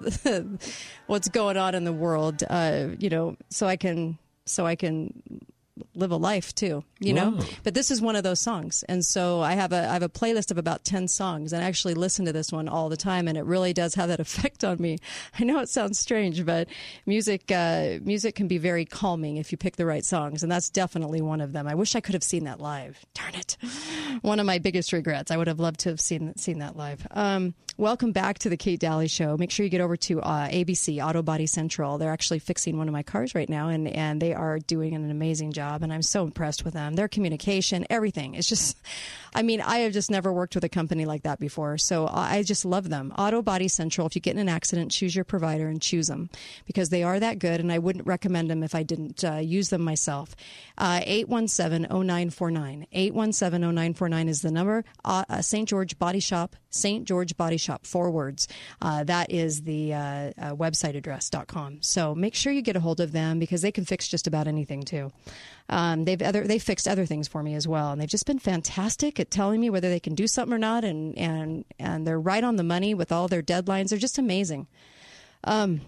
what's 1.06 1.28
going 1.28 1.56
on 1.56 1.74
in 1.74 1.84
the 1.84 1.92
world. 1.92 2.42
Uh, 2.48 2.88
you 2.98 3.08
know, 3.08 3.36
so 3.50 3.66
I 3.66 3.76
can 3.76 4.18
so 4.44 4.66
I 4.66 4.74
can 4.76 5.22
live 5.94 6.10
a 6.10 6.16
life 6.16 6.54
too, 6.54 6.84
you 6.98 7.12
know. 7.12 7.30
Wow. 7.30 7.44
But 7.64 7.74
this 7.74 7.90
is 7.90 8.00
one 8.00 8.16
of 8.16 8.22
those 8.22 8.40
songs, 8.40 8.84
and 8.88 9.04
so 9.04 9.40
I 9.40 9.54
have 9.54 9.72
a 9.72 9.88
I 9.88 9.92
have 9.92 10.02
a 10.02 10.08
playlist 10.08 10.50
of 10.50 10.58
about 10.58 10.84
ten 10.84 11.08
songs, 11.08 11.52
and 11.52 11.62
I 11.62 11.66
actually 11.66 11.94
listen 11.94 12.24
to 12.26 12.32
this 12.32 12.52
one 12.52 12.68
all 12.68 12.88
the 12.88 12.96
time, 12.96 13.28
and 13.28 13.36
it 13.36 13.44
really 13.44 13.72
does 13.72 13.94
have 13.94 14.08
that 14.08 14.20
effect 14.28 14.64
on 14.64 14.78
me. 14.78 14.98
I 15.38 15.44
know 15.44 15.60
it 15.60 15.68
sounds 15.68 15.98
strange, 15.98 16.44
but 16.44 16.68
music 17.06 17.50
uh, 17.50 17.98
music 18.02 18.34
can 18.34 18.48
be 18.48 18.58
very 18.58 18.84
calming 18.84 19.36
if 19.36 19.52
you 19.52 19.58
pick 19.58 19.76
the 19.76 19.86
right 19.86 20.04
songs, 20.04 20.42
and 20.42 20.50
that's 20.50 20.70
definitely 20.70 21.20
one 21.20 21.40
of 21.40 21.52
them. 21.52 21.66
I 21.66 21.74
wish 21.74 21.94
I 21.94 22.00
could 22.00 22.14
have 22.14 22.24
seen 22.24 22.44
that 22.44 22.60
live. 22.60 23.04
Darn 23.14 23.34
it, 23.34 23.56
one 24.22 24.40
of 24.40 24.46
my 24.46 24.58
biggest 24.58 24.92
regrets. 24.92 25.30
I 25.30 25.36
would 25.36 25.48
have 25.48 25.60
loved 25.60 25.80
to 25.80 25.90
have 25.90 26.00
seen 26.00 26.36
seen 26.36 26.58
that 26.58 26.76
live. 26.76 27.06
Um, 27.10 27.54
welcome 27.78 28.10
back 28.10 28.40
to 28.40 28.48
the 28.48 28.56
Kate 28.56 28.80
Dalley 28.80 29.06
Show. 29.06 29.36
Make 29.36 29.52
sure 29.52 29.62
you 29.62 29.70
get 29.70 29.80
over 29.80 29.96
to 29.96 30.20
uh, 30.20 30.48
ABC 30.48 31.02
Auto 31.02 31.22
Body 31.22 31.46
Central. 31.46 31.96
They're 31.96 32.12
actually 32.12 32.40
fixing 32.40 32.76
one 32.76 32.88
of 32.88 32.92
my 32.92 33.04
cars 33.04 33.36
right 33.36 33.48
now, 33.48 33.68
and 33.68 33.88
and 33.88 34.20
they 34.20 34.34
are 34.34 34.58
doing 34.58 34.94
an 34.94 35.10
amazing 35.10 35.52
job, 35.52 35.82
and 35.82 35.92
I'm 35.92 36.02
so 36.02 36.24
impressed 36.24 36.64
with 36.64 36.74
them. 36.74 36.94
Their 36.94 37.08
communication, 37.08 37.86
everything. 37.88 38.34
It's 38.34 38.48
just, 38.48 38.76
I 39.34 39.42
mean, 39.42 39.60
I 39.60 39.78
have 39.78 39.92
just 39.92 40.10
never 40.10 40.32
worked 40.32 40.56
with 40.56 40.64
a 40.64 40.68
company 40.68 41.06
like 41.06 41.22
that 41.22 41.38
before, 41.38 41.78
so 41.78 42.08
I 42.08 42.42
just 42.42 42.64
love 42.64 42.88
them. 42.88 43.14
Auto 43.16 43.40
Body 43.42 43.68
Central. 43.68 44.06
If 44.06 44.16
you 44.16 44.20
get 44.20 44.34
in 44.34 44.40
an 44.40 44.48
accident, 44.48 44.90
choose 44.90 45.14
your 45.14 45.24
provider 45.24 45.68
and 45.68 45.80
choose 45.80 46.08
them 46.08 46.28
because 46.66 46.88
they 46.88 47.04
are 47.04 47.20
that 47.20 47.38
good, 47.38 47.60
and 47.60 47.70
I 47.70 47.78
wouldn't 47.78 48.06
recommend 48.06 48.50
them 48.50 48.62
if 48.64 48.74
I 48.74 48.82
didn't 48.82 49.24
uh, 49.24 49.36
use 49.36 49.68
them 49.68 49.82
myself. 49.82 50.34
Uh, 50.76 51.00
Eight 51.04 51.28
one 51.28 51.46
seven 51.46 51.86
zero 51.88 52.02
nine 52.02 52.30
four 52.30 52.50
nine. 52.50 52.86
Eight 52.92 53.14
one 53.14 53.32
seven 53.32 53.62
zero 53.62 53.70
nine 53.70 53.94
four 53.94 54.08
nine 54.08 54.28
is 54.28 54.42
the 54.42 54.50
number. 54.50 54.84
Uh, 55.04 55.24
uh, 55.28 55.42
St. 55.42 55.68
George 55.68 55.98
Body 55.98 56.20
Shop. 56.20 56.56
St. 56.70 57.06
George 57.06 57.36
Body 57.36 57.56
Shop. 57.56 57.67
Four 57.82 58.10
words. 58.10 58.48
Uh, 58.80 59.04
that 59.04 59.30
is 59.30 59.62
the 59.62 59.94
uh, 59.94 59.98
uh, 59.98 60.32
website 60.54 60.96
address.com. 60.96 61.78
So 61.82 62.14
make 62.14 62.34
sure 62.34 62.52
you 62.52 62.62
get 62.62 62.76
a 62.76 62.80
hold 62.80 63.00
of 63.00 63.12
them 63.12 63.38
because 63.38 63.62
they 63.62 63.72
can 63.72 63.84
fix 63.84 64.08
just 64.08 64.26
about 64.26 64.46
anything 64.46 64.82
too. 64.82 65.12
Um, 65.68 66.04
they've 66.04 66.20
other 66.22 66.46
they 66.46 66.58
fixed 66.58 66.88
other 66.88 67.04
things 67.06 67.28
for 67.28 67.42
me 67.42 67.54
as 67.54 67.68
well, 67.68 67.92
and 67.92 68.00
they've 68.00 68.08
just 68.08 68.26
been 68.26 68.38
fantastic 68.38 69.20
at 69.20 69.30
telling 69.30 69.60
me 69.60 69.70
whether 69.70 69.88
they 69.88 70.00
can 70.00 70.14
do 70.14 70.26
something 70.26 70.54
or 70.54 70.58
not, 70.58 70.84
and 70.84 71.16
and 71.18 71.64
and 71.78 72.06
they're 72.06 72.20
right 72.20 72.42
on 72.42 72.56
the 72.56 72.62
money 72.62 72.94
with 72.94 73.12
all 73.12 73.28
their 73.28 73.42
deadlines. 73.42 73.90
They're 73.90 73.98
just 73.98 74.18
amazing. 74.18 74.66
Um, 75.44 75.82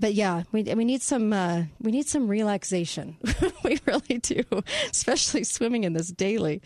but 0.00 0.14
yeah, 0.14 0.44
we 0.50 0.62
we 0.62 0.84
need 0.84 1.02
some 1.02 1.32
uh, 1.32 1.64
we 1.80 1.92
need 1.92 2.08
some 2.08 2.26
relaxation. 2.26 3.16
we 3.64 3.78
really 3.84 4.18
do, 4.18 4.42
especially 4.90 5.44
swimming 5.44 5.84
in 5.84 5.92
this 5.92 6.08
daily. 6.08 6.62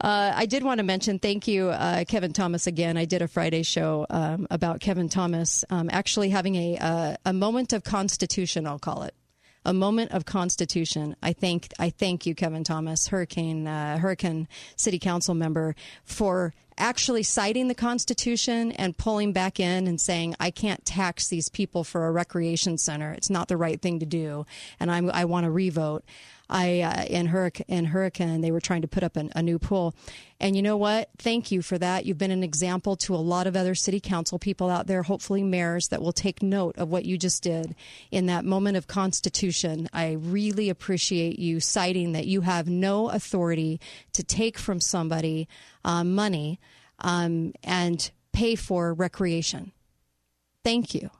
Uh, 0.00 0.32
I 0.34 0.46
did 0.46 0.64
want 0.64 0.78
to 0.78 0.84
mention 0.84 1.18
thank 1.18 1.46
you, 1.46 1.68
uh, 1.68 2.04
Kevin 2.04 2.32
Thomas. 2.32 2.66
Again, 2.66 2.96
I 2.96 3.04
did 3.04 3.22
a 3.22 3.28
Friday 3.28 3.62
show 3.62 4.06
um, 4.10 4.46
about 4.50 4.80
Kevin 4.80 5.08
Thomas 5.08 5.64
um, 5.70 5.88
actually 5.92 6.30
having 6.30 6.56
a 6.56 6.78
uh, 6.78 7.16
a 7.24 7.32
moment 7.32 7.72
of 7.72 7.84
constitution. 7.84 8.66
I'll 8.66 8.80
call 8.80 9.02
it 9.04 9.14
a 9.64 9.72
moment 9.72 10.10
of 10.12 10.24
constitution. 10.24 11.16
I 11.22 11.32
thank 11.32 11.68
I 11.78 11.90
thank 11.90 12.26
you, 12.26 12.34
Kevin 12.34 12.64
Thomas, 12.64 13.08
Hurricane 13.08 13.66
uh, 13.66 13.98
Hurricane 13.98 14.48
City 14.76 14.98
Council 14.98 15.34
member, 15.34 15.74
for 16.04 16.52
actually 16.78 17.22
citing 17.22 17.68
the 17.68 17.74
Constitution 17.74 18.72
and 18.72 18.96
pulling 18.96 19.32
back 19.32 19.60
in 19.60 19.86
and 19.86 20.00
saying 20.00 20.34
I 20.40 20.50
can't 20.50 20.84
tax 20.84 21.28
these 21.28 21.48
people 21.48 21.84
for 21.84 22.06
a 22.06 22.12
recreation 22.12 22.78
center. 22.78 23.12
It's 23.12 23.30
not 23.30 23.48
the 23.48 23.56
right 23.56 23.80
thing 23.80 24.00
to 24.00 24.06
do, 24.06 24.46
and 24.80 24.90
I'm, 24.90 25.10
I 25.10 25.24
want 25.24 25.44
to 25.44 25.50
revote. 25.50 26.04
I 26.52 26.80
uh, 26.80 27.04
in 27.04 27.26
Hurricane 27.26 27.64
in 27.66 27.86
Hurricane 27.86 28.42
they 28.42 28.52
were 28.52 28.60
trying 28.60 28.82
to 28.82 28.88
put 28.88 29.02
up 29.02 29.16
an, 29.16 29.32
a 29.34 29.42
new 29.42 29.58
pool, 29.58 29.94
and 30.38 30.54
you 30.54 30.60
know 30.60 30.76
what? 30.76 31.08
Thank 31.16 31.50
you 31.50 31.62
for 31.62 31.78
that. 31.78 32.04
You've 32.04 32.18
been 32.18 32.30
an 32.30 32.44
example 32.44 32.94
to 32.96 33.14
a 33.14 33.16
lot 33.16 33.46
of 33.46 33.56
other 33.56 33.74
city 33.74 34.00
council 34.00 34.38
people 34.38 34.68
out 34.68 34.86
there, 34.86 35.02
hopefully 35.02 35.42
mayors 35.42 35.88
that 35.88 36.02
will 36.02 36.12
take 36.12 36.42
note 36.42 36.76
of 36.76 36.90
what 36.90 37.06
you 37.06 37.16
just 37.16 37.42
did 37.42 37.74
in 38.10 38.26
that 38.26 38.44
moment 38.44 38.76
of 38.76 38.86
constitution. 38.86 39.88
I 39.94 40.12
really 40.12 40.68
appreciate 40.68 41.38
you 41.38 41.58
citing 41.58 42.12
that 42.12 42.26
you 42.26 42.42
have 42.42 42.68
no 42.68 43.08
authority 43.08 43.80
to 44.12 44.22
take 44.22 44.58
from 44.58 44.78
somebody 44.78 45.48
uh, 45.86 46.04
money 46.04 46.60
um, 46.98 47.54
and 47.64 48.10
pay 48.32 48.56
for 48.56 48.92
recreation. 48.92 49.72
Thank 50.62 50.94
you 50.94 51.10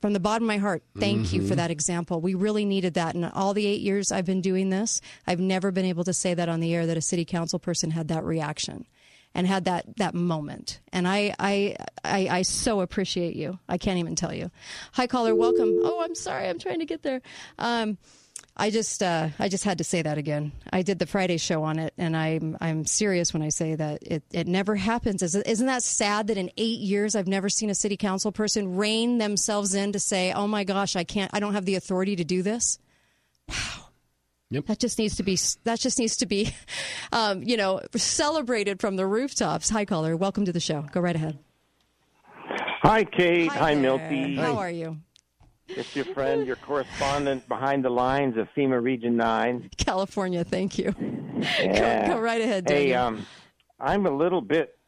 from 0.00 0.12
the 0.12 0.20
bottom 0.20 0.44
of 0.44 0.48
my 0.48 0.58
heart, 0.58 0.82
thank 0.98 1.26
mm-hmm. 1.26 1.36
you 1.36 1.46
for 1.46 1.54
that 1.56 1.70
example. 1.70 2.20
We 2.20 2.34
really 2.34 2.64
needed 2.64 2.94
that. 2.94 3.14
In 3.14 3.24
all 3.24 3.54
the 3.54 3.66
eight 3.66 3.80
years 3.80 4.12
I've 4.12 4.26
been 4.26 4.40
doing 4.40 4.70
this, 4.70 5.00
I've 5.26 5.40
never 5.40 5.70
been 5.70 5.84
able 5.84 6.04
to 6.04 6.12
say 6.12 6.34
that 6.34 6.48
on 6.48 6.60
the 6.60 6.74
air 6.74 6.86
that 6.86 6.96
a 6.96 7.02
city 7.02 7.24
council 7.24 7.58
person 7.58 7.90
had 7.90 8.08
that 8.08 8.24
reaction 8.24 8.86
and 9.34 9.46
had 9.46 9.64
that 9.66 9.96
that 9.96 10.14
moment. 10.14 10.80
And 10.92 11.06
I 11.06 11.34
I 11.38 11.76
I, 12.04 12.28
I 12.28 12.42
so 12.42 12.80
appreciate 12.80 13.36
you. 13.36 13.58
I 13.68 13.78
can't 13.78 13.98
even 13.98 14.14
tell 14.14 14.32
you. 14.32 14.50
Hi 14.92 15.06
caller, 15.06 15.34
welcome. 15.34 15.80
Oh, 15.82 16.02
I'm 16.02 16.14
sorry, 16.14 16.48
I'm 16.48 16.58
trying 16.58 16.78
to 16.78 16.86
get 16.86 17.02
there. 17.02 17.20
Um, 17.58 17.98
I 18.60 18.70
just 18.70 19.02
uh, 19.02 19.28
I 19.38 19.48
just 19.48 19.62
had 19.62 19.78
to 19.78 19.84
say 19.84 20.02
that 20.02 20.18
again. 20.18 20.50
I 20.72 20.82
did 20.82 20.98
the 20.98 21.06
Friday 21.06 21.36
show 21.36 21.62
on 21.62 21.78
it, 21.78 21.94
and 21.96 22.16
I'm 22.16 22.56
I'm 22.60 22.84
serious 22.84 23.32
when 23.32 23.42
I 23.42 23.50
say 23.50 23.76
that 23.76 24.02
it, 24.02 24.24
it 24.32 24.48
never 24.48 24.74
happens. 24.74 25.22
Isn't 25.22 25.66
that 25.66 25.84
sad 25.84 26.26
that 26.26 26.36
in 26.36 26.50
eight 26.56 26.80
years 26.80 27.14
I've 27.14 27.28
never 27.28 27.48
seen 27.48 27.70
a 27.70 27.74
city 27.74 27.96
council 27.96 28.32
person 28.32 28.76
rein 28.76 29.18
themselves 29.18 29.74
in 29.74 29.92
to 29.92 30.00
say, 30.00 30.32
"Oh 30.32 30.48
my 30.48 30.64
gosh, 30.64 30.96
I 30.96 31.04
can't, 31.04 31.30
I 31.32 31.38
don't 31.38 31.54
have 31.54 31.66
the 31.66 31.76
authority 31.76 32.16
to 32.16 32.24
do 32.24 32.42
this." 32.42 32.80
Wow. 33.48 33.84
Yep. 34.50 34.66
That 34.66 34.78
just 34.78 34.98
needs 34.98 35.16
to 35.16 35.22
be 35.22 35.38
that 35.64 35.78
just 35.78 35.98
needs 36.00 36.16
to 36.16 36.26
be, 36.26 36.52
um, 37.12 37.44
you 37.44 37.56
know, 37.56 37.80
celebrated 37.94 38.80
from 38.80 38.96
the 38.96 39.06
rooftops. 39.06 39.70
Hi, 39.70 39.84
caller. 39.84 40.16
Welcome 40.16 40.46
to 40.46 40.52
the 40.52 40.60
show. 40.60 40.82
Go 40.90 41.00
right 41.00 41.14
ahead. 41.14 41.38
Hi, 42.82 43.04
Kate. 43.04 43.50
Hi, 43.50 43.58
Hi 43.58 43.74
there. 43.74 43.82
Milty. 43.82 44.36
How 44.36 44.56
are 44.58 44.70
you? 44.70 44.98
It's 45.68 45.94
your 45.94 46.06
friend, 46.06 46.46
your 46.46 46.56
correspondent 46.56 47.48
behind 47.48 47.84
the 47.84 47.90
lines 47.90 48.36
of 48.36 48.48
FEMA 48.56 48.82
Region 48.82 49.16
9. 49.16 49.70
California, 49.76 50.44
thank 50.44 50.78
you. 50.78 50.94
Yeah. 51.60 52.08
Go, 52.08 52.14
go 52.14 52.20
right 52.20 52.40
ahead, 52.40 52.68
Hey, 52.68 52.94
um, 52.94 53.24
I'm 53.78 54.06
a 54.06 54.10
little 54.10 54.40
bit, 54.40 54.78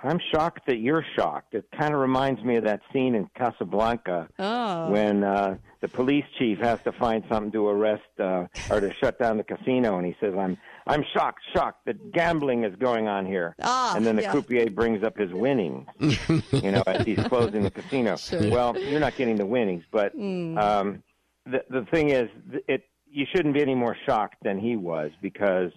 I'm 0.00 0.18
shocked 0.32 0.66
that 0.66 0.78
you're 0.78 1.04
shocked. 1.16 1.54
It 1.54 1.66
kind 1.76 1.94
of 1.94 2.00
reminds 2.00 2.42
me 2.42 2.56
of 2.56 2.64
that 2.64 2.80
scene 2.92 3.14
in 3.14 3.28
Casablanca 3.36 4.28
oh. 4.38 4.90
when 4.90 5.22
uh, 5.22 5.56
the 5.80 5.88
police 5.88 6.24
chief 6.38 6.58
has 6.58 6.80
to 6.84 6.92
find 6.92 7.24
something 7.28 7.52
to 7.52 7.68
arrest 7.68 8.02
uh, 8.18 8.46
or 8.70 8.80
to 8.80 8.92
shut 8.94 9.18
down 9.18 9.36
the 9.36 9.44
casino, 9.44 9.98
and 9.98 10.06
he 10.06 10.16
says, 10.20 10.34
"I'm 10.38 10.56
I'm 10.86 11.04
shocked, 11.14 11.40
shocked 11.54 11.84
that 11.86 12.12
gambling 12.12 12.64
is 12.64 12.74
going 12.76 13.08
on 13.08 13.26
here." 13.26 13.54
Ah, 13.62 13.94
and 13.96 14.04
then 14.04 14.16
the 14.16 14.22
yeah. 14.22 14.32
croupier 14.32 14.70
brings 14.70 15.04
up 15.04 15.16
his 15.16 15.32
winnings, 15.32 15.86
you 15.98 16.72
know, 16.72 16.82
as 16.86 17.04
he's 17.06 17.22
closing 17.24 17.62
the 17.62 17.70
casino. 17.70 18.16
Sure. 18.16 18.50
Well, 18.50 18.76
you're 18.78 19.00
not 19.00 19.16
getting 19.16 19.36
the 19.36 19.46
winnings, 19.46 19.84
but 19.90 20.16
Mm. 20.16 20.58
um, 20.58 21.02
the 21.46 21.64
the 21.70 21.84
thing 21.92 22.10
is, 22.10 22.28
it 22.68 22.84
you 23.10 23.26
shouldn't 23.34 23.54
be 23.54 23.60
any 23.62 23.74
more 23.74 23.96
shocked 24.06 24.36
than 24.42 24.58
he 24.58 24.74
was 24.76 25.10
because 25.20 25.70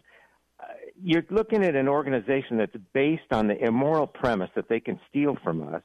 uh, 0.60 0.66
you're 1.04 1.26
looking 1.30 1.64
at 1.64 1.76
an 1.76 1.88
organization 1.88 2.58
that's 2.58 2.76
based 2.94 3.32
on 3.32 3.48
the 3.48 3.58
immoral 3.64 4.08
premise 4.08 4.50
that 4.56 4.70
they 4.70 4.80
can 4.80 5.00
steal 5.10 5.36
from 5.44 5.62
us, 5.74 5.84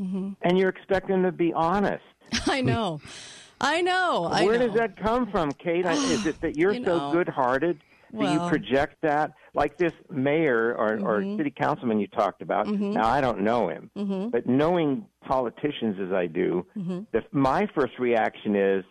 Mhm. 0.00 0.36
and 0.42 0.58
you're 0.58 0.68
expecting 0.68 1.22
them 1.22 1.32
to 1.32 1.32
be 1.36 1.52
honest. 1.54 2.04
I 2.46 2.60
know. 2.60 3.00
I 3.62 3.82
know. 3.82 4.24
I 4.30 4.44
Where 4.46 4.58
know. 4.58 4.68
does 4.68 4.76
that 4.76 4.96
come 4.96 5.30
from, 5.30 5.52
Kate? 5.52 5.84
Is 5.86 6.24
it 6.26 6.40
that 6.42 6.56
you're 6.56 6.72
You 6.72 6.84
so 6.84 6.96
know. 6.96 7.12
Good-hearted? 8.12 8.38
Do 8.38 8.44
you 8.44 8.48
project 8.50 8.96
that 9.02 9.32
like 9.54 9.76
this 9.78 9.92
mayor 10.10 10.74
or, 10.74 10.98
or 11.00 11.20
Mhm. 11.22 11.36
city 11.36 11.50
councilman 11.50 12.00
you 12.00 12.06
talked 12.08 12.42
about? 12.42 12.66
Mhm. 12.66 12.94
Now 12.94 13.06
I 13.06 13.20
don't 13.20 13.40
know 13.42 13.68
him, 13.68 13.90
Mhm. 13.96 14.30
but 14.30 14.46
knowing 14.46 15.06
politicians 15.24 15.98
as 16.00 16.12
I 16.12 16.26
do, 16.26 16.66
Mhm. 16.76 17.06
the, 17.12 17.22
my 17.32 17.66
first 17.74 17.98
reaction 17.98 18.56
is, 18.56 18.84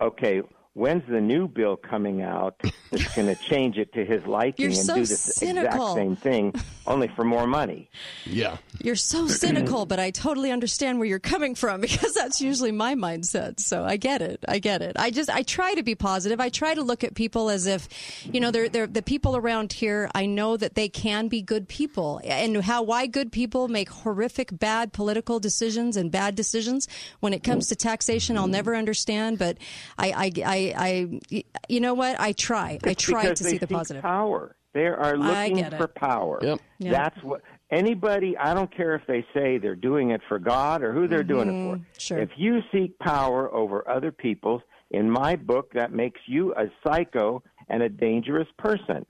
okay, 0.00 0.42
when's 0.78 1.02
the 1.08 1.20
new 1.20 1.48
bill 1.48 1.76
coming 1.76 2.22
out 2.22 2.54
that's 2.90 3.14
going 3.16 3.26
to 3.26 3.34
change 3.42 3.76
it 3.76 3.92
to 3.92 4.04
his 4.04 4.24
liking 4.26 4.62
You're 4.62 4.70
and 4.70 4.78
so 4.78 4.94
do 4.94 5.00
this 5.00 5.20
cynical. 5.20 5.66
exact 5.66 5.94
same 5.94 6.14
thing, 6.16 6.54
only 6.86 7.08
for 7.08 7.24
more 7.24 7.48
money? 7.48 7.90
Yeah. 8.24 8.58
You're 8.80 8.94
so 8.94 9.26
cynical, 9.44 9.86
but 9.86 9.98
I 9.98 10.12
totally 10.12 10.52
understand 10.52 11.00
where 11.00 11.08
you're 11.08 11.18
coming 11.18 11.56
from 11.56 11.80
because 11.88 12.14
that's 12.14 12.40
usually 12.40 12.70
my 12.70 12.94
mindset. 12.94 13.58
So 13.58 13.84
I 13.84 13.96
get 13.96 14.22
it. 14.22 14.44
I 14.46 14.60
get 14.60 14.80
it. 14.80 14.92
I 14.96 15.10
just 15.10 15.28
I 15.28 15.42
try 15.42 15.74
to 15.74 15.82
be 15.82 15.96
positive. 15.96 16.40
I 16.40 16.48
try 16.48 16.74
to 16.74 16.82
look 16.82 17.02
at 17.02 17.14
people 17.14 17.50
as 17.50 17.66
if, 17.66 17.88
you 18.24 18.40
know, 18.40 18.52
they're 18.52 18.68
they're 18.68 18.86
the 18.86 19.02
people 19.02 19.36
around 19.36 19.72
here. 19.72 20.08
I 20.14 20.26
know 20.26 20.56
that 20.56 20.76
they 20.76 20.88
can 20.88 21.26
be 21.26 21.42
good 21.42 21.68
people, 21.68 22.20
and 22.24 22.62
how 22.62 22.82
why 22.82 23.06
good 23.06 23.32
people 23.32 23.66
make 23.66 23.88
horrific 23.88 24.56
bad 24.56 24.92
political 24.92 25.40
decisions 25.40 25.96
and 25.96 26.12
bad 26.12 26.36
decisions 26.36 26.86
when 27.18 27.32
it 27.32 27.42
comes 27.42 27.66
to 27.68 27.76
taxation. 27.76 28.38
I'll 28.38 28.46
never 28.46 28.76
understand, 28.76 29.38
but 29.38 29.58
I 29.98 30.12
I 30.12 30.67
I, 30.67 30.67
I 30.76 31.20
you 31.68 31.80
know 31.80 31.94
what? 31.94 32.18
I 32.20 32.32
try. 32.32 32.78
I 32.84 32.94
try 32.94 33.32
to 33.32 33.44
see 33.44 33.58
the 33.58 33.66
positive. 33.66 34.02
Power. 34.02 34.56
They 34.74 34.86
are 34.86 35.16
looking 35.16 35.56
get 35.56 35.72
it. 35.72 35.76
for 35.76 35.88
power. 35.88 36.38
Yep. 36.42 36.60
Yeah. 36.78 36.90
That's 36.92 37.22
what 37.22 37.42
anybody. 37.70 38.36
I 38.36 38.54
don't 38.54 38.74
care 38.74 38.94
if 38.94 39.02
they 39.06 39.24
say 39.34 39.58
they're 39.58 39.74
doing 39.74 40.10
it 40.10 40.20
for 40.28 40.38
God 40.38 40.82
or 40.82 40.92
who 40.92 41.08
they're 41.08 41.24
doing 41.24 41.48
it 41.48 41.64
for. 41.64 41.76
Mhm, 41.76 41.84
sure. 41.98 42.18
If 42.18 42.30
you 42.36 42.60
seek 42.70 42.98
power 42.98 43.52
over 43.52 43.88
other 43.88 44.12
people, 44.12 44.62
in 44.90 45.10
my 45.10 45.36
book, 45.36 45.72
that 45.74 45.92
makes 45.92 46.20
you 46.26 46.54
a 46.54 46.66
psycho 46.84 47.42
and 47.68 47.82
a 47.82 47.88
dangerous 47.88 48.48
person. 48.58 49.04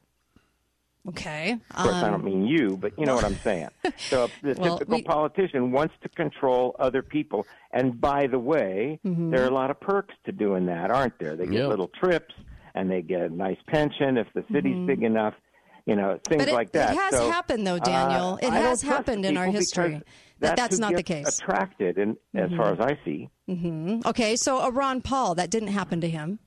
Okay. 1.08 1.52
Of 1.70 1.76
course, 1.76 1.94
I 1.94 2.02
Um, 2.06 2.10
don't 2.12 2.24
mean 2.24 2.44
you, 2.46 2.76
but 2.76 2.92
you 2.98 3.06
know 3.06 3.14
what 3.14 3.24
I'm 3.24 3.36
saying. 3.36 3.68
So 3.98 4.28
the 4.42 4.54
Well, 4.58 4.78
typical 4.78 4.96
we- 4.98 5.02
politician 5.02 5.70
wants 5.72 5.94
to 6.02 6.08
control 6.10 6.76
other 6.78 7.02
people. 7.02 7.46
And 7.72 8.00
by 8.00 8.26
the 8.26 8.38
way, 8.38 9.00
Mhm. 9.06 9.30
there 9.30 9.42
are 9.42 9.48
a 9.48 9.54
lot 9.54 9.70
of 9.70 9.80
perks 9.80 10.14
to 10.26 10.32
doing 10.32 10.66
that, 10.66 10.90
aren't 10.90 11.18
there? 11.18 11.36
They 11.36 11.44
get 11.46 11.54
Yep. 11.54 11.68
little 11.68 11.88
trips. 12.00 12.34
and 12.74 12.88
they 12.88 13.02
get 13.02 13.22
a 13.22 13.28
nice 13.28 13.56
pension 13.66 14.16
if 14.18 14.28
the 14.34 14.44
city's 14.52 14.76
Mhm. 14.76 14.86
big 14.86 15.02
enough. 15.02 15.34
You 15.84 15.96
know, 15.96 16.20
things 16.28 16.42
but 16.42 16.48
it, 16.48 16.54
like 16.54 16.70
that. 16.72 16.92
it 16.92 16.96
has 16.98 17.10
So, 17.14 17.28
happened, 17.28 17.66
though, 17.66 17.76
uh, 17.76 17.78
Daniel. 17.80 18.38
it 18.40 18.52
has 18.52 18.82
happened 18.82 19.24
in 19.24 19.36
our 19.36 19.46
history. 19.46 20.00
That 20.38 20.56
that's 20.56 20.76
who 20.76 20.82
not 20.82 20.94
the 20.94 21.02
case. 21.02 21.40
Attracted, 21.40 21.98
and 21.98 22.16
as 22.36 22.50
far 22.56 22.72
as 22.72 22.78
I 22.78 22.96
see. 23.04 23.30
hmm 23.48 24.00
Okay, 24.06 24.36
so 24.36 24.60
a 24.60 24.70
Ron 24.70 25.00
Paul, 25.00 25.34
that 25.36 25.50
didn't 25.50 25.70
happen 25.70 26.00
to 26.02 26.08
him. 26.08 26.38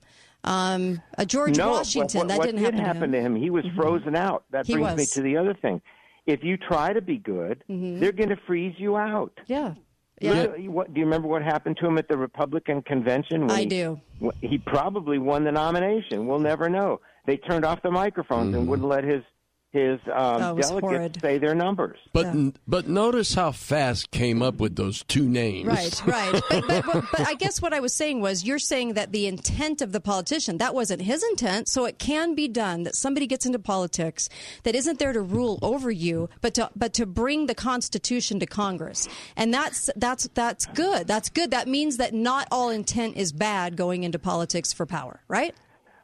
Um, 0.43 1.01
a 1.17 1.25
George 1.25 1.57
no, 1.57 1.71
Washington, 1.71 2.19
what, 2.19 2.27
that 2.29 2.41
didn't 2.41 2.63
did 2.63 2.73
happen, 2.75 3.11
to 3.11 3.19
him. 3.19 3.35
He 3.35 3.49
was 3.49 3.63
frozen 3.75 4.15
out. 4.15 4.43
That 4.51 4.65
He 4.65 4.73
brings 4.73 4.97
me 4.97 5.05
to 5.05 5.21
the 5.21 5.37
other 5.37 5.53
thing. 5.53 5.81
If 6.25 6.43
you 6.43 6.57
try 6.57 6.93
to 6.93 7.01
be 7.01 7.17
good, 7.17 7.63
Mhm. 7.69 7.99
they're 7.99 8.11
going 8.11 8.29
to 8.29 8.37
freeze 8.47 8.75
you 8.77 8.97
out. 8.97 9.39
Yeah. 9.47 9.73
Yeah. 10.19 10.45
what, 10.67 10.93
do 10.93 10.99
you 10.99 11.05
remember 11.05 11.27
what 11.27 11.41
happened 11.41 11.77
to 11.77 11.87
him 11.87 11.97
at 11.97 12.07
the 12.07 12.15
Republican 12.17 12.83
convention? 12.83 13.41
When 13.41 13.51
I 13.51 13.61
he, 13.61 13.65
do. 13.65 13.99
He 14.41 14.59
probably 14.59 15.17
won 15.17 15.43
the 15.43 15.51
nomination. 15.51 16.27
We'll 16.27 16.37
never 16.39 16.69
know. 16.69 17.01
They 17.25 17.37
turned 17.37 17.65
off 17.65 17.81
the 17.81 17.89
microphones 17.89 18.55
and 18.55 18.67
wouldn't 18.67 18.87
let 18.87 19.03
his 19.03 19.23
his 19.71 19.99
um, 20.13 20.39
delegates 20.39 20.69
horrid. 20.69 21.17
say 21.21 21.37
their 21.37 21.55
numbers. 21.55 21.97
But 22.11 22.33
but 22.67 22.89
notice 22.89 23.33
how 23.33 23.51
fast 23.51 24.11
came 24.11 24.41
up 24.41 24.55
with 24.55 24.75
those 24.75 25.03
two 25.03 25.29
names. 25.29 25.65
Right, 25.65 26.01
right. 26.05 26.41
But, 26.49 26.67
but, 26.67 26.85
but, 26.85 27.05
but 27.11 27.27
I 27.27 27.35
guess 27.35 27.61
what 27.61 27.73
I 27.73 27.79
was 27.79 27.93
saying 27.93 28.19
was 28.19 28.43
you're 28.43 28.59
saying 28.59 28.95
that 28.95 29.13
the 29.13 29.27
intent 29.27 29.81
of 29.81 29.93
the 29.93 30.01
politician, 30.01 30.57
that 30.57 30.75
wasn't 30.75 31.01
his 31.03 31.23
intent. 31.23 31.69
So 31.69 31.85
it 31.85 31.99
can 31.99 32.35
be 32.35 32.49
done 32.49 32.83
that 32.83 32.95
somebody 32.95 33.27
gets 33.27 33.45
into 33.45 33.59
politics 33.59 34.27
that 34.63 34.75
isn't 34.75 34.99
there 34.99 35.13
to 35.13 35.21
rule 35.21 35.57
over 35.61 35.89
you, 35.89 36.29
but 36.41 36.53
to, 36.55 36.69
but 36.75 36.93
to 36.95 37.05
bring 37.05 37.45
the 37.45 37.55
Constitution 37.55 38.39
to 38.41 38.45
Congress. 38.45 39.07
And 39.37 39.53
that's, 39.53 39.89
that's, 39.95 40.27
that's 40.33 40.65
good. 40.65 41.07
That's 41.07 41.29
good. 41.29 41.51
That 41.51 41.69
means 41.69 41.97
that 41.97 42.13
not 42.13 42.47
all 42.51 42.69
intent 42.69 43.15
is 43.15 43.31
bad 43.31 43.77
going 43.77 44.03
into 44.03 44.19
politics 44.19 44.73
for 44.73 44.85
power, 44.85 45.21
right? 45.29 45.55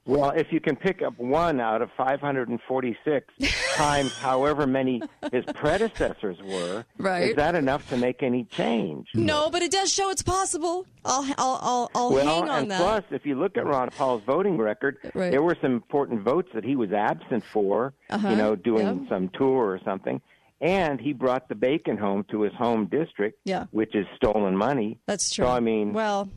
Well, 0.08 0.30
if 0.32 0.53
you 0.53 0.62
can 0.62 0.78
pick 0.78 1.01
up 1.01 1.20
one 1.20 1.60
out 1.60 1.82
of 1.82 1.89
546 1.97 3.34
times 3.76 4.18
however 4.18 4.66
many 4.66 5.01
his 5.34 5.43
predecessors 5.53 6.38
were, 6.41 6.86
Right. 6.97 7.30
is 7.32 7.36
that 7.36 7.55
enough 7.55 7.88
to 7.89 7.97
make 7.97 8.24
any 8.24 8.45
change? 8.45 9.10
No, 9.14 9.49
but 9.49 9.62
it 9.62 9.70
does 9.72 9.93
show 9.93 10.10
it's 10.10 10.24
possible. 10.24 10.86
I'll, 11.03 11.24
I'll, 11.38 11.60
I'll, 11.62 11.91
I'll 11.93 12.14
well, 12.14 12.26
hang 12.41 12.49
on 12.49 12.62
and 12.64 12.72
that. 12.72 12.80
plus, 12.82 13.03
if 13.12 13.26
you 13.26 13.36
look 13.36 13.58
at 13.58 13.66
Ron 13.66 13.89
Paul's 13.89 14.24
voting 14.26 14.58
record, 14.58 14.97
Right. 15.14 15.30
there 15.30 15.43
were 15.43 15.58
some 15.62 15.74
important 15.74 16.22
votes 16.24 16.49
that 16.53 16.64
he 16.64 16.76
was 16.78 16.91
absent 16.93 17.43
for, 17.51 17.93
Uh-huh, 18.10 18.30
you 18.30 18.36
know, 18.38 18.55
doing 18.55 19.03
yeah. 19.03 19.10
some 19.10 19.30
tour 19.38 19.66
or 19.74 19.80
something. 19.84 20.22
And 20.62 20.99
he 21.01 21.12
brought 21.14 21.49
the 21.49 21.55
bacon 21.55 21.97
home 21.97 22.26
to 22.32 22.41
his 22.41 22.53
home 22.53 22.86
district, 22.88 23.39
Yeah. 23.43 23.66
which 23.72 23.93
is 23.93 24.08
stolen 24.16 24.55
money. 24.55 24.99
That's 25.05 25.30
true. 25.32 25.45
So, 25.45 25.51
I 25.51 25.60
mean, 25.60 25.91
well, 25.93 26.30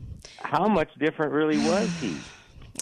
how 0.43 0.67
much 0.67 0.89
different 0.99 1.31
really 1.31 1.57
was 1.57 1.89
he? 2.01 2.17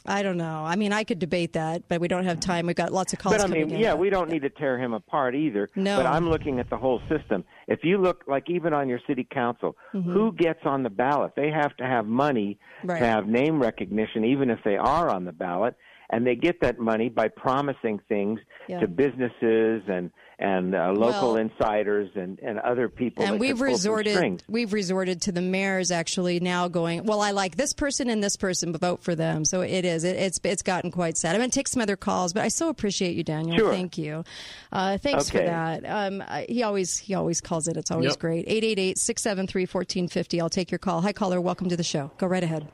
I 0.05 0.23
don't 0.23 0.37
know. 0.37 0.63
I 0.65 0.75
mean, 0.75 0.93
I 0.93 1.03
could 1.03 1.19
debate 1.19 1.53
that, 1.53 1.83
but 1.87 1.99
we 2.01 2.07
don't 2.07 2.23
have 2.25 2.39
time. 2.39 2.67
We've 2.67 2.75
got 2.75 2.91
lots 2.93 3.13
of 3.13 3.19
calls 3.19 3.35
But 3.37 3.43
I 3.43 3.47
mean, 3.47 3.69
in. 3.71 3.79
yeah, 3.79 3.93
we 3.93 4.09
don't 4.09 4.29
need 4.29 4.41
to 4.43 4.49
tear 4.49 4.79
him 4.79 4.93
apart 4.93 5.35
either. 5.35 5.69
No. 5.75 5.97
But 5.97 6.05
I'm 6.05 6.29
looking 6.29 6.59
at 6.59 6.69
the 6.69 6.77
whole 6.77 7.01
system. 7.09 7.43
If 7.67 7.83
you 7.83 7.97
look, 7.97 8.23
like 8.27 8.49
even 8.49 8.73
on 8.73 8.87
your 8.89 8.99
city 9.07 9.27
council, 9.29 9.75
Mhm. 9.93 10.03
who 10.05 10.31
gets 10.33 10.65
on 10.65 10.83
the 10.83 10.89
ballot? 10.89 11.33
They 11.35 11.51
have 11.51 11.75
to 11.77 11.85
have 11.85 12.05
money 12.05 12.57
Right. 12.83 12.99
to 12.99 13.05
have 13.05 13.27
name 13.27 13.61
recognition, 13.61 14.23
even 14.25 14.49
if 14.49 14.59
they 14.63 14.77
are 14.77 15.09
on 15.09 15.25
the 15.25 15.33
ballot. 15.33 15.75
And 16.11 16.25
they 16.25 16.35
get 16.35 16.61
that 16.61 16.79
money 16.79 17.09
by 17.09 17.27
promising 17.27 17.99
things 18.09 18.39
Yeah. 18.67 18.79
to 18.79 18.87
businesses 18.87 19.83
and 19.87 20.11
and 20.41 20.73
uh, 20.73 20.93
local 20.93 21.33
Well- 21.33 21.35
insiders 21.35 22.09
and, 22.15 22.39
and 22.39 22.59
other 22.59 22.87
people. 22.87 23.23
and 23.25 23.33
can 23.33 23.39
we've 23.39 23.59
resorted 23.59 24.41
we've 24.47 24.71
resorted 24.71 25.21
to 25.23 25.33
the 25.33 25.41
mayors 25.41 25.91
actually 25.91 26.39
now 26.39 26.69
going 26.69 27.03
well 27.03 27.19
i 27.19 27.31
like 27.31 27.57
this 27.57 27.73
person 27.73 28.09
and 28.09 28.23
this 28.23 28.37
person 28.37 28.71
but 28.71 28.79
vote 28.79 29.03
for 29.03 29.15
them. 29.15 29.43
So 29.43 29.59
it 29.61 29.83
is 29.83 30.05
it, 30.05 30.15
it's 30.15 30.39
it's 30.43 30.61
gotten 30.63 30.91
quite 30.91 31.17
sad. 31.17 31.35
I'm 31.35 31.41
going 31.41 31.49
to 31.49 31.55
take 31.55 31.67
some 31.67 31.81
other 31.81 31.97
calls 31.97 32.31
but 32.31 32.43
i 32.43 32.47
so 32.47 32.69
appreciate 32.69 33.17
you 33.17 33.23
daniel. 33.23 33.57
Sure. 33.57 33.71
thank 33.73 33.97
you. 33.97 34.23
Uh, 34.71 34.97
thanks 34.97 35.29
for 35.29 35.39
that. 35.39 35.83
Um, 35.85 36.23
he 36.47 36.63
always 36.63 36.97
he 36.97 37.13
always 37.15 37.41
calls 37.41 37.67
it. 37.67 37.75
It's 37.75 37.91
always 37.91 38.11
Yep. 38.11 38.19
great. 38.19 38.47
888-673-1450 38.47 40.41
i'll 40.41 40.49
take 40.49 40.71
your 40.71 40.79
call. 40.79 41.01
Hi 41.01 41.11
caller. 41.11 41.41
Welcome 41.41 41.67
to 41.69 41.75
the 41.77 41.83
show. 41.83 42.11
Go 42.17 42.27
right 42.27 42.43
ahead. 42.43 42.67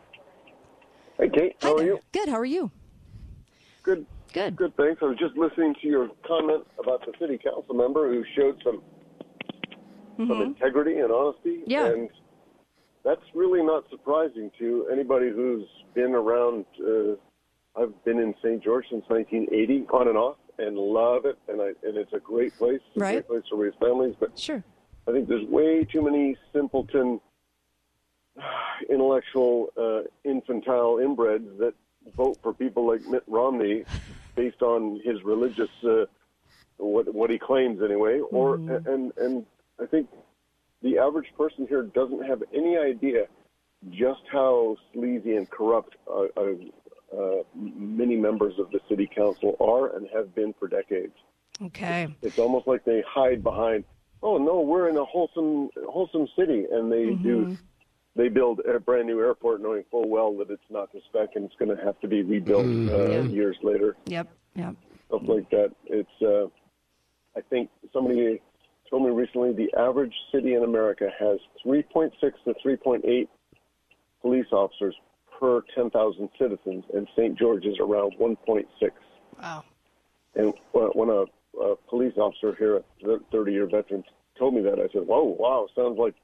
Hey, 1.17 1.29
Kate, 1.29 1.55
how 1.61 1.75
are 1.77 1.83
you? 1.83 1.99
good. 2.11 2.29
How 2.29 2.35
are 2.35 2.45
you? 2.45 2.69
Good. 3.83 4.05
Good. 4.33 4.55
Good, 4.55 4.75
thanks. 4.75 5.01
I 5.01 5.05
was 5.05 5.17
just 5.17 5.37
listening 5.37 5.75
to 5.81 5.87
your 5.87 6.09
comment 6.27 6.65
about 6.79 7.05
the 7.05 7.13
city 7.19 7.37
council 7.37 7.73
member 7.73 8.11
who 8.11 8.23
showed 8.35 8.61
some 8.63 8.81
some 10.17 10.41
integrity 10.41 10.99
and 10.99 11.11
honesty. 11.11 11.57
Mm-hmm. 11.57 11.71
Yeah. 11.71 11.85
And 11.87 12.09
that's 13.03 13.21
really 13.33 13.61
not 13.61 13.83
surprising 13.89 14.51
to 14.59 14.87
anybody 14.91 15.29
who's 15.29 15.67
been 15.93 16.15
around. 16.15 16.65
Uh, 16.79 17.15
I've 17.77 18.03
been 18.05 18.19
in 18.19 18.33
St. 18.41 18.63
George 18.63 18.85
since 18.89 19.03
1980, 19.07 19.85
on 19.93 20.07
and 20.07 20.17
off, 20.17 20.37
and 20.57 20.77
love 20.77 21.25
it. 21.25 21.37
And 21.47 21.61
I 21.61 21.67
and 21.83 21.97
it's 21.97 22.13
a 22.13 22.19
great 22.19 22.55
place. 22.57 22.79
It's 22.93 23.01
Right. 23.01 23.17
A 23.17 23.21
great 23.21 23.27
place 23.27 23.43
to 23.49 23.55
raise 23.55 23.73
families. 23.79 24.15
But 24.19 24.37
sure. 24.39 24.63
I 25.07 25.11
think 25.11 25.27
there's 25.27 25.47
way 25.47 25.83
too 25.83 26.01
many 26.01 26.35
simpleton, 26.53 27.19
intellectual, 28.89 29.69
uh, 29.77 30.07
infantile 30.23 30.95
inbreds 30.95 31.57
that 31.59 31.73
vote 32.15 32.37
for 32.41 32.53
people 32.53 32.87
like 32.87 33.01
Mitt 33.05 33.23
Romney 33.27 33.83
based 34.35 34.61
on 34.61 34.99
his 35.03 35.23
religious, 35.23 35.69
uh, 35.83 36.05
what 36.77 37.13
what 37.13 37.29
he 37.29 37.37
claims 37.37 37.81
anyway. 37.83 38.19
Or 38.19 38.55
and 38.55 39.11
and 39.17 39.45
I 39.81 39.85
think 39.85 40.09
the 40.81 40.97
average 40.97 41.31
person 41.37 41.67
here 41.67 41.83
doesn't 41.83 42.23
have 42.25 42.43
any 42.53 42.77
idea 42.77 43.25
just 43.91 44.21
how 44.31 44.77
sleazy 44.93 45.35
and 45.35 45.49
corrupt 45.49 45.95
uh, 46.09 46.25
uh, 46.37 46.53
uh, 47.15 47.43
many 47.55 48.15
members 48.15 48.53
of 48.59 48.71
the 48.71 48.79
city 48.89 49.09
council 49.13 49.55
are 49.59 49.95
and 49.95 50.07
have 50.13 50.33
been 50.33 50.53
for 50.59 50.67
decades. 50.67 51.13
okay 51.61 52.07
It's 52.21 52.39
almost 52.39 52.67
like 52.67 52.83
they 52.83 53.03
hide 53.07 53.43
behind, 53.43 53.83
oh 54.23 54.37
no, 54.37 54.61
we're 54.61 54.89
in 54.89 54.97
a 54.97 55.05
wholesome 55.05 55.69
wholesome 55.87 56.27
city, 56.35 56.65
and 56.71 56.91
they 56.91 57.13
do 57.15 57.57
they 58.15 58.29
build 58.29 58.61
a 58.61 58.79
brand 58.79 59.07
new 59.07 59.19
airport 59.19 59.61
knowing 59.61 59.83
full 59.91 60.07
well 60.07 60.35
that 60.37 60.49
it's 60.49 60.63
not 60.69 60.91
to 60.91 60.99
spec 61.09 61.29
and 61.35 61.45
it's 61.45 61.55
going 61.57 61.75
to 61.75 61.83
have 61.83 61.99
to 62.01 62.07
be 62.07 62.23
rebuilt 62.23 62.65
uh, 62.65 63.09
Yeah. 63.09 63.23
years 63.23 63.57
later. 63.63 63.95
yep 64.07 64.27
yep 64.55 64.75
Stuff 65.07 65.21
like 65.27 65.49
that. 65.51 65.71
It's 65.85 66.21
uh, 66.21 66.47
I 67.37 67.41
think 67.49 67.69
somebody 67.93 68.41
told 68.89 69.03
me 69.03 69.09
recently 69.11 69.53
the 69.53 69.71
average 69.79 70.13
city 70.31 70.53
in 70.53 70.63
America 70.63 71.09
has 71.19 71.37
3.6 71.65 72.11
to 72.21 72.53
3.8 72.65 73.27
police 74.21 74.45
officers 74.51 74.95
per 75.39 75.61
10,000 75.75 76.29
citizens, 76.39 76.85
and 76.93 77.07
St. 77.15 77.37
George 77.37 77.65
is 77.65 77.75
around 77.79 78.13
1.6. 78.19 78.63
wow 79.41 79.63
And 80.35 80.53
when 80.71 81.09
a, 81.09 81.25
a 81.61 81.75
police 81.89 82.13
officer 82.17 82.55
here, 82.57 82.77
a 82.77 83.17
30 83.31 83.51
year 83.51 83.67
veteran, 83.67 84.03
told 84.39 84.53
me 84.55 84.61
that, 84.61 84.79
I 84.79 84.87
said, 84.93 85.05
Whoa, 85.05 85.35
wow, 85.37 85.67
sounds 85.75 85.99
like 85.99 86.15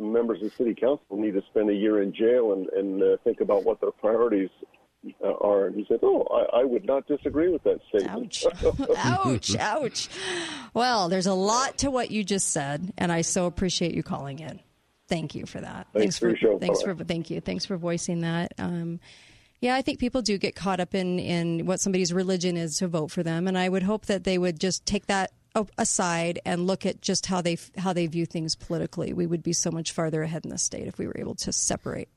members 0.00 0.42
of 0.42 0.52
city 0.54 0.74
council 0.74 1.04
need 1.16 1.34
to 1.34 1.42
spend 1.50 1.70
a 1.70 1.74
year 1.74 2.02
in 2.02 2.12
jail 2.14 2.52
and, 2.52 2.66
and 2.70 3.02
uh, 3.02 3.16
think 3.24 3.40
about 3.40 3.64
what 3.64 3.80
their 3.80 3.90
priorities 3.92 4.48
uh, 5.24 5.32
are. 5.40 5.66
And 5.66 5.76
he 5.76 5.84
said, 5.88 6.00
Oh, 6.02 6.22
I, 6.30 6.60
I 6.60 6.64
would 6.64 6.84
not 6.84 7.06
disagree 7.06 7.48
with 7.50 7.62
that 7.64 7.78
statement. 7.88 8.44
ouch 8.44 8.46
ouch 8.98 9.56
Ouch. 9.56 10.08
well 10.74 11.08
there's 11.08 11.26
a 11.26 11.34
lot 11.34 11.78
to 11.78 11.90
what 11.90 12.10
you 12.10 12.22
just 12.24 12.48
said 12.52 12.92
and 12.98 13.10
i 13.10 13.20
so 13.22 13.46
appreciate 13.46 13.94
you 13.94 14.02
calling 14.02 14.38
in 14.40 14.60
thank 15.08 15.34
you 15.34 15.46
for 15.46 15.60
that 15.60 15.86
Thanks 15.94 16.18
for 16.18 16.28
your 16.28 16.36
show. 16.36 16.58
thanks 16.58 16.82
for 16.82 16.94
thank 16.94 17.30
you 17.30 17.40
thanks 17.40 17.64
for 17.64 17.76
voicing 17.76 18.20
that 18.20 18.52
um, 18.58 19.00
yeah 19.60 19.74
i 19.74 19.82
think 19.82 19.98
people 19.98 20.22
do 20.22 20.36
get 20.38 20.54
caught 20.54 20.80
up 20.80 20.94
in 20.94 21.18
in 21.18 21.66
what 21.66 21.80
somebody's 21.80 22.12
religion 22.12 22.56
is 22.56 22.76
to 22.76 22.88
vote 22.88 23.10
for 23.10 23.22
them 23.22 23.48
and 23.48 23.56
i 23.58 23.68
would 23.68 23.82
hope 23.82 24.06
that 24.06 24.24
they 24.24 24.36
would 24.38 24.60
just 24.60 24.84
take 24.86 25.06
that 25.06 25.30
aside 25.78 26.38
and 26.44 26.66
look 26.66 26.86
at 26.86 27.00
just 27.00 27.26
how 27.26 27.40
they 27.40 27.56
how 27.78 27.92
they 27.92 28.06
view 28.06 28.24
things 28.26 28.54
politically 28.54 29.12
we 29.12 29.26
would 29.26 29.42
be 29.42 29.52
so 29.52 29.70
much 29.70 29.92
farther 29.92 30.22
ahead 30.22 30.44
in 30.44 30.50
the 30.50 30.58
state 30.58 30.86
if 30.86 30.96
we 30.98 31.06
were 31.06 31.16
able 31.18 31.34
to 31.34 31.52
separate 31.52 32.08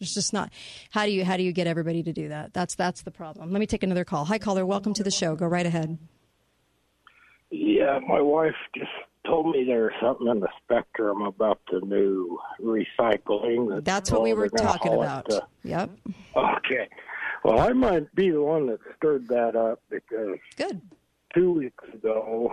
it's 0.00 0.14
just 0.14 0.32
not 0.32 0.50
how 0.90 1.04
do 1.04 1.12
you 1.12 1.24
how 1.24 1.36
do 1.36 1.42
you 1.42 1.52
get 1.52 1.66
everybody 1.66 2.02
to 2.02 2.12
do 2.12 2.28
that 2.28 2.52
that's 2.54 2.74
that's 2.74 3.02
the 3.02 3.10
problem 3.10 3.52
let 3.52 3.60
me 3.60 3.66
take 3.66 3.82
another 3.82 4.04
call 4.04 4.24
hi 4.24 4.38
caller 4.38 4.64
welcome 4.64 4.94
to 4.94 5.02
the 5.02 5.10
show 5.10 5.36
go 5.36 5.46
right 5.46 5.66
ahead 5.66 5.98
Yeah, 7.50 8.00
my 8.08 8.20
wife 8.20 8.54
just 8.74 8.90
told 9.26 9.54
me 9.54 9.64
there's 9.64 9.92
something 10.02 10.26
in 10.26 10.40
the 10.40 10.48
spectrum 10.64 11.20
about 11.22 11.60
the 11.70 11.80
new 11.80 12.38
recycling. 12.60 13.84
That's 13.84 14.10
what 14.10 14.22
we 14.22 14.32
were 14.32 14.48
talking 14.48 14.94
about. 14.94 15.28
to- 15.28 15.46
Yep. 15.62 15.90
okay. 16.34 16.88
Well, 17.44 17.60
I 17.60 17.72
might 17.72 18.12
be 18.14 18.30
the 18.30 18.40
one 18.40 18.66
that 18.68 18.78
stirred 18.96 19.28
that 19.28 19.54
up 19.54 19.80
because 19.90 20.38
Good. 20.56 20.80
Two 21.34 21.52
weeks 21.52 21.84
ago, 21.92 22.52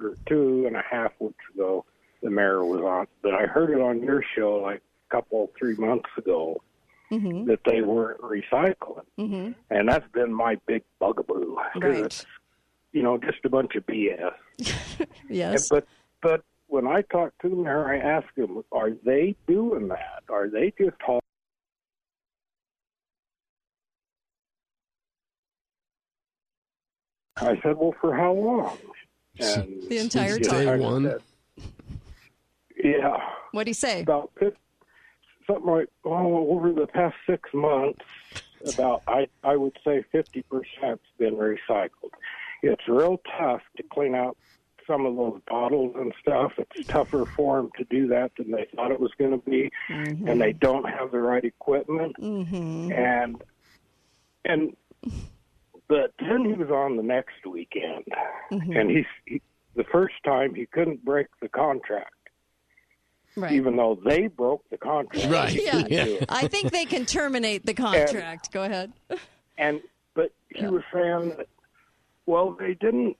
or 0.00 0.16
two 0.26 0.64
and 0.66 0.76
a 0.76 0.82
half 0.88 1.12
weeks 1.18 1.44
ago, 1.54 1.84
the 2.22 2.30
mayor 2.30 2.64
was 2.64 2.80
on. 2.80 3.06
But 3.22 3.34
I 3.34 3.46
heard 3.46 3.70
it 3.70 3.80
on 3.80 4.02
your 4.02 4.22
show 4.36 4.56
like 4.56 4.82
a 5.10 5.14
couple, 5.16 5.50
three 5.58 5.76
months 5.76 6.10
ago 6.16 6.60
Mm-hmm. 7.12 7.44
that 7.44 7.60
they 7.66 7.82
weren't 7.82 8.20
recycling. 8.22 9.04
Mm-hmm. 9.18 9.52
And 9.70 9.88
that's 9.88 10.08
been 10.12 10.32
my 10.32 10.56
big 10.66 10.82
bugaboo. 10.98 11.54
Right. 11.76 11.98
It's, 11.98 12.24
you 12.92 13.02
know, 13.02 13.18
just 13.18 13.44
a 13.44 13.48
bunch 13.50 13.74
of 13.76 13.86
BS. 13.86 14.32
Yes. 15.28 15.68
But 15.68 15.86
but 16.22 16.42
when 16.68 16.86
I 16.88 17.02
talked 17.02 17.40
to 17.42 17.48
the 17.50 17.56
mayor, 17.56 17.86
I 17.86 17.98
asked 17.98 18.36
him, 18.36 18.64
"Are 18.72 18.90
they 19.04 19.36
doing 19.46 19.88
that? 19.88 20.22
Are 20.30 20.48
they 20.48 20.72
just 20.78 20.96
hauling 21.02 21.20
I 27.36 27.60
said, 27.62 27.76
well, 27.76 27.94
for 28.00 28.14
how 28.14 28.32
long? 28.32 28.78
And 29.38 29.82
The 29.88 29.98
entire 29.98 30.38
time. 30.38 30.66
Day 30.66 30.78
one. 30.78 31.04
said, 31.04 31.22
yeah. 32.82 33.16
What'd 33.52 33.66
he 33.66 33.72
say? 33.72 34.02
About 34.02 34.30
fif- 34.38 34.54
something 35.46 35.66
like, 35.70 35.88
oh, 36.04 36.48
over 36.50 36.72
the 36.72 36.86
past 36.86 37.16
six 37.28 37.50
months, 37.52 38.04
about, 38.74 39.02
I, 39.06 39.26
I 39.42 39.56
would 39.56 39.76
say 39.84 40.04
50% 40.14 40.44
has 40.80 40.98
been 41.18 41.34
recycled. 41.34 42.10
It's 42.62 42.86
real 42.88 43.20
tough 43.38 43.60
to 43.76 43.82
clean 43.82 44.14
out 44.14 44.36
some 44.86 45.06
of 45.06 45.16
those 45.16 45.40
bottles 45.48 45.94
and 45.96 46.14
stuff. 46.20 46.52
It's 46.58 46.86
tougher 46.88 47.24
for 47.24 47.56
them 47.56 47.70
to 47.78 47.84
do 47.84 48.06
that 48.08 48.32
than 48.38 48.50
they 48.50 48.66
thought 48.74 48.90
it 48.90 49.00
was 49.00 49.12
going 49.18 49.32
to 49.32 49.50
be, 49.50 49.70
and 49.88 50.40
they 50.40 50.52
don't 50.52 50.84
have 50.88 51.10
the 51.10 51.18
right 51.20 51.44
equipment. 51.44 52.16
Mm-hmm. 52.20 52.92
And 52.92 53.42
and 54.44 54.76
but 55.94 56.12
then 56.18 56.44
he 56.44 56.54
was 56.54 56.70
on 56.70 56.96
the 56.96 57.02
next 57.04 57.46
weekend, 57.46 58.04
Mhm. 58.50 58.80
and 58.80 58.90
he's 58.90 59.06
he, 59.26 59.40
the 59.76 59.84
first 59.84 60.14
time 60.24 60.52
he 60.52 60.66
couldn't 60.66 61.04
break 61.04 61.28
the 61.40 61.48
contract, 61.48 62.10
Right. 63.36 63.52
even 63.52 63.76
though 63.76 63.94
they 64.04 64.26
broke 64.26 64.68
the 64.70 64.76
contract. 64.78 65.30
right? 65.30 65.54
couldn't 65.54 65.86
Yeah. 65.88 66.24
I 66.28 66.48
think 66.48 66.72
they 66.72 66.84
can 66.84 67.06
terminate 67.06 67.64
the 67.64 67.74
contract. 67.74 68.50
Go 68.52 68.64
ahead. 68.64 68.92
And 69.56 69.80
but 70.14 70.32
he 70.48 70.66
was 70.66 70.82
saying 70.92 71.28
that 71.36 71.46
well 72.26 72.50
they 72.58 72.74
didn't 72.74 73.16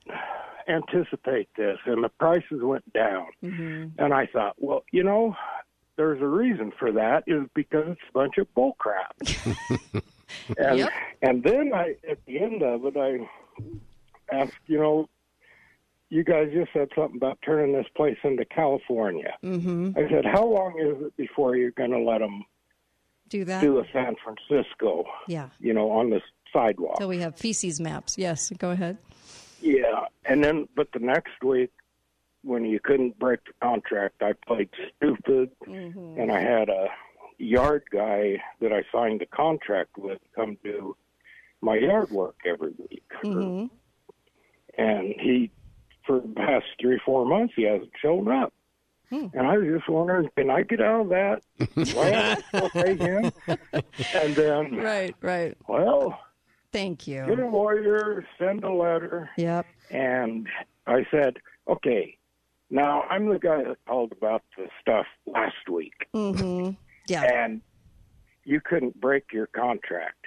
anticipate 0.67 1.47
this, 1.55 1.77
and 1.85 2.03
the 2.03 2.09
prices 2.09 2.61
went 2.61 2.91
down. 2.91 3.27
Mm-hmm. 3.41 4.03
And 4.03 4.13
I 4.13 4.25
thought, 4.25 4.55
well, 4.57 4.83
you 4.91 5.03
know, 5.03 5.33
there's 5.95 6.21
a 6.21 6.27
reason 6.27 6.71
for 6.77 6.91
that 6.91 7.23
is 7.27 7.43
because 7.53 7.85
it's 7.87 8.01
a 8.09 8.13
bunch 8.13 8.37
of 8.37 8.53
bull 8.53 8.75
crap. 8.79 9.15
and 10.57 10.77
Yep. 10.79 10.89
and 11.21 11.43
then 11.43 11.71
I 11.73 11.95
at 12.09 12.23
the 12.25 12.39
end 12.39 12.61
of 12.63 12.85
it 12.85 12.95
I 12.97 13.27
asked, 14.35 14.53
you 14.67 14.77
know, 14.79 15.07
you 16.09 16.23
guys 16.23 16.49
just 16.53 16.71
said 16.73 16.89
something 16.95 17.17
about 17.17 17.39
turning 17.43 17.73
this 17.73 17.87
place 17.95 18.17
into 18.23 18.45
California. 18.45 19.35
Mm-hmm. 19.43 19.91
I 19.97 20.09
said, 20.09 20.25
how 20.25 20.45
long 20.45 20.79
is 20.79 21.05
it 21.07 21.17
before 21.17 21.55
you're 21.55 21.71
going 21.71 21.91
to 21.91 21.99
let 21.99 22.19
them 22.19 22.43
Do 23.29 23.43
that. 23.45 23.61
do 23.61 23.79
a 23.79 23.85
San 23.91 24.15
Francisco, 24.23 25.05
Yeah. 25.27 25.49
you 25.59 25.73
know, 25.73 25.89
on 25.91 26.09
the 26.11 26.21
sidewalk? 26.53 26.97
So 26.99 27.07
we 27.07 27.19
have 27.19 27.35
feces 27.35 27.79
maps. 27.79 28.17
Yes. 28.17 28.51
Go 28.57 28.71
ahead. 28.71 28.97
Yeah, 29.61 30.05
and 30.25 30.43
then 30.43 30.67
but 30.75 30.91
the 30.91 30.99
next 30.99 31.43
week 31.43 31.71
when 32.43 32.63
you 32.65 32.79
couldn't 32.79 33.17
break 33.17 33.43
the 33.45 33.53
contract, 33.61 34.21
I 34.21 34.33
played 34.33 34.69
stupid, 34.97 35.49
Mm-hmm. 35.67 36.19
and 36.19 36.31
I 36.31 36.39
had 36.39 36.69
a 36.69 36.87
yard 37.37 37.83
guy 37.91 38.41
that 38.61 38.71
I 38.71 38.83
signed 38.91 39.21
a 39.21 39.25
contract 39.25 39.97
with 39.97 40.19
come 40.35 40.57
do 40.63 40.95
my 41.61 41.77
yard 41.77 42.09
work 42.11 42.35
every 42.45 42.73
week, 42.77 43.03
Mm-hmm. 43.23 43.65
and 44.77 45.13
he 45.19 45.51
for 46.05 46.19
the 46.19 46.27
past 46.35 46.65
three 46.79 46.99
four 47.05 47.25
months 47.25 47.53
he 47.55 47.63
hasn't 47.63 47.91
shown 48.01 48.27
up. 48.29 48.53
Hmm. 49.09 49.27
And 49.33 49.45
I 49.47 49.57
was 49.57 49.67
just 49.67 49.87
wondering, 49.89 50.29
can 50.35 50.49
I 50.49 50.63
get 50.63 50.81
out 50.81 51.01
of 51.01 51.09
that? 51.09 51.41
Why 51.95 52.09
am 52.09 52.37
I 52.37 52.41
still 52.57 52.69
pay 52.71 52.95
him? 52.95 53.31
And 54.15 54.35
then, 54.35 54.75
Right. 54.77 55.15
Right. 55.21 55.55
well, 55.67 56.19
Thank 56.71 57.07
you. 57.07 57.23
get 57.27 57.39
a 57.39 57.47
lawyer, 57.47 58.25
send 58.39 58.63
a 58.63 58.73
letter. 58.73 59.29
Yep. 59.37 59.65
And 59.91 60.47
I 60.87 61.05
said, 61.11 61.37
okay, 61.67 62.17
now 62.71 63.03
I'm 63.03 63.29
the 63.29 63.37
guy 63.39 63.63
that 63.63 63.77
called 63.87 64.11
about 64.11 64.43
the 64.57 64.67
stuff 64.81 65.05
last 65.27 65.69
week, 65.71 65.93
Mm-hmm. 66.13 66.71
Yeah. 67.07 67.23
and 67.45 67.61
you 68.43 68.61
couldn't 68.61 68.99
break 68.99 69.25
your 69.33 69.47
contract. 69.47 70.17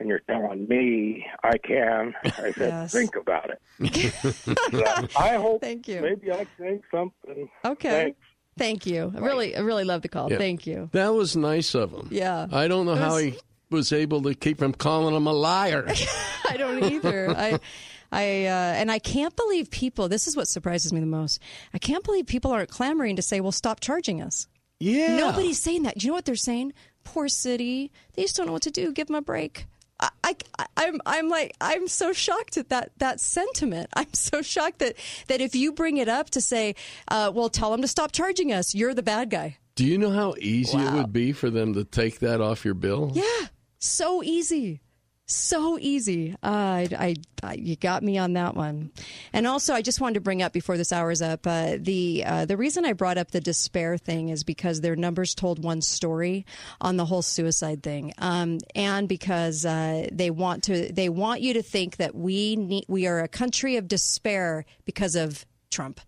And 0.00 0.08
you're 0.08 0.20
telling 0.30 0.68
me 0.68 1.26
I 1.42 1.58
can. 1.58 2.14
I 2.24 2.52
said, 2.52 2.54
Yes. 2.58 2.92
think 2.92 3.16
about 3.16 3.50
it. 3.50 3.60
I 5.18 5.34
hope 5.34 5.60
Thank 5.60 5.88
you. 5.88 6.00
maybe 6.00 6.30
I 6.30 6.46
think 6.56 6.82
something. 6.90 7.48
Okay. 7.64 7.88
Thanks. 7.90 8.18
Thank 8.56 8.86
you. 8.86 9.12
I 9.16 9.18
really, 9.18 9.56
I 9.56 9.60
really 9.60 9.82
love 9.84 10.02
the 10.02 10.08
call. 10.08 10.30
Yeah. 10.30 10.38
Thank 10.38 10.66
you. 10.68 10.88
That 10.92 11.08
was 11.14 11.36
nice 11.36 11.74
of 11.74 11.90
him. 11.92 12.08
Yeah. 12.12 12.46
I 12.52 12.68
don't 12.68 12.86
know 12.86 12.92
It 12.94 12.98
how 12.98 13.16
he 13.16 13.38
was 13.70 13.92
able 13.92 14.22
to 14.22 14.34
keep 14.34 14.58
from 14.58 14.72
calling 14.72 15.14
him 15.16 15.26
a 15.26 15.32
liar. 15.32 15.84
I 16.48 16.56
don't 16.56 16.84
either. 16.84 17.30
I, 17.36 17.58
I, 18.12 18.46
uh, 18.46 18.50
and 18.76 18.90
I 18.92 18.98
can't 19.00 19.34
believe 19.36 19.68
people. 19.70 20.08
This 20.08 20.26
is 20.28 20.36
what 20.36 20.46
surprises 20.48 20.92
me 20.92 21.00
the 21.00 21.06
most. 21.06 21.40
I 21.74 21.78
can't 21.78 22.04
believe 22.04 22.26
people 22.26 22.52
aren't 22.52 22.70
clamoring 22.70 23.16
to 23.16 23.22
say, 23.22 23.40
"Well, 23.40 23.52
stop 23.52 23.80
charging 23.80 24.22
us." 24.22 24.46
Yeah. 24.80 25.16
Nobody's 25.16 25.60
saying 25.60 25.84
that. 25.84 25.98
Do 25.98 26.06
you 26.06 26.12
know 26.12 26.16
what 26.16 26.24
they're 26.24 26.36
saying? 26.36 26.72
Poor 27.04 27.28
city. 27.28 27.90
They 28.14 28.22
just 28.22 28.36
don't 28.36 28.46
know 28.46 28.52
what 28.52 28.62
to 28.62 28.70
do. 28.70 28.92
Give 28.92 29.06
them 29.06 29.16
a 29.16 29.22
break. 29.22 29.66
I, 30.00 30.10
I, 30.22 30.66
I'm, 30.76 31.00
I'm 31.04 31.28
like, 31.28 31.56
I'm 31.60 31.88
so 31.88 32.12
shocked 32.12 32.56
at 32.56 32.68
that, 32.68 32.92
that 32.98 33.18
sentiment. 33.20 33.90
I'm 33.94 34.12
so 34.12 34.42
shocked 34.42 34.78
that, 34.78 34.94
that 35.26 35.40
if 35.40 35.54
you 35.54 35.72
bring 35.72 35.96
it 35.96 36.08
up 36.08 36.30
to 36.30 36.40
say, 36.40 36.76
uh, 37.08 37.32
well, 37.34 37.48
tell 37.48 37.72
them 37.72 37.82
to 37.82 37.88
stop 37.88 38.12
charging 38.12 38.52
us, 38.52 38.74
you're 38.74 38.94
the 38.94 39.02
bad 39.02 39.30
guy. 39.30 39.58
Do 39.74 39.84
you 39.84 39.98
know 39.98 40.10
how 40.10 40.34
easy 40.40 40.76
it 40.76 40.92
would 40.92 41.12
be 41.12 41.32
for 41.32 41.50
them 41.50 41.74
to 41.74 41.84
take 41.84 42.18
that 42.18 42.40
off 42.40 42.64
your 42.64 42.74
bill? 42.74 43.12
Yeah, 43.14 43.46
so 43.78 44.24
easy, 44.24 44.80
so 45.30 45.78
easy. 45.78 46.32
Uh, 46.42 46.46
I, 46.46 46.88
I, 46.98 47.14
I, 47.42 47.54
you 47.54 47.76
got 47.76 48.02
me 48.02 48.18
on 48.18 48.32
that 48.32 48.56
one. 48.56 48.90
And 49.32 49.46
also, 49.46 49.74
I 49.74 49.82
just 49.82 50.00
wanted 50.00 50.14
to 50.14 50.20
bring 50.20 50.42
up 50.42 50.52
before 50.52 50.76
this 50.76 50.92
hour's 50.92 51.22
up 51.22 51.46
uh, 51.46 51.76
the 51.78 52.24
uh, 52.24 52.44
the 52.46 52.56
reason 52.56 52.84
I 52.84 52.94
brought 52.94 53.18
up 53.18 53.30
the 53.30 53.40
despair 53.40 53.96
thing 53.98 54.30
is 54.30 54.44
because 54.44 54.80
their 54.80 54.96
numbers 54.96 55.34
told 55.34 55.62
one 55.62 55.82
story 55.82 56.46
on 56.80 56.96
the 56.96 57.04
whole 57.04 57.22
suicide 57.22 57.82
thing, 57.82 58.12
um, 58.18 58.58
and 58.74 59.08
because 59.08 59.64
uh, 59.64 60.08
they 60.10 60.30
want 60.30 60.64
to 60.64 60.92
they 60.92 61.08
want 61.08 61.42
you 61.42 61.54
to 61.54 61.62
think 61.62 61.96
that 61.96 62.14
we 62.14 62.56
need 62.56 62.84
we 62.88 63.06
are 63.06 63.20
a 63.20 63.28
country 63.28 63.76
of 63.76 63.88
despair 63.88 64.64
because 64.84 65.14
of 65.14 65.44
Trump 65.70 66.00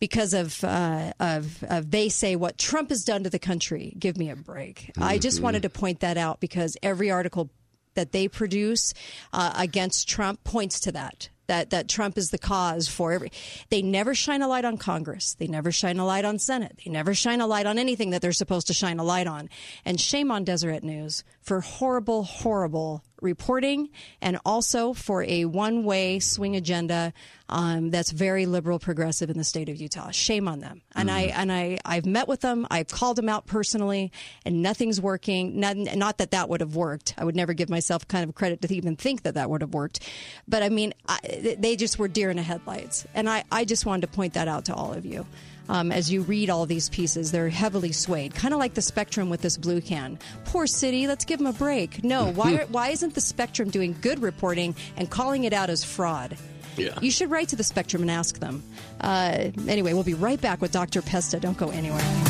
because 0.00 0.32
of, 0.32 0.64
uh, 0.64 1.12
of 1.20 1.62
of 1.64 1.90
they 1.90 2.08
say 2.08 2.34
what 2.34 2.56
Trump 2.56 2.88
has 2.88 3.04
done 3.04 3.24
to 3.24 3.30
the 3.30 3.38
country. 3.38 3.94
Give 3.98 4.16
me 4.16 4.30
a 4.30 4.36
break. 4.36 4.90
I 4.98 5.18
just 5.18 5.40
wanted 5.42 5.62
to 5.62 5.70
point 5.70 6.00
that 6.00 6.16
out 6.16 6.40
because 6.40 6.76
every 6.82 7.10
article 7.10 7.50
that 7.94 8.12
they 8.12 8.28
produce 8.28 8.92
uh, 9.32 9.52
against 9.56 10.08
Trump 10.08 10.44
points 10.44 10.80
to 10.80 10.92
that. 10.92 11.28
That, 11.46 11.70
that 11.70 11.88
Trump 11.88 12.16
is 12.16 12.30
the 12.30 12.38
cause 12.38 12.86
for 12.86 13.10
every. 13.10 13.32
They 13.70 13.82
never 13.82 14.14
shine 14.14 14.40
a 14.40 14.46
light 14.46 14.64
on 14.64 14.76
Congress. 14.76 15.34
They 15.34 15.48
never 15.48 15.72
shine 15.72 15.98
a 15.98 16.06
light 16.06 16.24
on 16.24 16.38
Senate. 16.38 16.78
They 16.84 16.92
never 16.92 17.12
shine 17.12 17.40
a 17.40 17.46
light 17.48 17.66
on 17.66 17.76
anything 17.76 18.10
that 18.10 18.22
they're 18.22 18.30
supposed 18.30 18.68
to 18.68 18.72
shine 18.72 19.00
a 19.00 19.04
light 19.04 19.26
on. 19.26 19.50
And 19.84 20.00
shame 20.00 20.30
on 20.30 20.44
Deseret 20.44 20.84
News 20.84 21.24
for 21.42 21.60
horrible, 21.60 22.22
horrible 22.22 23.02
reporting 23.22 23.88
and 24.20 24.38
also 24.44 24.92
for 24.92 25.22
a 25.24 25.44
one 25.44 25.84
way 25.84 26.18
swing 26.18 26.56
agenda 26.56 27.12
um, 27.48 27.90
that's 27.90 28.12
very 28.12 28.46
liberal 28.46 28.78
progressive 28.78 29.28
in 29.28 29.36
the 29.36 29.44
state 29.44 29.68
of 29.68 29.76
Utah. 29.76 30.10
Shame 30.10 30.46
on 30.46 30.60
them. 30.60 30.82
And 30.94 31.10
I 31.10 31.22
and 31.22 31.50
I 31.50 31.78
I've 31.84 32.06
met 32.06 32.28
with 32.28 32.40
them. 32.40 32.66
I've 32.70 32.88
called 32.88 33.16
them 33.16 33.28
out 33.28 33.46
personally, 33.46 34.12
and 34.44 34.62
nothing's 34.62 35.00
working. 35.00 35.58
Not, 35.58 35.76
not 35.76 36.18
that 36.18 36.30
that 36.30 36.48
would 36.48 36.60
have 36.60 36.76
worked. 36.76 37.14
I 37.18 37.24
would 37.24 37.34
never 37.34 37.52
give 37.52 37.68
myself 37.68 38.06
kind 38.06 38.28
of 38.28 38.34
credit 38.36 38.62
to 38.62 38.74
even 38.74 38.94
think 38.96 39.22
that 39.22 39.34
that 39.34 39.50
would 39.50 39.62
have 39.62 39.74
worked. 39.74 40.08
But 40.46 40.62
I 40.62 40.68
mean, 40.68 40.94
I, 41.08 41.56
they 41.58 41.74
just 41.74 41.98
were 41.98 42.08
deer 42.08 42.30
in 42.30 42.36
the 42.36 42.42
headlights, 42.42 43.06
and 43.14 43.28
I 43.28 43.44
I 43.50 43.64
just 43.64 43.84
wanted 43.84 44.02
to 44.02 44.08
point 44.08 44.34
that 44.34 44.46
out 44.46 44.66
to 44.66 44.74
all 44.74 44.92
of 44.92 45.04
you. 45.04 45.26
Um, 45.70 45.92
as 45.92 46.10
you 46.10 46.22
read 46.22 46.50
all 46.50 46.66
these 46.66 46.88
pieces, 46.88 47.30
they're 47.30 47.48
heavily 47.48 47.92
swayed, 47.92 48.34
kind 48.34 48.52
of 48.52 48.58
like 48.58 48.74
the 48.74 48.82
Spectrum 48.82 49.30
with 49.30 49.40
this 49.40 49.56
blue 49.56 49.80
can. 49.80 50.18
Poor 50.44 50.66
city, 50.66 51.06
let's 51.06 51.24
give 51.24 51.38
them 51.38 51.46
a 51.46 51.52
break. 51.52 52.02
No, 52.02 52.32
why 52.34 52.66
why 52.70 52.88
isn't 52.88 53.14
the 53.14 53.20
Spectrum 53.20 53.70
doing 53.70 53.96
good 54.00 54.20
reporting 54.20 54.74
and 54.96 55.08
calling 55.08 55.44
it 55.44 55.52
out 55.52 55.70
as 55.70 55.84
fraud? 55.84 56.36
Yeah. 56.76 56.98
You 57.00 57.12
should 57.12 57.30
write 57.30 57.50
to 57.50 57.56
the 57.56 57.62
Spectrum 57.62 58.02
and 58.02 58.10
ask 58.10 58.40
them. 58.40 58.64
Uh, 59.00 59.50
anyway, 59.68 59.92
we'll 59.92 60.02
be 60.02 60.14
right 60.14 60.40
back 60.40 60.60
with 60.60 60.72
Dr. 60.72 61.02
Pesta. 61.02 61.38
Don't 61.38 61.56
go 61.56 61.70
anywhere. 61.70 62.29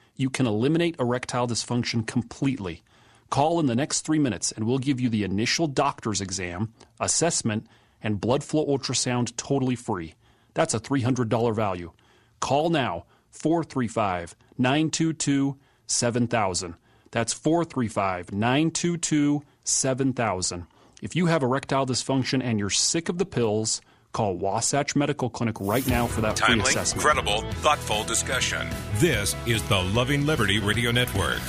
you 0.21 0.29
can 0.29 0.47
eliminate 0.47 0.95
erectile 0.99 1.47
dysfunction 1.47 2.05
completely. 2.05 2.83
Call 3.29 3.59
in 3.59 3.65
the 3.65 3.75
next 3.75 4.01
three 4.01 4.19
minutes 4.19 4.51
and 4.51 4.65
we'll 4.65 4.77
give 4.77 5.01
you 5.01 5.09
the 5.09 5.23
initial 5.23 5.67
doctor's 5.67 6.21
exam, 6.21 6.73
assessment, 6.99 7.65
and 8.01 8.21
blood 8.21 8.43
flow 8.43 8.65
ultrasound 8.65 9.35
totally 9.35 9.75
free. 9.75 10.13
That's 10.53 10.73
a 10.73 10.79
$300 10.79 11.55
value. 11.55 11.91
Call 12.39 12.69
now 12.69 13.05
435 13.31 14.35
922 14.57 15.57
7000. 15.87 16.75
That's 17.11 17.33
435 17.33 18.31
922 18.31 19.43
7000. 19.63 20.67
If 21.01 21.15
you 21.15 21.25
have 21.25 21.41
erectile 21.41 21.85
dysfunction 21.85 22.43
and 22.43 22.59
you're 22.59 22.69
sick 22.69 23.09
of 23.09 23.17
the 23.17 23.25
pills, 23.25 23.81
call 24.11 24.35
Wasatch 24.35 24.95
Medical 24.95 25.29
Clinic 25.29 25.57
right 25.59 25.85
now 25.87 26.07
for 26.07 26.21
that 26.21 26.37
free 26.37 26.55
Timely, 26.55 26.69
assessment. 26.69 27.01
credible, 27.03 27.41
thoughtful 27.61 28.03
discussion. 28.03 28.67
This 28.95 29.35
is 29.45 29.63
the 29.63 29.79
Loving 29.81 30.25
Liberty 30.25 30.59
Radio 30.59 30.91
Network. 30.91 31.39